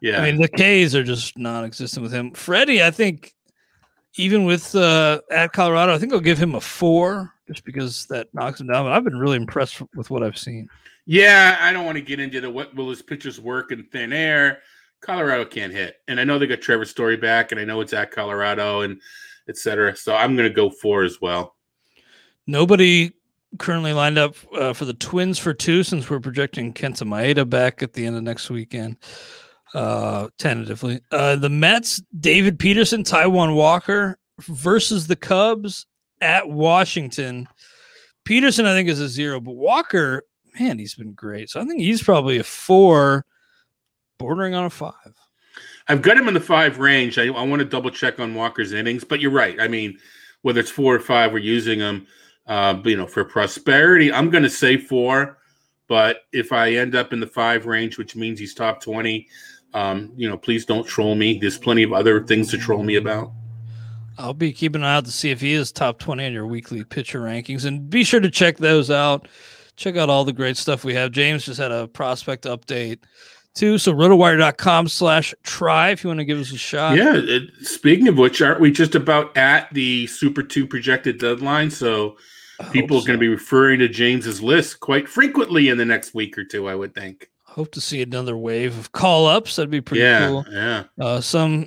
Yeah. 0.00 0.20
I 0.20 0.30
mean, 0.30 0.40
the 0.40 0.48
K's 0.48 0.94
are 0.94 1.02
just 1.02 1.36
non-existent 1.36 2.02
with 2.02 2.12
him. 2.12 2.32
Freddie, 2.32 2.84
I 2.84 2.90
think, 2.92 3.34
even 4.16 4.44
with 4.44 4.74
uh, 4.74 5.20
at 5.30 5.52
Colorado, 5.52 5.92
I 5.92 5.98
think 5.98 6.12
I'll 6.12 6.20
give 6.20 6.38
him 6.38 6.54
a 6.54 6.60
four 6.60 7.32
just 7.48 7.64
because 7.64 8.06
that 8.06 8.28
knocks 8.32 8.60
him 8.60 8.68
down. 8.68 8.84
But 8.84 8.92
I've 8.92 9.04
been 9.04 9.18
really 9.18 9.36
impressed 9.36 9.82
with 9.96 10.10
what 10.10 10.22
I've 10.22 10.38
seen. 10.38 10.68
yeah, 11.06 11.56
I 11.60 11.72
don't 11.72 11.84
want 11.84 11.96
to 11.96 12.02
get 12.02 12.20
into 12.20 12.40
the 12.40 12.50
what 12.50 12.74
will 12.76 12.90
his 12.90 13.02
pitchers 13.02 13.40
work 13.40 13.72
in 13.72 13.84
thin 13.84 14.12
air. 14.12 14.60
Colorado 15.00 15.44
can't 15.44 15.72
hit. 15.72 15.96
And 16.08 16.18
I 16.20 16.24
know 16.24 16.38
they 16.38 16.46
got 16.46 16.60
Trevor 16.60 16.84
Story 16.84 17.16
back, 17.16 17.52
and 17.52 17.60
I 17.60 17.64
know 17.64 17.80
it's 17.80 17.92
at 17.92 18.10
Colorado 18.10 18.82
and 18.82 19.00
et 19.48 19.56
cetera. 19.56 19.96
So 19.96 20.14
I'm 20.14 20.36
gonna 20.36 20.50
go 20.50 20.70
four 20.70 21.04
as 21.04 21.20
well. 21.20 21.56
Nobody 22.46 23.12
currently 23.58 23.92
lined 23.92 24.18
up 24.18 24.34
uh, 24.54 24.72
for 24.72 24.84
the 24.84 24.94
Twins 24.94 25.38
for 25.38 25.54
two 25.54 25.82
since 25.82 26.10
we're 26.10 26.20
projecting 26.20 26.74
Kenta 26.74 27.06
Maeda 27.06 27.48
back 27.48 27.82
at 27.82 27.94
the 27.94 28.04
end 28.04 28.16
of 28.16 28.22
next 28.22 28.50
weekend, 28.50 28.96
uh, 29.74 30.28
tentatively. 30.38 31.00
Uh, 31.10 31.36
the 31.36 31.48
Mets, 31.48 32.02
David 32.18 32.58
Peterson, 32.58 33.04
Taijuan 33.04 33.54
Walker 33.54 34.18
versus 34.40 35.06
the 35.06 35.16
Cubs 35.16 35.86
at 36.20 36.48
Washington. 36.48 37.48
Peterson, 38.24 38.66
I 38.66 38.74
think, 38.74 38.88
is 38.88 39.00
a 39.00 39.08
zero, 39.08 39.40
but 39.40 39.56
Walker, 39.56 40.24
man, 40.60 40.78
he's 40.78 40.94
been 40.94 41.12
great. 41.12 41.48
So 41.48 41.60
I 41.60 41.64
think 41.64 41.80
he's 41.80 42.02
probably 42.02 42.38
a 42.38 42.44
four, 42.44 43.24
bordering 44.18 44.54
on 44.54 44.64
a 44.64 44.70
five. 44.70 45.14
I've 45.88 46.02
got 46.02 46.18
him 46.18 46.28
in 46.28 46.34
the 46.34 46.40
five 46.40 46.78
range. 46.78 47.18
I, 47.18 47.26
I 47.26 47.42
want 47.42 47.60
to 47.60 47.64
double 47.64 47.90
check 47.90 48.20
on 48.20 48.34
Walker's 48.34 48.72
innings, 48.72 49.04
but 49.04 49.20
you're 49.20 49.30
right. 49.30 49.58
I 49.60 49.68
mean, 49.68 49.98
whether 50.42 50.60
it's 50.60 50.70
four 50.70 50.94
or 50.94 51.00
five, 51.00 51.32
we're 51.32 51.38
using 51.38 51.78
them. 51.78 52.06
Uh, 52.46 52.80
you 52.84 52.96
know, 52.96 53.06
for 53.06 53.24
prosperity, 53.24 54.12
I'm 54.12 54.30
going 54.30 54.42
to 54.42 54.50
say 54.50 54.76
four. 54.76 55.38
But 55.86 56.22
if 56.32 56.52
I 56.52 56.72
end 56.72 56.94
up 56.94 57.12
in 57.12 57.20
the 57.20 57.26
five 57.26 57.66
range, 57.66 57.96
which 57.98 58.16
means 58.16 58.38
he's 58.38 58.54
top 58.54 58.82
twenty, 58.82 59.28
um, 59.74 60.12
you 60.16 60.28
know, 60.28 60.36
please 60.36 60.64
don't 60.64 60.86
troll 60.86 61.14
me. 61.14 61.38
There's 61.38 61.58
plenty 61.58 61.82
of 61.82 61.92
other 61.92 62.24
things 62.24 62.50
to 62.50 62.58
troll 62.58 62.82
me 62.82 62.96
about. 62.96 63.32
I'll 64.18 64.34
be 64.34 64.52
keeping 64.52 64.82
an 64.82 64.86
eye 64.86 64.96
out 64.96 65.04
to 65.04 65.12
see 65.12 65.30
if 65.30 65.40
he 65.40 65.52
is 65.52 65.70
top 65.70 66.00
20 66.00 66.26
on 66.26 66.32
your 66.32 66.46
weekly 66.46 66.82
pitcher 66.82 67.20
rankings. 67.20 67.64
And 67.64 67.88
be 67.88 68.02
sure 68.02 68.18
to 68.18 68.30
check 68.30 68.56
those 68.56 68.90
out. 68.90 69.28
Check 69.76 69.96
out 69.96 70.10
all 70.10 70.24
the 70.24 70.32
great 70.32 70.56
stuff 70.56 70.84
we 70.84 70.94
have. 70.94 71.12
James 71.12 71.44
just 71.44 71.60
had 71.60 71.70
a 71.70 71.86
prospect 71.86 72.42
update 72.44 72.98
too. 73.58 73.78
So 73.78 73.92
rotowire.com 73.92 74.88
slash 74.88 75.34
try 75.42 75.90
if 75.90 76.04
you 76.04 76.08
want 76.08 76.20
to 76.20 76.24
give 76.24 76.38
us 76.38 76.52
a 76.52 76.58
shot. 76.58 76.96
yeah. 76.96 77.14
It, 77.16 77.50
speaking 77.60 78.08
of 78.08 78.16
which, 78.16 78.40
aren't 78.40 78.60
we 78.60 78.70
just 78.70 78.94
about 78.94 79.36
at 79.36 79.72
the 79.74 80.06
Super 80.06 80.42
Two 80.42 80.66
projected 80.66 81.18
deadline? 81.18 81.70
So 81.70 82.16
people 82.70 82.96
are 82.96 83.00
so. 83.00 83.06
going 83.06 83.18
to 83.18 83.20
be 83.20 83.28
referring 83.28 83.80
to 83.80 83.88
James's 83.88 84.40
list 84.40 84.80
quite 84.80 85.08
frequently 85.08 85.68
in 85.68 85.78
the 85.78 85.84
next 85.84 86.14
week 86.14 86.38
or 86.38 86.44
two. 86.44 86.68
I 86.68 86.74
would 86.74 86.94
think. 86.94 87.30
Hope 87.44 87.72
to 87.72 87.80
see 87.80 88.02
another 88.02 88.36
wave 88.36 88.78
of 88.78 88.92
call 88.92 89.26
ups. 89.26 89.56
That'd 89.56 89.70
be 89.70 89.80
pretty 89.80 90.02
yeah. 90.02 90.28
cool. 90.28 90.44
Yeah. 90.50 90.84
Uh, 91.00 91.20
some 91.20 91.66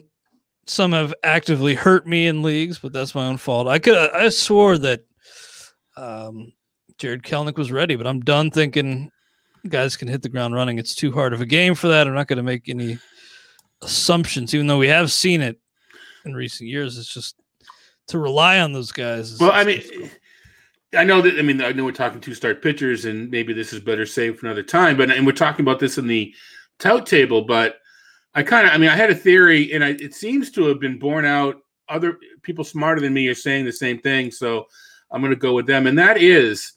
some 0.68 0.94
have 0.94 1.14
actively 1.24 1.76
hurt 1.76 2.08
me 2.08 2.28
in 2.28 2.44
leagues, 2.44 2.80
but 2.80 2.94
that's 2.94 3.14
my 3.14 3.26
own 3.26 3.38
fault. 3.38 3.68
I 3.68 3.80
could 3.80 3.96
I 3.96 4.30
swore 4.30 4.78
that 4.78 5.04
um, 5.98 6.54
Jarred 6.98 7.24
Kelenic 7.24 7.58
was 7.58 7.72
ready, 7.72 7.96
but 7.96 8.08
I'm 8.08 8.22
done 8.22 8.52
thinking 8.52 9.12
guys 9.68 9.98
can 9.98 10.08
hit 10.08 10.22
the 10.22 10.30
ground 10.30 10.54
running. 10.54 10.80
It's 10.80 10.96
too 10.96 11.12
hard 11.12 11.34
of 11.34 11.42
a 11.42 11.46
game 11.46 11.76
for 11.76 11.88
that. 11.88 12.08
I'm 12.08 12.14
not 12.14 12.28
going 12.28 12.38
to 12.38 12.44
make 12.44 12.70
any 12.70 13.00
assumptions, 13.82 14.54
even 14.54 14.68
though 14.68 14.78
we 14.78 14.88
have 14.88 15.12
seen 15.12 15.42
it 15.42 15.60
in 16.26 16.34
recent 16.34 16.70
years. 16.70 16.98
It's 16.98 17.14
just 17.14 17.36
to 18.08 18.20
rely 18.20 18.60
on 18.60 18.74
those 18.74 18.92
guys. 18.92 19.40
Well, 19.40 19.52
I 19.52 19.64
mean, 19.64 19.78
difficult. 19.78 20.12
I 20.98 21.04
know 21.04 21.22
that. 21.22 21.40
I 21.40 21.42
mean, 21.42 21.62
I 21.62 21.72
know 21.72 21.86
we're 21.86 21.92
talking 21.92 22.20
two 22.20 22.34
start 22.34 22.62
pitchers, 22.62 23.06
and 23.06 23.30
maybe 23.30 23.54
this 23.54 23.72
is 23.72 23.80
better 23.80 24.06
saved 24.06 24.40
for 24.40 24.48
another 24.48 24.64
time. 24.64 24.98
But 24.98 25.12
and 25.12 25.26
we're 25.26 25.32
talking 25.32 25.64
about 25.64 25.80
this 25.80 25.98
in 25.98 26.08
the 26.08 26.34
tout 26.80 27.06
table. 27.06 27.44
But 27.44 27.78
I 28.36 28.44
kind 28.44 28.68
of, 28.68 28.74
I 28.74 28.78
mean, 28.78 28.90
I 28.90 28.96
had 28.96 29.10
a 29.10 29.16
theory, 29.16 29.72
and 29.74 29.84
I, 29.84 29.90
it 29.92 30.14
seems 30.14 30.52
to 30.52 30.66
have 30.66 30.80
been 30.80 31.00
borne 31.00 31.26
out. 31.26 31.58
Other 31.88 32.18
people 32.42 32.64
smarter 32.64 33.02
than 33.02 33.14
me 33.14 33.28
are 33.28 33.36
saying 33.36 33.66
the 33.66 33.72
same 33.72 34.00
thing, 34.00 34.32
so 34.32 34.66
I'm 35.12 35.22
going 35.22 35.34
to 35.34 35.40
go 35.40 35.54
with 35.54 35.66
them. 35.66 35.88
And 35.88 35.98
that 36.00 36.18
is, 36.18 36.74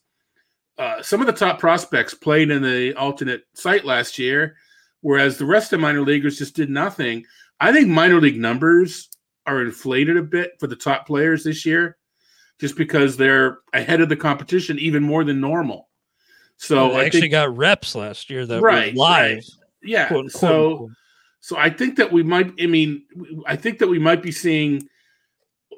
uh, 0.79 1.03
some 1.03 1.20
of 1.20 1.27
the 1.27 1.33
top 1.33 1.59
prospects 1.59 2.14
played 2.14 2.51
in 2.51 2.62
the 2.62 2.95
alternate 2.95 3.45
site 3.55 3.85
last 3.85 4.18
year, 4.18 4.57
whereas 5.01 5.39
the 5.39 5.45
rest 5.45 5.72
of 5.72 5.81
minor 5.81 6.01
leaguers 6.03 6.39
just 6.39 6.57
did 6.57 6.70
nothing. 6.70 7.25
I 7.61 7.72
think 7.72 7.89
minor 7.89 8.20
league 8.20 8.41
numbers 8.41 9.09
are 9.47 9.62
inflated 9.62 10.16
a 10.16 10.22
bit 10.22 10.53
for 10.59 10.66
the 10.66 10.77
top 10.77 11.07
players 11.07 11.45
this 11.45 11.64
year 11.64 11.97
just 12.61 12.77
because 12.77 13.16
they're 13.16 13.59
ahead 13.72 14.01
of 14.01 14.09
the 14.09 14.16
competition 14.16 14.79
even 14.79 15.03
more 15.03 15.25
than 15.25 15.41
normal. 15.41 15.89
So 16.57 16.91
they 16.91 16.97
I 17.01 17.05
actually 17.05 17.20
think, 17.22 17.33
got 17.33 17.57
reps 17.57 17.95
last 17.95 18.31
year 18.31 18.47
that 18.47 18.62
Right, 18.62 18.95
were 18.95 18.99
live. 19.01 19.37
right. 19.37 19.45
yeah. 19.83 20.09
quote, 20.09 20.31
so 20.31 20.70
unquote. 20.72 20.91
So 21.41 21.59
I 21.59 21.68
think 21.68 21.97
that 21.97 22.11
we 22.11 22.22
might. 22.22 22.53
I 22.59 22.66
mean, 22.66 23.05
I 23.47 23.55
think 23.55 23.79
that 23.81 23.89
we 23.89 23.99
might 23.99 24.22
be 24.22 24.33
seeing 24.33 24.89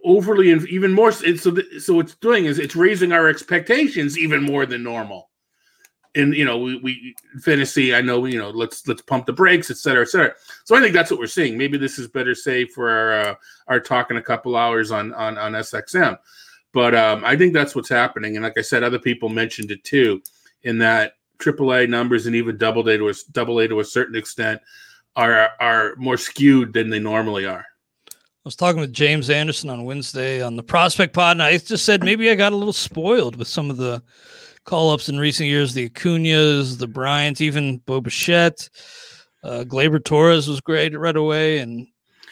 overly 0.07 0.53
and 0.53 0.67
even 0.69 0.93
more. 0.93 1.13
So, 1.13 1.57
so 1.79 1.95
what's 1.95 2.15
doing 2.15 2.47
is 2.47 2.59
it's 2.59 2.77
raising 2.77 3.13
our 3.13 3.29
expectations 3.29 4.17
even 4.17 4.43
more 4.43 4.65
than 4.65 4.83
normal. 4.83 5.29
And 6.15 6.35
you 6.35 6.47
know, 6.47 6.57
we, 6.57 6.79
we 6.79 7.15
fantasy. 7.43 7.95
I 7.95 8.01
know 8.01 8.25
you 8.25 8.39
know. 8.39 8.49
Let's 8.49 8.89
let's 8.89 9.03
pump 9.03 9.27
the 9.27 9.35
brakes, 9.35 9.71
et 9.71 9.77
cetera, 9.77 10.03
et 10.03 10.09
cetera. 10.09 10.33
So 10.65 10.75
I 10.75 10.81
think 10.81 10.95
that's 10.95 11.11
what 11.11 11.21
we're 11.21 11.27
seeing. 11.27 11.59
Maybe 11.59 11.77
this 11.77 11.99
is 11.99 12.09
better 12.09 12.35
say 12.35 12.65
for 12.65 12.89
our 12.89 13.13
uh, 13.13 13.35
our 13.69 13.81
talk 13.81 14.11
in 14.11 14.17
a 14.17 14.23
couple 14.23 14.57
hours 14.57 14.91
on 14.91 15.13
on 15.13 15.37
on 15.37 15.53
SXM. 15.53 16.17
But 16.73 16.95
um, 16.95 17.23
I 17.23 17.37
think 17.37 17.53
that's 17.53 17.75
what's 17.75 17.91
happening. 17.91 18.37
And 18.37 18.45
like 18.45 18.57
I 18.57 18.63
said, 18.63 18.83
other 18.83 18.99
people 18.99 19.29
mentioned 19.29 19.71
it 19.71 19.85
too, 19.85 20.23
in 20.63 20.79
that 20.79 21.15
AAA 21.39 21.91
numbers 21.91 22.27
and 22.27 22.35
even 22.35 22.57
double 22.57 22.89
A 22.89 22.97
to 22.97 23.11
a 23.11 23.15
double 23.33 23.59
A 23.59 23.69
to 23.69 23.81
a 23.81 23.85
certain 23.85 24.17
extent 24.17 24.63
are 25.17 25.51
are 25.61 25.97
more 25.97 26.17
skewed 26.17 26.73
than 26.73 26.89
they 26.89 26.99
normally 26.99 27.45
are. 27.45 27.67
I 28.47 28.49
was 28.49 28.55
talking 28.55 28.81
with 28.81 28.93
James 28.93 29.29
Anderson 29.29 29.71
on 29.71 29.85
Wednesday 29.85 30.41
on 30.41 30.55
the 30.55 30.63
Prospect 30.63 31.13
Pod, 31.13 31.33
and 31.33 31.43
I 31.43 31.59
just 31.59 31.85
said 31.85 32.05
maybe 32.05 32.31
I 32.31 32.37
got 32.37 32.53
a 32.53 32.57
little 32.57 32.73
spoiled 32.73 33.35
with 33.35 33.49
some 33.49 33.71
of 33.71 33.77
the 33.77 34.01
call 34.63 34.93
ups 34.93 35.09
in 35.09 35.19
recent 35.19 35.49
years. 35.49 35.75
The 35.75 35.89
Acuñas, 35.89 36.79
the 36.79 36.87
Bryants, 36.87 37.41
even 37.41 37.79
Bo 37.79 38.01
Bichette, 38.01 38.69
uh, 39.43 39.65
Gleyber 39.67 40.05
Torres 40.05 40.47
was 40.47 40.61
great 40.61 40.97
right 40.97 41.17
away, 41.17 41.59
and 41.59 41.89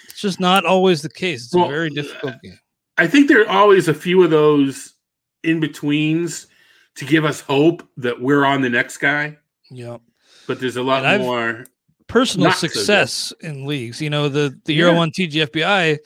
it's 0.08 0.20
just 0.20 0.38
not 0.38 0.64
always 0.64 1.02
the 1.02 1.08
case. 1.08 1.46
It's 1.46 1.54
well, 1.56 1.64
a 1.64 1.68
very 1.68 1.90
difficult 1.90 2.40
game. 2.44 2.60
I 2.96 3.08
think 3.08 3.26
there 3.26 3.42
are 3.42 3.50
always 3.50 3.88
a 3.88 3.94
few 3.94 4.22
of 4.22 4.30
those 4.30 4.94
in 5.42 5.58
betweens 5.58 6.46
to 6.94 7.04
give 7.04 7.24
us 7.24 7.40
hope 7.40 7.82
that 7.96 8.20
we're 8.20 8.44
on 8.44 8.60
the 8.60 8.70
next 8.70 8.98
guy. 8.98 9.36
Yep. 9.72 10.00
But 10.46 10.60
there's 10.60 10.76
a 10.76 10.82
lot 10.84 11.18
more 11.20 11.66
Personal 12.14 12.52
success 12.52 13.12
so 13.12 13.34
in 13.40 13.66
leagues. 13.66 14.00
You 14.00 14.08
know, 14.08 14.28
the 14.28 14.56
the 14.66 14.74
yeah. 14.74 14.94
one 14.94 15.10
TGFBI, 15.10 15.98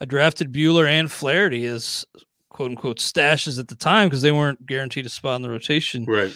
I 0.00 0.04
drafted 0.04 0.52
Buehler 0.52 0.88
and 0.88 1.10
Flaherty 1.10 1.66
as 1.66 2.06
quote 2.50 2.70
unquote 2.70 2.98
stashes 2.98 3.58
at 3.58 3.66
the 3.66 3.74
time 3.74 4.08
because 4.08 4.22
they 4.22 4.30
weren't 4.30 4.64
guaranteed 4.64 5.06
a 5.06 5.08
spot 5.08 5.34
in 5.34 5.42
the 5.42 5.50
rotation. 5.50 6.04
Right. 6.04 6.32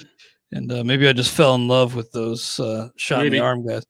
And 0.51 0.73
uh, 0.73 0.83
maybe 0.83 1.07
I 1.07 1.13
just 1.13 1.31
fell 1.31 1.55
in 1.55 1.69
love 1.69 1.95
with 1.95 2.11
those 2.11 2.59
uh, 2.59 2.89
shot 2.97 3.19
maybe. 3.19 3.37
in 3.37 3.41
the 3.41 3.47
arm 3.47 3.65
guys. 3.65 3.87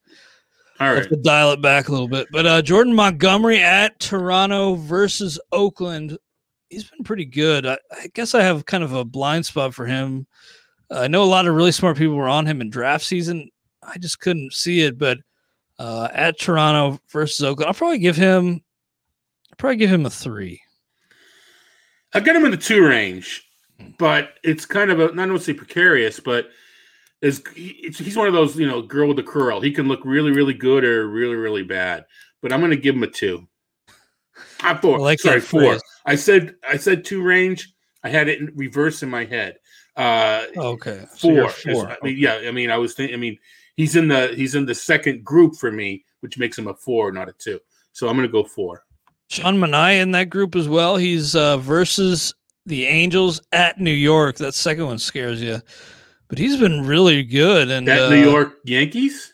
All 0.79 0.93
right. 0.93 1.09
to 1.09 1.17
dial 1.17 1.53
it 1.53 1.63
back 1.63 1.89
a 1.89 1.93
little 1.93 2.09
bit. 2.09 2.27
But 2.31 2.45
uh, 2.45 2.61
Jordan 2.61 2.95
Montgomery 2.95 3.61
at 3.61 3.99
Toronto 4.01 4.75
versus 4.75 5.41
Oakland. 5.53 6.19
He's 6.69 6.85
been 6.85 7.03
pretty 7.03 7.25
good. 7.25 7.65
I, 7.65 7.79
I 7.93 8.09
guess 8.13 8.35
I 8.35 8.43
have 8.43 8.67
kind 8.67 8.85
of 8.85 8.93
a 8.93 9.07
blind 9.07 9.47
spot 9.47 9.73
for 9.73 9.87
him. 9.87 10.27
I 10.91 11.09
know 11.09 11.23
a 11.23 11.25
lot 11.25 11.47
of 11.47 11.55
really 11.55 11.73
smart 11.73 11.97
people 11.97 12.15
were 12.15 12.29
on 12.29 12.45
him 12.45 12.61
in 12.61 12.69
draft 12.69 13.07
season. 13.07 13.49
I 13.87 13.99
just 13.99 14.21
couldn't 14.21 14.53
see 14.53 14.81
it. 14.83 14.99
But 14.99 15.19
uh, 15.79 16.09
at 16.13 16.39
Toronto 16.39 17.01
versus 17.11 17.45
Oakland, 17.45 17.69
I'll 17.69 17.75
probably 17.75 17.99
give 17.99 18.17
him. 18.17 18.63
I'll 19.51 19.57
probably 19.57 19.77
give 19.77 19.91
him 19.91 20.07
a 20.07 20.11
three. 20.11 20.61
I 22.13 22.21
got 22.21 22.37
him 22.37 22.45
in 22.45 22.53
the 22.53 22.57
two 22.57 22.87
range, 22.87 23.43
but 23.99 24.35
it's 24.45 24.65
kind 24.67 24.91
of 24.91 25.01
a 25.01 25.13
not 25.15 25.43
say 25.43 25.53
precarious, 25.53 26.21
but 26.21 26.49
is 27.23 27.43
he's 27.55 28.17
one 28.17 28.29
of 28.29 28.35
those 28.35 28.57
you 28.57 28.67
know 28.67 28.83
girl 28.83 29.09
with 29.09 29.17
the 29.17 29.23
curl. 29.23 29.61
He 29.61 29.73
can 29.73 29.89
look 29.89 30.01
really 30.05 30.31
really 30.31 30.55
good 30.55 30.85
or 30.85 31.09
really 31.09 31.35
really 31.35 31.63
bad. 31.63 32.05
But 32.41 32.53
I'm 32.53 32.61
going 32.61 32.71
to 32.71 32.77
give 32.77 32.95
him 32.95 33.03
a 33.03 33.09
two. 33.09 33.49
I'm 34.61 34.79
four. 34.79 34.99
I 34.99 35.01
like 35.01 35.21
Sorry, 35.21 35.41
four. 35.41 35.61
Phrase. 35.61 35.83
I 36.07 36.15
said 36.15 36.55
I 36.69 36.77
said 36.77 37.05
two 37.05 37.23
range. 37.23 37.73
I 38.03 38.11
had 38.11 38.29
it 38.29 38.41
in 38.41 38.53
reverse 38.55 39.03
in 39.03 39.11
my 39.11 39.25
head. 39.25 39.57
Uh, 39.97 40.45
okay, 40.57 41.07
four. 41.17 41.51
So 41.51 41.73
four. 41.73 41.97
Mean, 42.03 42.19
yeah. 42.19 42.43
I 42.47 42.51
mean, 42.51 42.71
I 42.71 42.77
was 42.77 42.95
thinking. 42.95 43.15
I 43.15 43.19
mean, 43.19 43.39
he's 43.77 43.97
in 43.97 44.09
the 44.09 44.29
he's 44.37 44.55
in 44.55 44.67
the 44.67 44.75
second 44.75 45.25
group 45.25 45.57
for 45.57 45.71
me, 45.71 46.05
which 46.21 46.39
makes 46.39 46.59
him 46.59 46.69
a 46.69 46.75
four, 46.75 47.13
not 47.13 47.29
a 47.29 47.33
two. 47.33 47.61
So 47.93 48.09
I'm 48.09 48.17
going 48.17 48.29
to 48.29 48.33
go 48.33 48.45
four. 48.45 48.85
Sean 49.29 49.57
Manaea 49.57 50.01
in 50.01 50.11
that 50.13 50.31
group 50.31 50.55
as 50.55 50.69
well. 50.69 50.97
He's 50.97 51.35
uh, 51.35 51.57
versus 51.59 52.35
the 52.67 52.87
Angels 52.87 53.41
at 53.53 53.81
New 53.81 53.91
York. 53.91 54.37
That 54.37 54.55
second 54.55 54.87
one 54.87 54.99
scares 54.99 55.43
you 55.43 55.61
but 56.29 56.39
he's 56.39 56.57
been 56.57 56.85
really 56.87 57.23
good. 57.23 57.71
And 57.71 57.87
that 57.89 58.03
uh, 58.03 58.11
New 58.11 58.23
York 58.23 58.59
Yankees. 58.65 59.33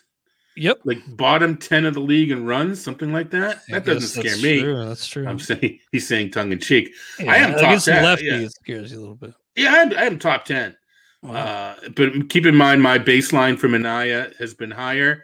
Yep, 0.57 0.81
like 0.83 0.99
bottom 1.15 1.57
ten 1.57 1.85
of 1.85 1.93
the 1.93 2.01
league 2.01 2.29
and 2.29 2.45
runs, 2.45 2.83
something 2.83 3.13
like 3.13 3.31
that. 3.31 3.61
That 3.69 3.85
doesn't 3.85 4.21
scare 4.21 4.37
me. 4.37 4.61
True. 4.61 4.85
That's 4.85 5.07
true. 5.07 5.25
I'm 5.25 5.39
saying 5.39 5.79
he's 5.91 6.07
saying 6.07 6.31
tongue 6.31 6.51
in 6.51 6.59
cheek. 6.59 6.91
Yeah, 7.19 7.31
I 7.31 7.37
am 7.37 7.57
top 7.57 7.81
ten. 7.81 8.03
Lefty, 8.03 8.25
yeah. 8.25 8.47
scares 8.49 8.91
you 8.91 8.99
a 8.99 9.01
little 9.01 9.15
bit. 9.15 9.33
Yeah, 9.55 9.73
I 9.73 9.77
am, 9.77 9.97
I 9.97 10.03
am 10.03 10.19
top 10.19 10.43
ten. 10.43 10.75
Wow. 11.23 11.33
Uh, 11.33 11.89
but 11.95 12.29
keep 12.29 12.45
in 12.45 12.55
mind, 12.55 12.81
my 12.81 12.97
baseline 12.97 13.57
for 13.57 13.67
Manaea 13.67 14.35
has 14.37 14.53
been 14.53 14.71
higher, 14.71 15.23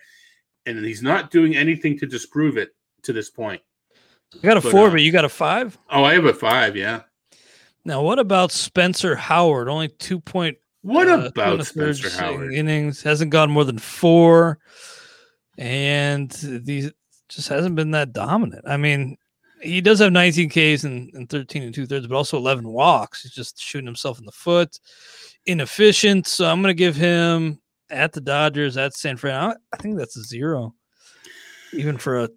and 0.66 0.86
he's 0.86 1.02
not 1.02 1.32
doing 1.32 1.56
anything 1.56 1.98
to 2.00 2.06
disprove 2.06 2.58
it 2.58 2.76
to 3.04 3.14
this 3.14 3.30
point. 3.30 3.62
I 4.36 4.46
got 4.46 4.58
a 4.58 4.62
but, 4.62 4.72
four, 4.72 4.88
uh, 4.88 4.92
but 4.92 5.02
you 5.02 5.12
got 5.12 5.26
a 5.26 5.30
five. 5.30 5.78
Oh, 5.90 6.04
I 6.04 6.14
have 6.14 6.26
a 6.26 6.34
five. 6.34 6.76
Yeah. 6.76 7.02
Now, 7.86 8.02
what 8.02 8.20
about 8.20 8.52
Spencer 8.52 9.16
Howard? 9.16 9.70
Only 9.70 9.88
two 9.88 10.20
point 10.20 10.58
what 10.82 11.08
uh, 11.08 11.24
about 11.26 11.66
Spencer 11.66 12.10
Howard? 12.10 12.54
Innings 12.54 13.02
hasn't 13.02 13.32
gone 13.32 13.50
more 13.50 13.64
than 13.64 13.80
four, 13.80 14.60
and 15.58 16.30
these 16.32 16.92
just 17.30 17.50
hasn't 17.50 17.76
been 17.76 17.92
that 17.92 18.14
dominant. 18.14 18.66
I 18.68 18.78
mean, 18.78 19.18
he 19.62 19.82
does 19.82 20.00
have 20.00 20.12
19 20.12 20.50
Ks 20.50 20.84
and, 20.84 21.14
and 21.14 21.30
13 21.30 21.64
and 21.64 21.74
two 21.74 21.86
thirds, 21.86 22.08
but 22.08 22.16
also 22.16 22.38
11 22.38 22.68
walks. 22.68 23.24
He's 23.24 23.32
just 23.32 23.60
shooting 23.60 23.88
himself 23.88 24.20
in 24.20 24.26
the 24.26 24.32
foot, 24.32 24.80
inefficient. 25.48 26.28
So 26.28 26.46
I'm 26.50 26.62
going 26.62 26.72
to 26.72 26.78
give 26.78 26.96
him 26.96 27.60
at 27.90 28.14
the 28.14 28.22
Dodgers, 28.22 28.78
at 28.78 28.94
San 28.94 29.18
Fran. 29.18 29.56
I 29.74 29.78
think 29.78 29.98
that's 29.98 30.18
a 30.18 30.24
zero, 30.24 30.76
even 31.74 31.98
for 31.98 32.24
a 32.24 32.30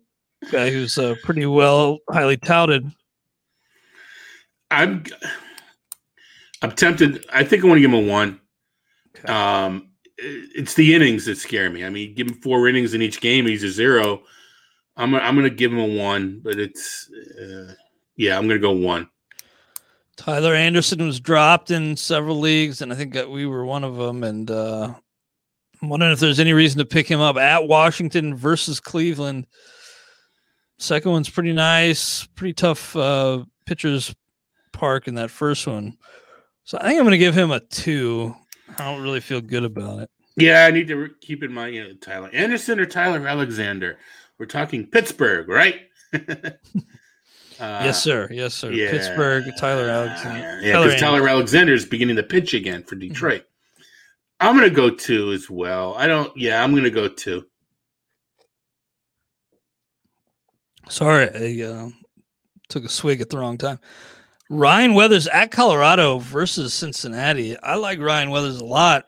guy 0.50 0.70
who's 0.70 0.96
uh, 0.96 1.14
pretty 1.22 1.46
well, 1.46 1.98
highly 2.10 2.36
touted. 2.36 2.90
I'm 4.70 5.04
I'm 6.62 6.72
tempted. 6.72 7.24
I 7.32 7.44
think 7.44 7.64
I 7.64 7.66
want 7.66 7.78
to 7.78 7.82
give 7.82 7.92
him 7.92 8.08
a 8.08 8.10
one. 8.10 8.40
Okay. 9.16 9.32
Um, 9.32 9.90
it's 10.18 10.74
the 10.74 10.94
innings 10.94 11.24
that 11.24 11.38
scare 11.38 11.70
me. 11.70 11.84
I 11.84 11.90
mean, 11.90 12.14
give 12.14 12.28
him 12.28 12.34
four 12.34 12.68
innings 12.68 12.94
in 12.94 13.02
each 13.02 13.20
game, 13.20 13.46
he's 13.46 13.64
a 13.64 13.70
zero. 13.70 14.22
I'm 14.96 15.14
I'm 15.14 15.34
going 15.34 15.48
to 15.48 15.54
give 15.54 15.72
him 15.72 15.78
a 15.78 15.98
one, 15.98 16.40
but 16.42 16.58
it's 16.58 17.10
uh, 17.40 17.72
yeah, 18.16 18.36
I'm 18.36 18.46
going 18.46 18.60
to 18.60 18.62
go 18.62 18.72
one. 18.72 19.08
Tyler 20.20 20.54
Anderson 20.54 21.06
was 21.06 21.18
dropped 21.18 21.70
in 21.70 21.96
several 21.96 22.38
leagues, 22.38 22.82
and 22.82 22.92
I 22.92 22.94
think 22.94 23.14
that 23.14 23.30
we 23.30 23.46
were 23.46 23.64
one 23.64 23.84
of 23.84 23.96
them. 23.96 24.22
And 24.22 24.50
uh, 24.50 24.92
I'm 25.80 25.88
wondering 25.88 26.12
if 26.12 26.20
there's 26.20 26.38
any 26.38 26.52
reason 26.52 26.78
to 26.78 26.84
pick 26.84 27.08
him 27.08 27.20
up 27.20 27.38
at 27.38 27.66
Washington 27.66 28.34
versus 28.34 28.80
Cleveland. 28.80 29.46
Second 30.78 31.12
one's 31.12 31.30
pretty 31.30 31.54
nice, 31.54 32.26
pretty 32.34 32.52
tough 32.52 32.94
uh, 32.94 33.44
pitchers 33.64 34.14
park 34.72 35.08
in 35.08 35.14
that 35.14 35.30
first 35.30 35.66
one. 35.66 35.96
So 36.64 36.76
I 36.76 36.82
think 36.82 36.98
I'm 36.98 37.06
going 37.06 37.12
to 37.12 37.18
give 37.18 37.34
him 37.34 37.50
a 37.50 37.60
two. 37.60 38.36
I 38.78 38.92
don't 38.92 39.02
really 39.02 39.20
feel 39.20 39.40
good 39.40 39.64
about 39.64 40.00
it. 40.00 40.10
Yeah, 40.36 40.66
I 40.66 40.70
need 40.70 40.88
to 40.88 40.96
re- 40.96 41.10
keep 41.22 41.42
in 41.42 41.50
mind, 41.50 41.74
you 41.74 41.82
know, 41.82 41.94
Tyler 41.94 42.28
Anderson 42.34 42.78
or 42.78 42.84
Tyler 42.84 43.26
Alexander. 43.26 43.96
We're 44.36 44.44
talking 44.44 44.86
Pittsburgh, 44.86 45.48
right? 45.48 45.80
uh, 47.60 47.82
yes, 47.84 48.02
sir. 48.02 48.28
Yes, 48.30 48.54
sir. 48.54 48.72
Yeah, 48.72 48.90
Pittsburgh, 48.90 49.44
Tyler 49.58 49.88
Alexander. 49.88 50.60
Yeah, 50.62 50.82
because 50.82 51.00
Tyler, 51.00 51.18
Tyler 51.18 51.28
Alexander 51.28 51.74
is 51.74 51.84
beginning 51.84 52.16
to 52.16 52.22
pitch 52.22 52.54
again 52.54 52.82
for 52.82 52.96
mm-hmm. 52.96 53.08
Detroit. 53.08 53.42
Mm-hmm. 53.42 53.46
I'm 54.40 54.56
going 54.56 54.68
to 54.68 54.74
go 54.74 54.90
two 54.90 55.32
as 55.32 55.50
well. 55.50 55.94
I 55.94 56.06
don't, 56.06 56.34
yeah, 56.36 56.64
I'm 56.64 56.72
going 56.72 56.84
to 56.84 56.90
go 56.90 57.08
two. 57.08 57.44
Sorry, 60.88 61.28
I 61.62 61.66
uh, 61.66 61.90
took 62.68 62.84
a 62.84 62.88
swig 62.88 63.20
at 63.20 63.28
the 63.28 63.38
wrong 63.38 63.58
time. 63.58 63.78
Ryan 64.48 64.94
Weathers 64.94 65.28
at 65.28 65.52
Colorado 65.52 66.18
versus 66.18 66.74
Cincinnati. 66.74 67.56
I 67.58 67.76
like 67.76 68.00
Ryan 68.00 68.30
Weathers 68.30 68.60
a 68.60 68.64
lot. 68.64 69.06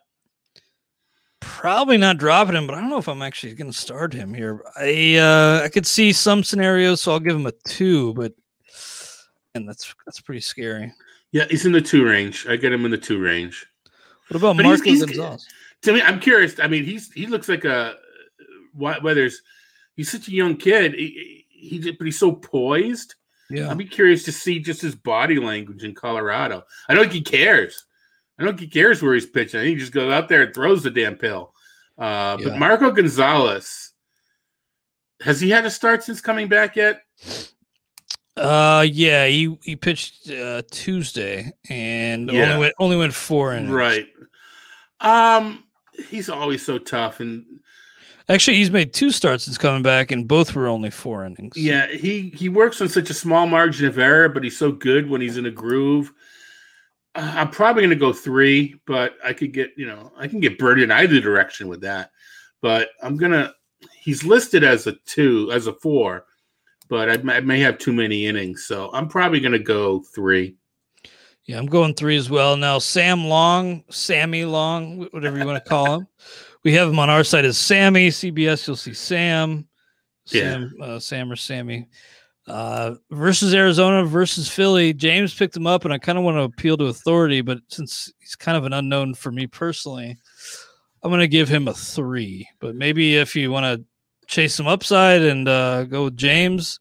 Probably 1.40 1.96
not 1.96 2.18
dropping 2.18 2.54
him, 2.54 2.68
but 2.68 2.76
I 2.76 2.80
don't 2.80 2.90
know 2.90 2.98
if 2.98 3.08
I'm 3.08 3.22
actually 3.22 3.54
going 3.54 3.72
to 3.72 3.76
start 3.76 4.14
him 4.14 4.32
here. 4.32 4.62
I 4.76 5.16
uh, 5.16 5.62
I 5.64 5.68
could 5.68 5.88
see 5.88 6.12
some 6.12 6.44
scenarios, 6.44 7.00
so 7.00 7.10
I'll 7.10 7.18
give 7.18 7.34
him 7.34 7.46
a 7.46 7.52
two. 7.66 8.14
But 8.14 8.34
and 9.54 9.68
that's 9.68 9.94
that's 10.06 10.20
pretty 10.20 10.40
scary. 10.40 10.92
Yeah, 11.32 11.46
he's 11.48 11.66
in 11.66 11.72
the 11.72 11.80
two 11.80 12.04
range. 12.04 12.46
I 12.48 12.56
get 12.56 12.72
him 12.72 12.84
in 12.84 12.90
the 12.90 12.98
two 12.98 13.20
range. 13.20 13.66
What 14.28 14.36
about 14.38 14.56
but 14.56 14.64
Marco 14.64 14.82
he's, 14.82 15.00
he's, 15.00 15.04
Gonzalez? 15.04 15.46
To 15.82 15.92
me, 15.92 16.02
I'm 16.02 16.20
curious. 16.20 16.60
I 16.60 16.68
mean, 16.68 16.84
he's 16.84 17.12
he 17.12 17.26
looks 17.26 17.48
like 17.48 17.64
a 17.64 17.96
Weathers. 18.74 19.42
He's 19.94 20.10
such 20.10 20.28
a 20.28 20.32
young 20.32 20.56
kid. 20.56 20.94
He, 20.94 21.46
he 21.48 21.92
but 21.92 22.04
he's 22.04 22.18
so 22.18 22.32
poised 22.32 23.14
yeah. 23.52 23.70
I'd 23.70 23.78
be 23.78 23.84
curious 23.84 24.24
to 24.24 24.32
see 24.32 24.60
just 24.60 24.80
his 24.80 24.94
body 24.94 25.38
language 25.38 25.84
in 25.84 25.94
Colorado. 25.94 26.64
I 26.88 26.94
don't 26.94 27.04
think 27.04 27.12
he 27.12 27.20
cares. 27.20 27.84
I 28.38 28.44
don't 28.44 28.56
think 28.56 28.72
he 28.72 28.80
cares 28.80 29.02
where 29.02 29.12
he's 29.12 29.26
pitching. 29.26 29.60
I 29.60 29.64
think 29.64 29.74
he 29.76 29.80
just 29.80 29.92
goes 29.92 30.10
out 30.10 30.28
there 30.28 30.42
and 30.42 30.54
throws 30.54 30.82
the 30.82 30.90
damn 30.90 31.16
pill. 31.16 31.52
Uh, 31.98 32.38
yeah. 32.40 32.48
But 32.48 32.58
Marco 32.58 32.90
Gonzalez, 32.90 33.92
has 35.20 35.40
he 35.40 35.50
had 35.50 35.66
a 35.66 35.70
start 35.70 36.02
since 36.02 36.22
coming 36.22 36.48
back 36.48 36.76
yet? 36.76 37.02
Uh, 38.36 38.86
yeah, 38.90 39.26
he 39.26 39.56
he 39.62 39.76
pitched 39.76 40.30
uh, 40.30 40.62
Tuesday 40.70 41.52
and 41.68 42.30
yeah. 42.30 42.44
only 42.44 42.60
went 42.60 42.74
only 42.78 42.96
went 42.96 43.14
four 43.14 43.54
innings. 43.54 43.70
Right. 43.70 44.06
Um, 45.00 45.64
he's 46.08 46.28
always 46.30 46.64
so 46.64 46.78
tough, 46.78 47.20
and 47.20 47.44
Actually, 48.28 48.56
he's 48.56 48.70
made 48.70 48.94
two 48.94 49.10
starts 49.10 49.44
since 49.44 49.58
coming 49.58 49.82
back, 49.82 50.10
and 50.10 50.28
both 50.28 50.54
were 50.54 50.68
only 50.68 50.90
four 50.90 51.24
innings. 51.24 51.56
Yeah, 51.56 51.88
he 51.88 52.32
he 52.34 52.48
works 52.48 52.80
on 52.80 52.88
such 52.88 53.10
a 53.10 53.14
small 53.14 53.46
margin 53.46 53.86
of 53.86 53.98
error, 53.98 54.28
but 54.28 54.44
he's 54.44 54.56
so 54.56 54.70
good 54.70 55.10
when 55.10 55.20
he's 55.20 55.36
in 55.36 55.46
a 55.46 55.50
groove. 55.50 56.12
Uh, 57.14 57.32
I'm 57.36 57.50
probably 57.50 57.82
going 57.82 57.90
to 57.90 57.96
go 57.96 58.12
three, 58.12 58.76
but 58.86 59.16
I 59.24 59.32
could 59.32 59.52
get 59.52 59.72
you 59.76 59.86
know 59.86 60.12
I 60.16 60.28
can 60.28 60.40
get 60.40 60.58
burned 60.58 60.80
in 60.80 60.90
either 60.90 61.20
direction 61.20 61.68
with 61.68 61.80
that. 61.82 62.10
But 62.60 62.90
I'm 63.02 63.16
gonna. 63.16 63.52
He's 64.00 64.24
listed 64.24 64.62
as 64.62 64.86
a 64.86 64.92
two, 65.04 65.50
as 65.52 65.66
a 65.66 65.74
four, 65.74 66.24
but 66.92 67.08
I, 67.08 67.36
I 67.36 67.40
may 67.40 67.58
have 67.60 67.78
too 67.78 67.94
many 67.94 68.26
innings, 68.26 68.66
so 68.66 68.90
I'm 68.92 69.08
probably 69.08 69.40
going 69.40 69.52
to 69.52 69.58
go 69.58 70.00
three. 70.14 70.56
Yeah, 71.46 71.56
I'm 71.56 71.64
going 71.64 71.94
three 71.94 72.18
as 72.18 72.28
well. 72.28 72.54
Now, 72.54 72.78
Sam 72.78 73.24
Long, 73.24 73.82
Sammy 73.88 74.44
Long, 74.44 75.08
whatever 75.10 75.38
you 75.38 75.46
want 75.46 75.64
to 75.64 75.66
call 75.66 75.94
him. 75.94 76.06
We 76.64 76.74
have 76.74 76.90
him 76.90 76.98
on 76.98 77.08
our 77.08 77.24
side 77.24 77.46
as 77.46 77.56
Sammy. 77.56 78.10
CBS, 78.10 78.66
you'll 78.66 78.76
see 78.76 78.92
Sam. 78.92 79.66
Sam, 80.26 80.70
yeah. 80.78 80.84
uh, 80.84 80.98
Sam 81.00 81.32
or 81.32 81.36
Sammy. 81.36 81.88
Uh, 82.46 82.96
versus 83.10 83.54
Arizona 83.54 84.04
versus 84.04 84.50
Philly. 84.50 84.92
James 84.92 85.32
picked 85.32 85.56
him 85.56 85.66
up, 85.66 85.86
and 85.86 85.94
I 85.94 85.98
kind 85.98 86.18
of 86.18 86.24
want 86.24 86.36
to 86.36 86.42
appeal 86.42 86.76
to 86.76 86.84
authority, 86.84 87.40
but 87.40 87.60
since 87.68 88.12
he's 88.18 88.36
kind 88.36 88.58
of 88.58 88.66
an 88.66 88.74
unknown 88.74 89.14
for 89.14 89.32
me 89.32 89.46
personally, 89.46 90.18
I'm 91.02 91.10
going 91.10 91.20
to 91.20 91.26
give 91.26 91.48
him 91.48 91.68
a 91.68 91.72
three. 91.72 92.46
But 92.60 92.74
maybe 92.74 93.16
if 93.16 93.34
you 93.34 93.50
want 93.50 93.64
to 93.64 93.86
chase 94.26 94.54
some 94.54 94.66
upside 94.66 95.22
and 95.22 95.48
uh, 95.48 95.84
go 95.84 96.04
with 96.04 96.16
James, 96.16 96.80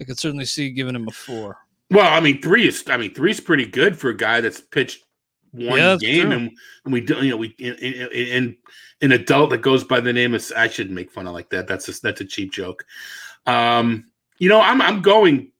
I 0.00 0.04
could 0.04 0.18
certainly 0.18 0.44
see 0.44 0.70
giving 0.70 0.94
him 0.94 1.08
a 1.08 1.12
four. 1.12 1.58
Well, 1.90 2.12
I 2.12 2.20
mean, 2.20 2.42
three 2.42 2.66
is 2.66 2.84
I 2.88 2.96
mean, 2.96 3.14
three 3.14 3.30
is 3.30 3.40
pretty 3.40 3.66
good 3.66 3.98
for 3.98 4.10
a 4.10 4.16
guy 4.16 4.40
that's 4.40 4.60
pitched 4.60 5.04
one 5.52 5.78
yeah, 5.78 5.96
game, 5.96 6.32
and, 6.32 6.50
and, 6.84 6.92
we 6.92 7.00
you 7.02 7.30
know 7.30 7.36
we 7.36 7.48
in, 7.58 7.74
in, 7.74 8.56
an 9.00 9.12
adult 9.12 9.50
that 9.50 9.58
goes 9.58 9.84
by 9.84 10.00
the 10.00 10.12
name 10.12 10.34
of 10.34 10.52
I 10.56 10.68
shouldn't 10.68 10.94
make 10.94 11.10
fun 11.10 11.26
of 11.26 11.32
like 11.32 11.50
that. 11.50 11.66
That's 11.66 11.88
a, 11.88 12.00
that's 12.00 12.20
a 12.20 12.24
cheap 12.24 12.52
joke. 12.52 12.84
Um, 13.46 14.06
you 14.38 14.48
know, 14.48 14.60
I'm 14.60 14.82
I'm 14.82 15.02
going. 15.02 15.52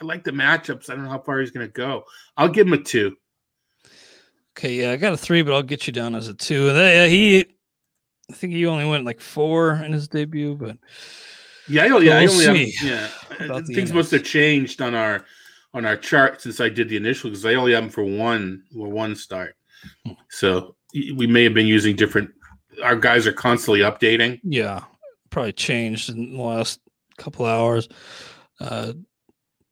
I 0.00 0.04
like 0.04 0.24
the 0.24 0.30
matchups. 0.30 0.90
I 0.90 0.94
don't 0.94 1.04
know 1.04 1.10
how 1.10 1.18
far 1.18 1.40
he's 1.40 1.50
going 1.50 1.66
to 1.66 1.72
go. 1.72 2.04
I'll 2.36 2.48
give 2.48 2.66
him 2.66 2.72
a 2.72 2.78
two. 2.78 3.16
Okay, 4.56 4.74
yeah, 4.74 4.92
I 4.92 4.96
got 4.96 5.12
a 5.12 5.16
three, 5.16 5.42
but 5.42 5.54
I'll 5.54 5.62
get 5.62 5.86
you 5.86 5.92
down 5.92 6.14
as 6.14 6.28
a 6.28 6.34
two. 6.34 6.68
Uh, 6.70 7.06
he, 7.06 7.46
I 8.30 8.34
think 8.34 8.52
he 8.52 8.66
only 8.66 8.84
went 8.84 9.04
like 9.04 9.20
four 9.20 9.74
in 9.74 9.92
his 9.92 10.08
debut, 10.08 10.54
but 10.54 10.76
yeah, 11.68 11.82
I, 11.82 11.86
yeah, 11.86 11.94
we'll 11.94 12.12
I 12.12 12.26
only 12.26 12.70
have, 12.72 13.10
yeah. 13.38 13.60
Things 13.66 13.92
must 13.92 14.10
have 14.10 14.24
changed 14.24 14.80
on 14.82 14.94
our 14.94 15.24
on 15.74 15.84
our 15.84 15.96
chart 15.96 16.40
since 16.40 16.60
I 16.60 16.68
did 16.68 16.88
the 16.88 16.96
initial 16.96 17.30
because 17.30 17.44
I 17.44 17.54
only 17.54 17.72
have 17.72 17.84
them 17.84 17.90
for 17.90 18.04
one 18.04 18.62
or 18.76 18.88
one 18.88 19.14
start. 19.14 19.54
Hmm. 20.04 20.12
So 20.30 20.76
we 20.94 21.26
may 21.26 21.44
have 21.44 21.54
been 21.54 21.66
using 21.66 21.96
different. 21.96 22.30
Our 22.82 22.96
guys 22.96 23.26
are 23.26 23.32
constantly 23.32 23.80
updating. 23.80 24.40
Yeah, 24.42 24.84
probably 25.30 25.52
changed 25.52 26.10
in 26.10 26.36
the 26.36 26.42
last 26.42 26.80
couple 27.16 27.46
hours. 27.46 27.88
Uh, 28.60 28.92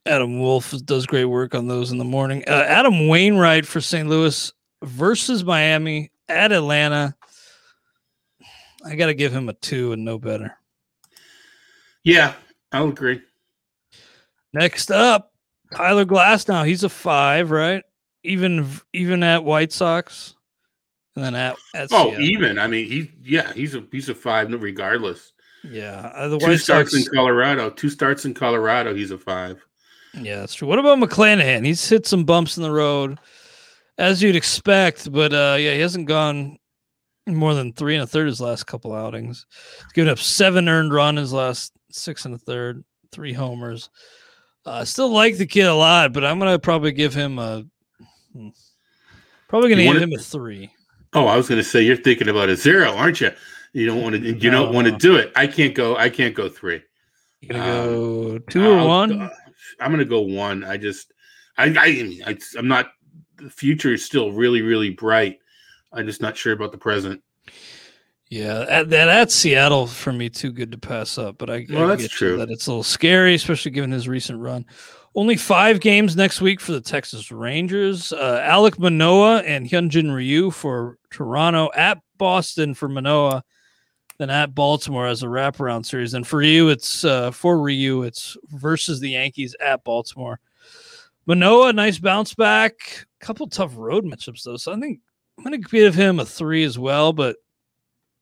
Adam 0.06 0.38
Wolf 0.38 0.72
does 0.84 1.06
great 1.06 1.24
work 1.24 1.54
on 1.54 1.66
those 1.66 1.90
in 1.90 1.98
the 1.98 2.04
morning. 2.04 2.44
Uh, 2.46 2.64
Adam 2.66 3.08
Wainwright 3.08 3.66
for 3.66 3.80
St. 3.80 4.08
Louis 4.08 4.52
versus 4.82 5.44
Miami 5.44 6.10
at 6.28 6.52
Atlanta. 6.52 7.16
I 8.86 8.94
got 8.94 9.06
to 9.06 9.14
give 9.14 9.32
him 9.32 9.48
a 9.48 9.52
two 9.52 9.92
and 9.92 10.04
no 10.04 10.18
better. 10.18 10.56
Yeah, 12.04 12.34
I'll 12.72 12.88
agree. 12.88 13.20
Next 14.52 14.90
up, 14.90 15.32
Tyler 15.74 16.04
Glasnow 16.04 16.66
he's 16.66 16.84
a 16.84 16.88
five, 16.88 17.50
right? 17.50 17.82
Even 18.22 18.68
even 18.92 19.22
at 19.22 19.44
White 19.44 19.72
Sox, 19.72 20.34
and 21.14 21.24
then 21.24 21.34
at, 21.34 21.56
at 21.74 21.88
oh, 21.90 22.10
Seattle. 22.10 22.20
even 22.20 22.58
I 22.58 22.66
mean 22.66 22.88
he 22.88 23.10
yeah 23.22 23.52
he's 23.52 23.74
a 23.74 23.84
he's 23.90 24.08
a 24.08 24.14
five 24.14 24.50
regardless. 24.50 25.32
Yeah, 25.64 26.12
uh, 26.14 26.28
the 26.28 26.38
two 26.38 26.46
White 26.46 26.60
starts 26.60 26.92
Sox, 26.92 27.06
in 27.06 27.12
Colorado, 27.12 27.70
two 27.70 27.90
starts 27.90 28.24
in 28.24 28.34
Colorado, 28.34 28.94
he's 28.94 29.10
a 29.10 29.18
five. 29.18 29.64
Yeah, 30.14 30.40
that's 30.40 30.54
true. 30.54 30.68
What 30.68 30.78
about 30.78 30.98
McClanahan? 30.98 31.66
He's 31.66 31.86
hit 31.88 32.06
some 32.06 32.24
bumps 32.24 32.56
in 32.56 32.62
the 32.62 32.70
road, 32.70 33.18
as 33.98 34.22
you'd 34.22 34.36
expect, 34.36 35.12
but 35.12 35.32
uh, 35.32 35.56
yeah, 35.58 35.74
he 35.74 35.80
hasn't 35.80 36.06
gone 36.06 36.58
more 37.26 37.54
than 37.54 37.72
three 37.72 37.94
and 37.94 38.04
a 38.04 38.06
third 38.06 38.26
his 38.26 38.40
last 38.40 38.66
couple 38.66 38.94
outings. 38.94 39.46
He's 39.84 39.92
given 39.92 40.10
up 40.10 40.18
seven 40.18 40.68
earned 40.68 40.92
run 40.92 41.16
his 41.16 41.32
last 41.32 41.72
six 41.90 42.24
and 42.24 42.34
a 42.34 42.38
third, 42.38 42.84
three 43.10 43.32
homers. 43.32 43.90
I 44.64 44.80
uh, 44.80 44.84
still 44.84 45.10
like 45.10 45.36
the 45.36 45.46
kid 45.46 45.66
a 45.66 45.74
lot, 45.74 46.12
but 46.12 46.24
I'm 46.24 46.38
gonna 46.38 46.58
probably 46.58 46.92
give 46.92 47.14
him 47.14 47.38
a 47.38 47.64
hmm, 48.32 48.48
probably 49.48 49.70
gonna 49.70 49.84
give 49.84 50.02
him 50.02 50.12
a 50.12 50.18
three. 50.18 50.70
Oh, 51.12 51.26
I 51.26 51.36
was 51.36 51.48
gonna 51.48 51.62
say 51.62 51.82
you're 51.82 51.96
thinking 51.96 52.28
about 52.28 52.48
a 52.48 52.56
zero, 52.56 52.90
aren't 52.90 53.20
you? 53.20 53.30
You 53.72 53.86
don't 53.86 54.02
want 54.02 54.16
to. 54.16 54.22
You 54.22 54.50
no, 54.50 54.64
don't 54.64 54.74
want 54.74 54.86
to 54.86 54.92
no. 54.92 54.98
do 54.98 55.16
it. 55.16 55.32
I 55.36 55.46
can't 55.46 55.74
go. 55.74 55.96
I 55.96 56.08
can't 56.08 56.34
go 56.34 56.48
three. 56.48 56.82
You 57.40 57.48
gonna 57.50 57.62
um, 57.62 57.86
go 57.86 58.38
2 58.38 58.66
or 58.66 58.86
one? 58.86 59.20
Uh, 59.20 59.30
I'm 59.80 59.90
gonna 59.90 60.04
go 60.04 60.20
one. 60.20 60.64
I 60.64 60.76
just, 60.76 61.12
I, 61.58 61.66
I, 61.66 62.30
I, 62.30 62.38
I'm 62.58 62.68
not. 62.68 62.90
The 63.36 63.50
future 63.50 63.92
is 63.92 64.04
still 64.04 64.32
really, 64.32 64.62
really 64.62 64.90
bright. 64.90 65.38
I'm 65.96 66.06
just 66.06 66.20
not 66.20 66.36
sure 66.36 66.52
about 66.52 66.72
the 66.72 66.78
present. 66.78 67.22
Yeah, 68.28 68.82
that 68.82 69.08
at 69.08 69.30
Seattle 69.30 69.86
for 69.86 70.12
me 70.12 70.28
too 70.28 70.50
good 70.50 70.72
to 70.72 70.78
pass 70.78 71.16
up, 71.16 71.38
but 71.38 71.48
I, 71.48 71.66
well, 71.70 71.90
I 71.90 71.94
that's 71.94 72.08
true. 72.08 72.36
That 72.36 72.50
it's 72.50 72.66
a 72.66 72.70
little 72.70 72.82
scary, 72.82 73.34
especially 73.34 73.70
given 73.70 73.92
his 73.92 74.08
recent 74.08 74.40
run. 74.40 74.66
Only 75.14 75.36
five 75.36 75.80
games 75.80 76.16
next 76.16 76.40
week 76.40 76.60
for 76.60 76.72
the 76.72 76.80
Texas 76.80 77.30
Rangers. 77.30 78.12
Uh, 78.12 78.40
Alek 78.44 78.78
Manoah 78.78 79.38
and 79.38 79.66
Hyunjin 79.66 80.14
Ryu 80.14 80.50
for 80.50 80.98
Toronto 81.10 81.70
at 81.74 81.98
Boston 82.18 82.74
for 82.74 82.88
Manoah, 82.88 83.44
then 84.18 84.28
at 84.28 84.54
Baltimore 84.54 85.06
as 85.06 85.22
a 85.22 85.26
wraparound 85.26 85.86
series. 85.86 86.12
And 86.12 86.26
for 86.26 86.42
you, 86.42 86.68
it's 86.68 87.04
uh, 87.04 87.30
for 87.30 87.60
Ryu, 87.60 88.02
it's 88.02 88.36
versus 88.48 88.98
the 88.98 89.10
Yankees 89.10 89.54
at 89.60 89.84
Baltimore. 89.84 90.40
Manoah, 91.26 91.72
nice 91.72 91.98
bounce 91.98 92.34
back. 92.34 93.06
Couple 93.20 93.46
tough 93.46 93.72
road 93.76 94.04
matchups 94.04 94.42
though, 94.42 94.56
so 94.56 94.72
I 94.72 94.80
think 94.80 95.00
I'm 95.36 95.44
going 95.44 95.60
to 95.60 95.68
give 95.68 95.94
him 95.94 96.18
a 96.18 96.24
three 96.24 96.64
as 96.64 96.78
well, 96.78 97.12
but 97.12 97.36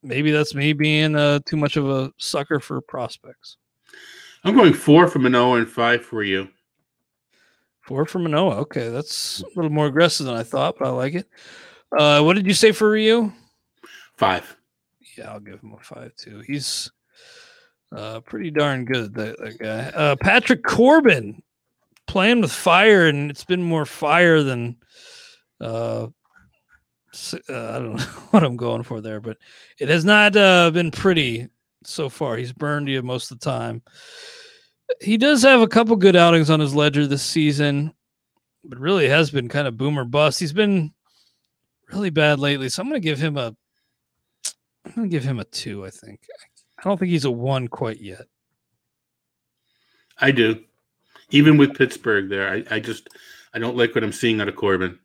maybe 0.02 0.30
that's 0.30 0.54
me 0.54 0.72
being 0.72 1.16
uh, 1.16 1.40
too 1.46 1.56
much 1.56 1.76
of 1.76 1.88
a 1.88 2.12
sucker 2.18 2.60
for 2.60 2.80
prospects. 2.80 3.56
I'm 4.44 4.56
going 4.56 4.74
four 4.74 5.08
for 5.08 5.18
Manoah 5.20 5.58
and 5.58 5.68
five 5.68 6.04
for 6.04 6.16
Ryu. 6.16 6.48
Four 7.82 8.04
for 8.06 8.18
Manoah. 8.18 8.56
Okay, 8.56 8.88
that's 8.88 9.42
a 9.42 9.46
little 9.56 9.70
more 9.70 9.86
aggressive 9.86 10.26
than 10.26 10.34
I 10.34 10.42
thought, 10.42 10.76
but 10.78 10.88
I 10.88 10.90
like 10.90 11.14
it. 11.14 11.28
Uh, 11.96 12.22
what 12.22 12.34
did 12.34 12.46
you 12.46 12.54
say 12.54 12.72
for 12.72 12.90
Ryu? 12.90 13.32
Five. 14.16 14.56
Yeah, 15.16 15.32
I'll 15.32 15.40
give 15.40 15.60
him 15.60 15.74
a 15.78 15.82
five 15.82 16.14
too. 16.16 16.40
He's 16.46 16.90
uh, 17.94 18.20
pretty 18.20 18.50
darn 18.50 18.84
good. 18.84 19.14
That, 19.14 19.38
that 19.38 19.58
guy. 19.58 19.98
Uh, 19.98 20.16
Patrick 20.16 20.64
Corbin 20.64 21.42
playing 22.06 22.40
with 22.40 22.52
fire, 22.52 23.06
and 23.06 23.30
it's 23.30 23.44
been 23.44 23.62
more 23.62 23.86
fire 23.86 24.42
than 24.42 24.76
uh, 25.60 26.08
uh, 27.34 27.38
I 27.48 27.78
don't 27.78 27.96
know 27.96 28.02
what 28.30 28.44
I'm 28.44 28.56
going 28.56 28.82
for 28.82 29.00
there, 29.00 29.20
but 29.20 29.38
it 29.78 29.88
has 29.88 30.04
not 30.04 30.36
uh, 30.36 30.70
been 30.70 30.90
pretty 30.90 31.48
so 31.84 32.08
far. 32.08 32.36
He's 32.36 32.52
burned 32.52 32.88
you 32.88 33.02
most 33.02 33.30
of 33.30 33.38
the 33.38 33.44
time. 33.44 33.82
He 35.00 35.16
does 35.16 35.42
have 35.42 35.60
a 35.60 35.68
couple 35.68 35.96
good 35.96 36.16
outings 36.16 36.50
on 36.50 36.60
his 36.60 36.74
ledger 36.74 37.06
this 37.06 37.22
season, 37.22 37.94
but 38.64 38.78
really 38.78 39.08
has 39.08 39.30
been 39.30 39.48
kind 39.48 39.66
of 39.66 39.76
boomer 39.76 40.04
bust. 40.04 40.40
He's 40.40 40.52
been 40.52 40.92
really 41.90 42.10
bad 42.10 42.38
lately, 42.38 42.68
so 42.68 42.82
I'm 42.82 42.88
going 42.88 43.00
to 43.00 43.04
give 43.06 43.18
him 43.18 43.36
a. 43.36 43.54
I'm 44.84 44.92
going 44.94 45.08
to 45.08 45.14
give 45.14 45.24
him 45.24 45.40
a 45.40 45.44
two. 45.44 45.84
I 45.86 45.90
think. 45.90 46.20
I 46.78 46.82
don't 46.88 46.98
think 46.98 47.10
he's 47.10 47.24
a 47.24 47.30
one 47.30 47.68
quite 47.68 48.00
yet. 48.00 48.26
I 50.18 50.30
do, 50.30 50.62
even 51.30 51.56
with 51.56 51.76
Pittsburgh 51.76 52.28
there. 52.28 52.48
I, 52.48 52.64
I 52.76 52.80
just 52.80 53.08
I 53.54 53.58
don't 53.58 53.76
like 53.76 53.94
what 53.94 54.04
I'm 54.04 54.12
seeing 54.12 54.40
out 54.40 54.48
of 54.48 54.56
Corbin. 54.56 54.98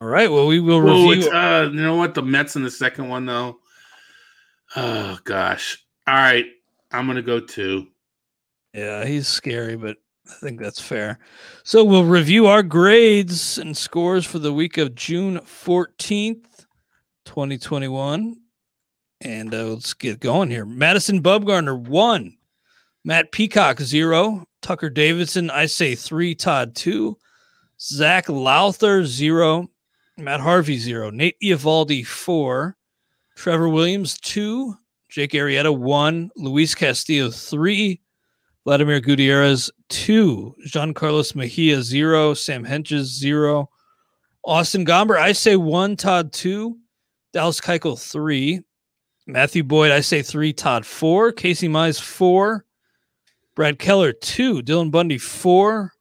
All 0.00 0.08
right. 0.08 0.30
Well, 0.30 0.46
we 0.46 0.60
will 0.60 0.80
review. 0.80 1.30
Uh, 1.30 1.70
you 1.72 1.80
know 1.80 1.96
what? 1.96 2.14
The 2.14 2.22
Mets 2.22 2.56
in 2.56 2.62
the 2.62 2.70
second 2.70 3.08
one, 3.08 3.26
though. 3.26 3.58
Oh 4.76 5.18
gosh. 5.24 5.84
All 6.06 6.14
right. 6.14 6.46
I'm 6.90 7.06
gonna 7.06 7.22
go 7.22 7.40
two. 7.40 7.88
Yeah, 8.72 9.04
he's 9.04 9.28
scary, 9.28 9.76
but 9.76 9.96
I 10.28 10.34
think 10.34 10.60
that's 10.60 10.80
fair. 10.80 11.18
So 11.62 11.84
we'll 11.84 12.04
review 12.04 12.46
our 12.46 12.62
grades 12.62 13.58
and 13.58 13.76
scores 13.76 14.24
for 14.24 14.38
the 14.38 14.52
week 14.52 14.78
of 14.78 14.94
June 14.94 15.38
14th, 15.38 16.66
2021. 17.24 18.36
And 19.20 19.54
uh, 19.54 19.64
let's 19.64 19.94
get 19.94 20.20
going 20.20 20.50
here. 20.50 20.64
Madison 20.64 21.22
Bumgarner, 21.22 21.78
one. 21.78 22.36
Matt 23.04 23.32
Peacock, 23.32 23.80
zero. 23.80 24.44
Tucker 24.60 24.90
Davidson, 24.90 25.50
I 25.50 25.66
say 25.66 25.94
three. 25.94 26.34
Todd, 26.34 26.74
two. 26.74 27.18
Zach 27.80 28.28
Lowther, 28.28 29.04
zero. 29.04 29.68
Matt 30.16 30.40
Harvey, 30.40 30.78
zero. 30.78 31.10
Nate 31.10 31.36
Eovaldi 31.42 32.06
four. 32.06 32.76
Trevor 33.36 33.68
Williams, 33.68 34.18
two. 34.20 34.76
Jake 35.08 35.32
Arrieta, 35.32 35.76
one. 35.76 36.30
Luis 36.36 36.74
Castillo, 36.74 37.30
three. 37.30 38.00
Vladimir 38.64 39.00
Gutierrez, 39.00 39.70
two. 39.88 40.54
Jean 40.66 40.94
Carlos 40.94 41.34
Mejia, 41.34 41.82
zero. 41.82 42.32
Sam 42.32 42.64
Hentges, 42.64 43.04
zero. 43.04 43.68
Austin 44.44 44.86
Gomber, 44.86 45.18
I 45.18 45.32
say 45.32 45.56
one. 45.56 45.96
Todd, 45.96 46.32
two. 46.32 46.78
Dallas 47.32 47.60
Keuchel, 47.60 48.00
three. 48.00 48.60
Matthew 49.26 49.64
Boyd, 49.64 49.90
I 49.90 50.00
say 50.00 50.22
three. 50.22 50.52
Todd, 50.52 50.86
four. 50.86 51.32
Casey 51.32 51.68
Mize, 51.68 52.00
four. 52.00 52.64
Brad 53.56 53.78
Keller, 53.78 54.12
two. 54.12 54.62
Dylan 54.62 54.90
Bundy, 54.90 55.18
four. 55.18 55.92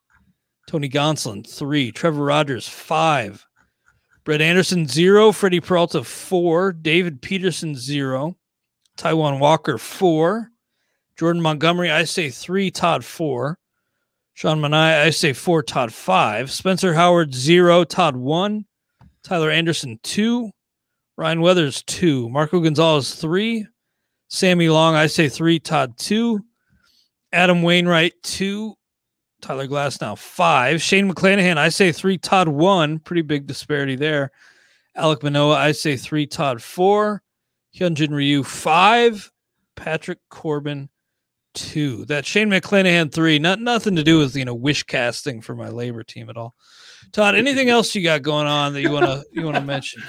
Tony 0.68 0.90
Gonsolin, 0.90 1.48
three. 1.48 1.92
Trevor 1.92 2.24
Rogers, 2.26 2.68
five. 2.68 3.46
Brett 4.24 4.42
Anderson, 4.42 4.88
zero. 4.88 5.32
Freddie 5.32 5.60
Peralta, 5.60 6.04
four. 6.04 6.72
David 6.72 7.22
Peterson, 7.22 7.76
zero. 7.76 8.38
Taijuan 8.98 9.40
Walker, 9.40 9.78
four. 9.78 10.50
Jordan 11.18 11.42
Montgomery, 11.42 11.92
I 11.92 12.06
say 12.06 12.30
three. 12.30 12.72
Todd, 12.72 13.04
four. 13.04 13.60
Sean 14.34 14.60
Manaea, 14.62 15.04
I 15.04 15.10
say 15.10 15.34
four. 15.34 15.62
Todd, 15.62 15.94
five. 15.94 16.52
Spencer 16.52 16.94
Howard, 16.94 17.34
zero. 17.34 17.84
Todd, 17.84 18.16
one. 18.16 18.66
Tyler 19.24 19.52
Anderson, 19.52 20.00
two. 20.04 20.52
Ryan 21.18 21.42
Weathers, 21.42 21.84
two. 21.84 22.30
Marco 22.30 22.60
Gonzalez, 22.60 23.16
three. 23.16 23.68
Sammy 24.30 24.70
Long, 24.70 24.96
I 24.96 25.08
say 25.08 25.30
three. 25.30 25.60
Todd, 25.60 25.98
two. 25.98 26.40
Adam 27.32 27.62
Wainwright, 27.62 28.14
two. 28.24 28.76
Tyler 29.44 29.68
Glasnow 29.68 30.18
five. 30.18 30.82
Shane 30.82 31.12
McClanahan, 31.12 31.58
I 31.58 31.68
say 31.68 31.92
three. 31.92 32.18
Todd 32.18 32.48
one. 32.48 33.00
Pretty 33.00 33.24
big 33.24 33.46
disparity 33.46 33.98
there. 33.98 34.32
Alek 34.98 35.22
Manoah, 35.22 35.58
I 35.58 35.74
say 35.74 35.98
three. 35.98 36.26
Todd 36.26 36.62
four. 36.64 37.22
Hyunjin 37.78 38.12
Ryu 38.12 38.44
five. 38.44 39.30
Patrick 39.76 40.20
Corbin 40.30 40.88
two. 41.54 42.06
That 42.06 42.26
Shane 42.26 42.50
McClanahan 42.50 43.14
three. 43.14 43.38
Not 43.38 43.60
nothing 43.60 43.98
to 43.98 44.04
do 44.04 44.18
with 44.18 44.34
you 44.38 44.46
know 44.46 44.56
wish 44.56 44.84
casting 44.84 45.42
for 45.42 45.56
my 45.56 45.68
LABR 45.68 46.08
team 46.08 46.30
at 46.30 46.38
all. 46.38 46.56
Todd, 47.12 47.36
anything 47.36 47.70
else 47.70 47.94
you 47.94 48.02
got 48.02 48.22
going 48.22 48.48
on 48.48 48.72
that 48.74 48.82
you 48.82 48.92
wanna 48.92 49.24
you 49.34 49.44
wanna 49.44 49.62
mention? 49.66 50.02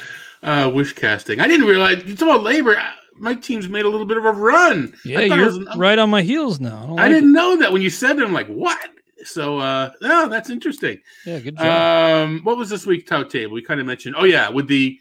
Uh, 0.45 0.71
wish 0.73 0.93
casting. 0.93 1.41
I 1.41 1.49
didn't 1.49 1.67
realize 1.67 2.05
talk 2.05 2.23
about 2.23 2.43
LABR. 2.43 2.81
My 3.17 3.35
team's 3.35 3.69
made 3.69 3.85
a 3.85 3.89
little 3.89 4.07
bit 4.07 4.17
of 4.17 4.25
a 4.25 4.31
run. 4.31 4.95
Yeah, 5.05 5.21
you're 5.21 5.47
was, 5.47 5.77
right 5.77 5.99
on 5.99 6.09
my 6.09 6.23
heels 6.23 6.61
now. 6.61 6.85
I, 6.85 6.91
like 6.91 7.01
I 7.01 7.09
didn't 7.09 7.31
it. 7.31 7.33
know 7.33 7.57
that 7.57 7.73
when 7.73 7.83
you 7.83 7.91
said 7.91 8.17
it. 8.19 8.23
I'm 8.23 8.33
like, 8.33 8.47
what? 8.47 8.91
So, 9.25 9.59
uh, 9.59 9.91
oh, 10.03 10.29
that's 10.29 10.51
interesting. 10.51 11.01
Yeah, 11.25 11.39
good 11.41 11.57
job. 11.57 12.27
Um, 12.27 12.41
what 12.45 12.57
was 12.57 12.71
this 12.71 12.87
week's 12.87 13.09
tout 13.09 13.31
table? 13.31 13.55
We 13.55 13.63
kind 13.63 13.81
of 13.81 13.87
mentioned. 13.87 14.17
Oh 14.19 14.25
yeah, 14.25 14.49
with 14.49 14.69
the 14.69 14.99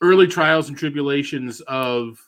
early 0.00 0.26
trials 0.26 0.68
and 0.68 0.76
tribulations 0.76 1.60
of 1.62 2.18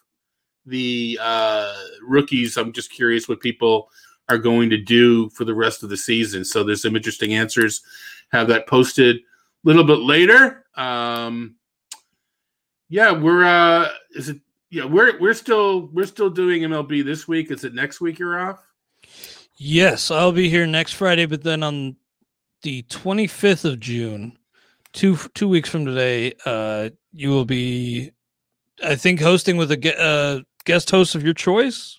the 0.68 1.18
uh, 1.20 1.74
rookies. 2.02 2.56
I'm 2.56 2.72
just 2.72 2.90
curious 2.90 3.28
what 3.28 3.40
people 3.40 3.90
are 4.28 4.38
going 4.38 4.70
to 4.70 4.76
do 4.76 5.30
for 5.30 5.44
the 5.44 5.54
rest 5.54 5.82
of 5.82 5.88
the 5.88 5.96
season. 5.96 6.44
So 6.44 6.62
there's 6.62 6.82
some 6.82 6.96
interesting 6.96 7.34
answers. 7.34 7.82
Have 8.30 8.48
that 8.48 8.66
posted 8.66 9.16
a 9.16 9.20
little 9.64 9.84
bit 9.84 10.00
later. 10.00 10.66
Um, 10.74 11.56
yeah, 12.88 13.10
we're 13.12 13.44
uh, 13.44 13.88
is 14.14 14.28
it? 14.28 14.40
Yeah, 14.70 14.84
we're 14.84 15.18
we're 15.18 15.34
still 15.34 15.88
we're 15.92 16.06
still 16.06 16.28
doing 16.28 16.62
MLB 16.62 17.02
this 17.04 17.26
week. 17.26 17.50
Is 17.50 17.64
it 17.64 17.74
next 17.74 18.00
week 18.02 18.18
you're 18.18 18.38
off? 18.38 18.67
Yes, 19.58 20.12
I'll 20.12 20.30
be 20.30 20.48
here 20.48 20.66
next 20.66 20.92
Friday, 20.92 21.26
but 21.26 21.42
then 21.42 21.64
on 21.64 21.96
the 22.62 22.84
25th 22.84 23.64
of 23.64 23.80
June, 23.80 24.38
two 24.92 25.16
two 25.34 25.48
weeks 25.48 25.68
from 25.68 25.84
today, 25.84 26.32
uh, 26.46 26.90
you 27.12 27.30
will 27.30 27.44
be, 27.44 28.12
I 28.84 28.94
think, 28.94 29.20
hosting 29.20 29.56
with 29.56 29.72
a 29.72 30.00
uh, 30.00 30.40
guest 30.64 30.88
host 30.92 31.16
of 31.16 31.24
your 31.24 31.34
choice, 31.34 31.98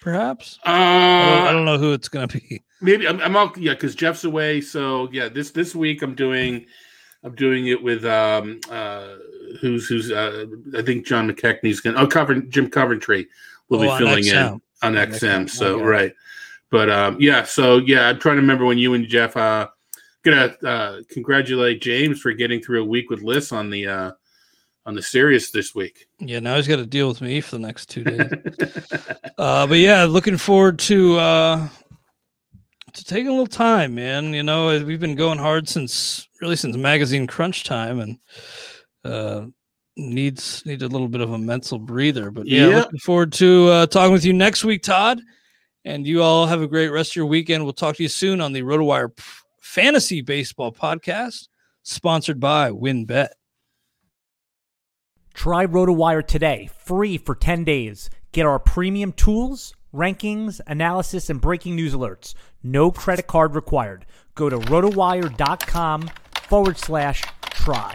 perhaps. 0.00 0.58
Uh, 0.66 0.70
I, 0.70 1.36
don't, 1.36 1.46
I 1.46 1.52
don't 1.52 1.64
know 1.64 1.78
who 1.78 1.92
it's 1.92 2.08
going 2.08 2.26
to 2.26 2.38
be. 2.38 2.60
Maybe 2.80 3.06
I'm, 3.06 3.20
I'm 3.20 3.36
out, 3.36 3.56
yeah, 3.56 3.74
because 3.74 3.94
Jeff's 3.94 4.24
away. 4.24 4.60
So 4.60 5.08
yeah, 5.12 5.28
this 5.28 5.52
this 5.52 5.76
week 5.76 6.02
I'm 6.02 6.16
doing, 6.16 6.66
I'm 7.22 7.36
doing 7.36 7.68
it 7.68 7.80
with 7.80 8.04
um 8.04 8.60
uh 8.68 9.14
who's 9.60 9.86
who's 9.86 10.10
uh 10.10 10.46
I 10.76 10.82
think 10.82 11.06
John 11.06 11.30
McKechnie's 11.30 11.80
going. 11.80 11.94
to 11.94 12.02
Oh, 12.02 12.06
Covent, 12.08 12.50
Jim 12.50 12.68
Coventry 12.68 13.28
will 13.68 13.78
oh, 13.78 13.96
be 13.96 14.04
filling 14.04 14.26
in 14.26 14.60
on 14.82 14.94
XM. 14.94 15.44
XM 15.44 15.50
so 15.50 15.76
okay. 15.76 15.84
right. 15.84 16.12
But 16.74 16.90
um, 16.90 17.16
yeah, 17.20 17.44
so 17.44 17.76
yeah, 17.76 18.08
I'm 18.08 18.18
trying 18.18 18.34
to 18.34 18.40
remember 18.40 18.64
when 18.64 18.78
you 18.78 18.94
and 18.94 19.06
Jeff 19.06 19.36
uh, 19.36 19.68
gonna 20.24 20.56
uh, 20.66 21.02
congratulate 21.08 21.80
James 21.80 22.20
for 22.20 22.32
getting 22.32 22.60
through 22.60 22.82
a 22.82 22.84
week 22.84 23.10
with 23.10 23.22
Liz 23.22 23.52
on 23.52 23.70
the 23.70 23.86
uh, 23.86 24.10
on 24.84 24.96
the 24.96 25.00
Sirius 25.00 25.52
this 25.52 25.72
week. 25.72 26.08
Yeah, 26.18 26.40
now 26.40 26.56
he's 26.56 26.66
got 26.66 26.78
to 26.78 26.84
deal 26.84 27.06
with 27.06 27.20
me 27.20 27.40
for 27.40 27.52
the 27.52 27.60
next 27.60 27.90
two 27.90 28.02
days. 28.02 28.28
uh, 29.38 29.68
but 29.68 29.78
yeah, 29.78 30.02
looking 30.02 30.36
forward 30.36 30.80
to 30.80 31.16
uh, 31.16 31.68
to 32.92 33.04
taking 33.04 33.28
a 33.28 33.30
little 33.30 33.46
time, 33.46 33.94
man. 33.94 34.34
You 34.34 34.42
know, 34.42 34.76
we've 34.84 34.98
been 34.98 35.14
going 35.14 35.38
hard 35.38 35.68
since 35.68 36.26
really 36.40 36.56
since 36.56 36.76
magazine 36.76 37.28
crunch 37.28 37.62
time, 37.62 38.00
and 38.00 38.18
uh, 39.04 39.46
needs 39.96 40.66
needs 40.66 40.82
a 40.82 40.88
little 40.88 41.06
bit 41.06 41.20
of 41.20 41.30
a 41.30 41.38
mental 41.38 41.78
breather. 41.78 42.32
But 42.32 42.48
yeah, 42.48 42.66
yeah. 42.66 42.76
looking 42.78 42.98
forward 42.98 43.32
to 43.34 43.68
uh, 43.68 43.86
talking 43.86 44.12
with 44.12 44.24
you 44.24 44.32
next 44.32 44.64
week, 44.64 44.82
Todd. 44.82 45.20
And 45.84 46.06
you 46.06 46.22
all 46.22 46.46
have 46.46 46.62
a 46.62 46.66
great 46.66 46.88
rest 46.88 47.12
of 47.12 47.16
your 47.16 47.26
weekend. 47.26 47.64
We'll 47.64 47.74
talk 47.74 47.96
to 47.96 48.02
you 48.02 48.08
soon 48.08 48.40
on 48.40 48.52
the 48.52 48.62
RotoWire 48.62 49.18
Fantasy 49.60 50.22
Baseball 50.22 50.72
Podcast, 50.72 51.48
sponsored 51.82 52.40
by 52.40 52.70
WynnBET. 52.70 53.28
Try 55.34 55.66
RotoWire 55.66 56.26
today, 56.26 56.70
free 56.78 57.18
for 57.18 57.34
10 57.34 57.64
days. 57.64 58.08
Get 58.32 58.46
our 58.46 58.58
premium 58.58 59.12
tools, 59.12 59.74
rankings, 59.92 60.60
analysis, 60.66 61.28
and 61.28 61.40
breaking 61.40 61.76
news 61.76 61.92
alerts. 61.92 62.34
No 62.62 62.90
credit 62.90 63.26
card 63.26 63.54
required. 63.54 64.06
Go 64.34 64.48
to 64.48 64.58
rotowire.com 64.58 66.10
forward 66.48 66.78
slash 66.78 67.22
try. 67.50 67.94